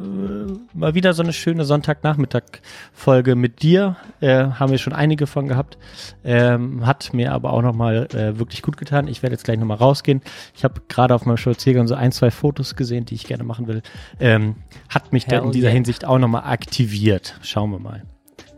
[0.73, 3.95] mal wieder so eine schöne Sonntagnachmittag-Folge mit dir.
[4.19, 5.77] Äh, haben wir schon einige von gehabt.
[6.25, 9.07] Ähm, hat mir aber auch nochmal äh, wirklich gut getan.
[9.07, 10.21] Ich werde jetzt gleich nochmal rausgehen.
[10.55, 13.67] Ich habe gerade auf meinem Spaziergang so ein, zwei Fotos gesehen, die ich gerne machen
[13.67, 13.81] will.
[14.19, 14.55] Ähm,
[14.89, 15.69] hat mich da in Hell dieser.
[15.69, 17.35] Hinsicht auch nochmal aktiviert.
[17.43, 18.03] Schauen wir mal.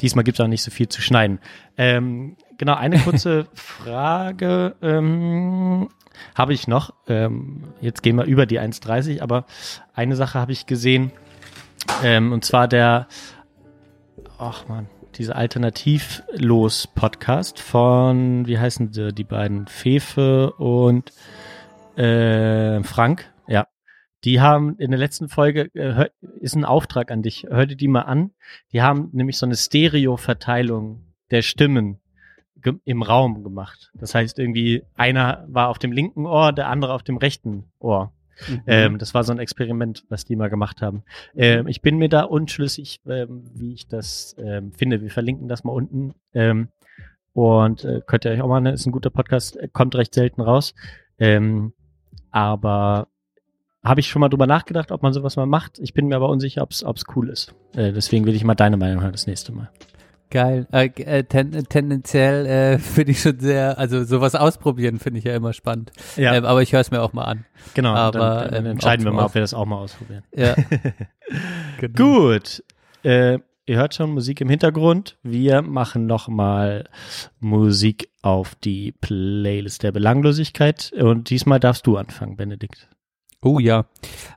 [0.04, 1.40] Diesmal gibt es auch nicht so viel zu schneiden.
[1.78, 5.90] Ähm, genau, eine kurze Frage ähm,
[6.36, 6.94] habe ich noch.
[7.08, 9.46] Ähm, jetzt gehen wir über die 1,30, aber
[9.94, 11.12] eine Sache habe ich gesehen.
[12.04, 13.08] Ähm, und zwar der,
[14.38, 19.66] ach man, dieser Alternativlos-Podcast von, wie heißen die, die beiden?
[19.68, 21.12] Fefe und
[21.98, 23.32] äh, Frank.
[23.48, 23.68] Ja.
[24.24, 26.10] Die haben in der letzten Folge, äh,
[26.40, 28.32] ist ein Auftrag an dich, hör dir die mal an.
[28.72, 32.00] Die haben nämlich so eine Stereo-Verteilung der Stimmen
[32.86, 33.92] im Raum gemacht.
[33.94, 38.14] Das heißt irgendwie, einer war auf dem linken Ohr, der andere auf dem rechten Ohr.
[38.48, 38.62] Mhm.
[38.68, 41.04] Ähm, das war so ein Experiment, was die mal gemacht haben.
[41.36, 45.02] Ähm, ich bin mir da unschlüssig, ähm, wie ich das ähm, finde.
[45.02, 46.14] Wir verlinken das mal unten.
[46.34, 46.70] Ähm,
[47.34, 50.14] und äh, könnt ihr euch auch mal, ne, ist ein guter Podcast, äh, kommt recht
[50.14, 50.74] selten raus.
[51.18, 51.74] Ähm,
[52.32, 53.08] aber
[53.84, 55.80] habe ich schon mal drüber nachgedacht, ob man sowas mal macht.
[55.80, 57.54] Ich bin mir aber unsicher, ob es cool ist.
[57.76, 59.70] Äh, deswegen will ich mal deine Meinung hören das nächste Mal.
[60.34, 60.66] Geil.
[60.72, 65.36] Äh, äh, ten, tendenziell äh, finde ich schon sehr, also sowas ausprobieren finde ich ja
[65.36, 65.92] immer spannend.
[66.16, 67.46] Ja, Ähm, aber ich höre es mir auch mal an.
[67.76, 67.94] genau.
[67.94, 70.24] aber, dann, dann ähm, entscheiden wir mal, ob wir das auch mal ausprobieren.
[70.36, 70.56] Ja.
[71.80, 71.94] genau.
[71.94, 72.64] Gut.
[73.04, 73.38] Äh,
[73.68, 75.20] ihr hört schon Musik im Hintergrund.
[75.22, 76.90] Wir machen nochmal
[77.40, 80.94] Musik auf die Playlist der Belanglosigkeit.
[80.94, 82.90] Und diesmal darfst du anfangen, Benedikt.
[83.44, 83.86] Oh ja.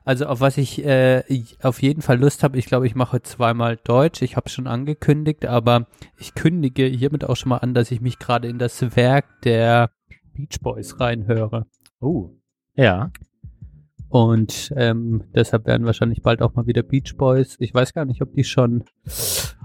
[0.03, 1.23] Also auf was ich äh,
[1.61, 4.21] auf jeden Fall Lust habe, ich glaube, ich mache zweimal Deutsch.
[4.21, 8.19] Ich habe schon angekündigt, aber ich kündige hiermit auch schon mal an, dass ich mich
[8.19, 9.91] gerade in das Werk der
[10.33, 11.67] Beach Boys reinhöre.
[12.01, 12.31] Oh.
[12.75, 13.11] Ja.
[14.09, 17.55] Und ähm, deshalb werden wahrscheinlich bald auch mal wieder Beach Boys.
[17.59, 18.83] Ich weiß gar nicht, ob die schon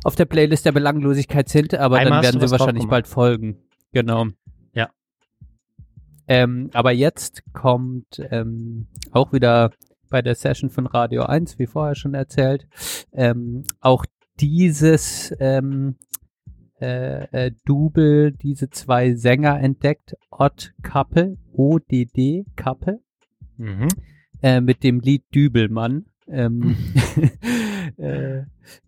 [0.05, 3.59] auf der Playlist der Belanglosigkeit sind, aber Einmal dann werden sie wahrscheinlich bald folgen.
[3.93, 4.29] Genau.
[6.29, 9.73] Ähm, aber jetzt kommt ähm, auch wieder
[10.09, 12.67] bei der Session von Radio 1, wie vorher schon erzählt,
[13.13, 14.05] ähm, auch
[14.41, 15.97] dieses ähm,
[16.81, 23.01] äh, äh, Double diese zwei Sänger entdeckt, Odd Couple, O-D-D Couple,
[23.57, 23.89] Mhm.
[24.43, 26.07] äh, mit dem Lied Dübelmann.
[26.29, 26.77] Ähm,
[27.99, 28.43] äh,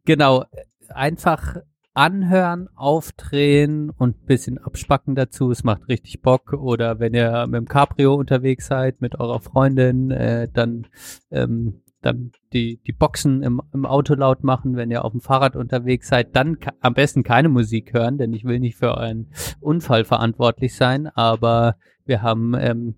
[0.05, 0.45] genau,
[0.89, 1.57] einfach
[1.95, 5.51] anhören, aufdrehen und ein bisschen abspacken dazu.
[5.51, 6.53] Es macht richtig Bock.
[6.53, 10.89] Oder wenn ihr mit dem Cabrio unterwegs seid, mit eurer Freundin, äh, dann,
[11.31, 14.77] ähm, dann die, die Boxen im, im Auto laut machen.
[14.77, 18.45] Wenn ihr auf dem Fahrrad unterwegs seid, dann am besten keine Musik hören, denn ich
[18.45, 19.31] will nicht für euren
[19.61, 21.07] Unfall verantwortlich sein.
[21.07, 22.97] Aber wir haben ähm,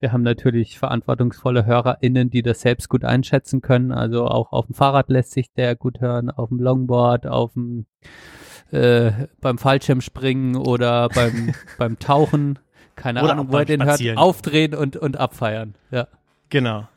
[0.00, 3.92] wir haben natürlich verantwortungsvolle HörerInnen, die das selbst gut einschätzen können.
[3.92, 7.86] Also auch auf dem Fahrrad lässt sich der gut hören, auf dem Longboard, auf dem
[8.72, 12.58] äh, beim Fallschirmspringen oder beim beim Tauchen.
[12.96, 14.00] Keine Oder Ahnung, wo beim den hört.
[14.16, 15.74] Aufdrehen und und abfeiern.
[15.90, 16.08] Ja.
[16.50, 16.88] Genau.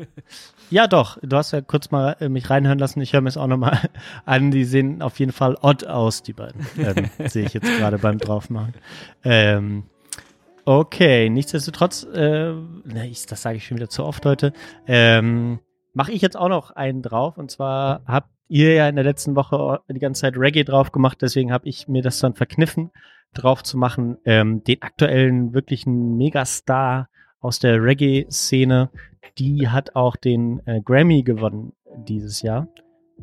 [0.72, 1.20] Ja, doch.
[1.22, 3.00] Du hast ja kurz mal äh, mich reinhören lassen.
[3.02, 3.80] Ich höre mir es auch nochmal
[4.26, 4.50] an.
[4.50, 6.66] Die sehen auf jeden Fall odd aus, die beiden.
[6.78, 8.74] Ähm, sehe ich jetzt gerade beim draufmachen.
[9.24, 9.84] Ähm,
[10.66, 14.54] okay, nichtsdestotrotz, äh, ne, das sage ich schon wieder zu oft heute,
[14.88, 15.60] ähm,
[15.94, 17.38] mache ich jetzt auch noch einen drauf.
[17.38, 21.20] Und zwar habt ihr ja in der letzten Woche die ganze Zeit Reggae drauf gemacht.
[21.22, 22.92] Deswegen habe ich mir das dann verkniffen,
[23.34, 24.18] drauf zu machen.
[24.26, 27.10] Ähm, den aktuellen wirklichen Megastar
[27.40, 28.90] aus der Reggae-Szene,
[29.38, 32.68] die hat auch den äh, Grammy gewonnen dieses Jahr.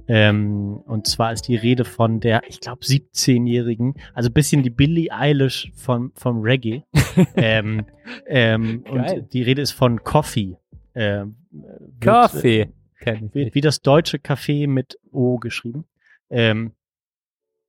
[0.09, 4.71] Ähm, und zwar ist die Rede von der, ich glaube, 17-Jährigen, also ein bisschen die
[4.71, 6.83] Billie Eilish von, vom Reggae.
[7.37, 7.87] ähm,
[8.27, 10.57] ähm, und die Rede ist von Coffee.
[10.95, 11.37] Ähm,
[12.01, 12.69] wird,
[13.35, 15.85] äh, wie das deutsche Café mit O geschrieben.
[16.29, 16.73] Ähm,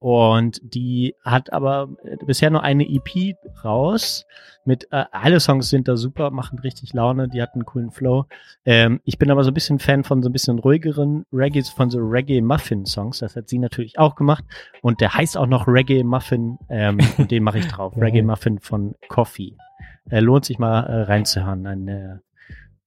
[0.01, 4.25] und die hat aber äh, bisher nur eine EP raus.
[4.65, 8.25] Mit äh, alle Songs sind da super, machen richtig Laune, die hatten einen coolen Flow.
[8.65, 11.91] Ähm, ich bin aber so ein bisschen Fan von so ein bisschen ruhigeren Reggae, von
[11.91, 13.19] so Reggae Muffin Songs.
[13.19, 14.43] Das hat sie natürlich auch gemacht.
[14.81, 16.57] Und der heißt auch noch Reggae Muffin.
[16.67, 17.95] Ähm, und den mache ich drauf.
[17.95, 19.55] Reggae Muffin von Coffee.
[20.09, 21.67] Äh, lohnt sich mal äh, reinzuhören.
[21.67, 22.23] Eine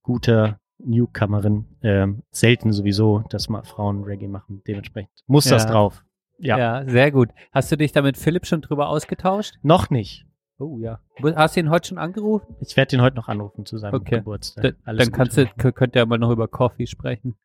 [0.03, 1.65] gute Newcomerin.
[1.81, 4.61] Ähm, selten sowieso, dass mal Frauen Reggae machen.
[4.67, 5.71] Dementsprechend muss das Ja.
[5.71, 6.03] drauf.
[6.37, 6.57] Ja.
[6.57, 6.85] Ja.
[6.89, 7.29] sehr gut.
[7.51, 9.55] Hast du dich da mit Philipp schon drüber ausgetauscht?
[9.61, 10.25] Noch nicht.
[10.57, 10.99] Oh ja.
[11.35, 12.55] Hast du ihn heute schon angerufen?
[12.61, 14.17] Ich werde ihn heute noch anrufen zu seinem Okay.
[14.19, 14.63] Geburtstag.
[14.63, 17.35] Da, Alles dann kannst du, könnt ihr mal noch über Coffee sprechen.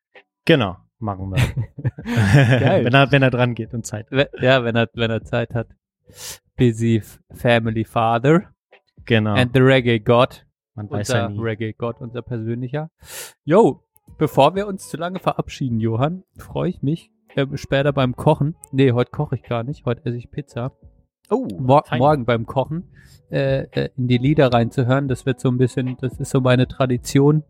[0.45, 1.37] Genau, machen wir.
[2.83, 4.07] Wenn, er, wenn er dran geht und Zeit.
[4.11, 5.67] We- Ja, wenn er, wenn er Zeit hat.
[6.57, 7.01] Busy
[7.33, 8.53] Family Father
[9.05, 9.33] Genau.
[9.33, 10.45] and the Reggae God.
[10.75, 11.43] Man weiß ja Unser nie.
[11.43, 12.89] Reggae God, unser persönlicher.
[13.43, 13.83] Jo,
[14.17, 18.55] bevor wir uns zu lange verabschieden, Johann, freue ich mich ähm, später beim Kochen.
[18.71, 19.85] Nee, heute koche ich gar nicht.
[19.85, 20.71] Heute esse ich Pizza.
[21.29, 21.99] Oh, Mor fein.
[21.99, 22.89] morgen beim Kochen
[23.31, 25.07] äh, äh, in die Lieder reinzuhören.
[25.07, 27.43] Das wird so ein bisschen, das ist so meine Tradition.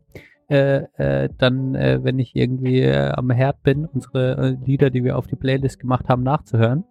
[0.50, 5.02] Äh, äh, dann, äh, wenn ich irgendwie äh, am Herd bin, unsere äh, Lieder, die
[5.02, 6.84] wir auf die Playlist gemacht haben, nachzuhören.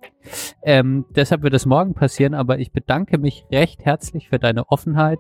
[0.63, 5.19] Ähm, deshalb wird es morgen passieren, aber ich bedanke mich recht herzlich für deine Offenheit,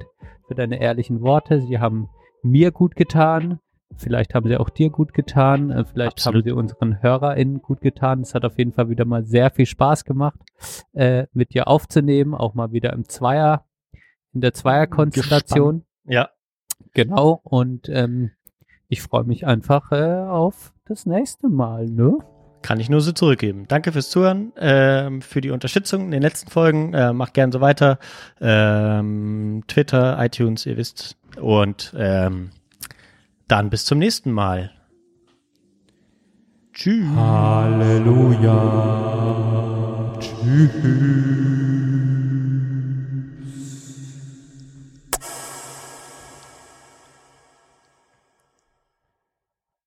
[0.48, 1.60] für deine ehrlichen Worte.
[1.60, 2.08] Sie haben
[2.42, 3.60] mir gut getan.
[3.96, 5.70] Vielleicht haben sie auch dir gut getan.
[5.70, 6.36] Äh, vielleicht Absolut.
[6.36, 8.20] haben sie unseren HörerInnen gut getan.
[8.22, 10.40] Es hat auf jeden Fall wieder mal sehr viel Spaß gemacht,
[10.92, 12.34] äh, mit dir aufzunehmen.
[12.34, 13.66] Auch mal wieder im Zweier,
[14.32, 15.84] in der Zweierkonstellation.
[16.04, 16.30] Ja,
[16.92, 17.40] Genau.
[17.44, 18.32] Und ähm,
[18.88, 22.18] ich freue mich einfach äh, auf das nächste Mal, ne?
[22.62, 23.64] kann ich nur so zurückgeben.
[23.68, 26.92] Danke fürs Zuhören, ähm, für die Unterstützung in den letzten Folgen.
[26.92, 27.98] Äh, macht gern so weiter.
[28.38, 31.16] Ähm, Twitter, iTunes, ihr wisst.
[31.40, 32.50] Und ähm,
[33.50, 34.70] dann bis zum nächsten Mal.
[36.72, 37.06] Tschüss.
[37.16, 38.56] Halleluja.
[40.20, 41.59] Tschüss.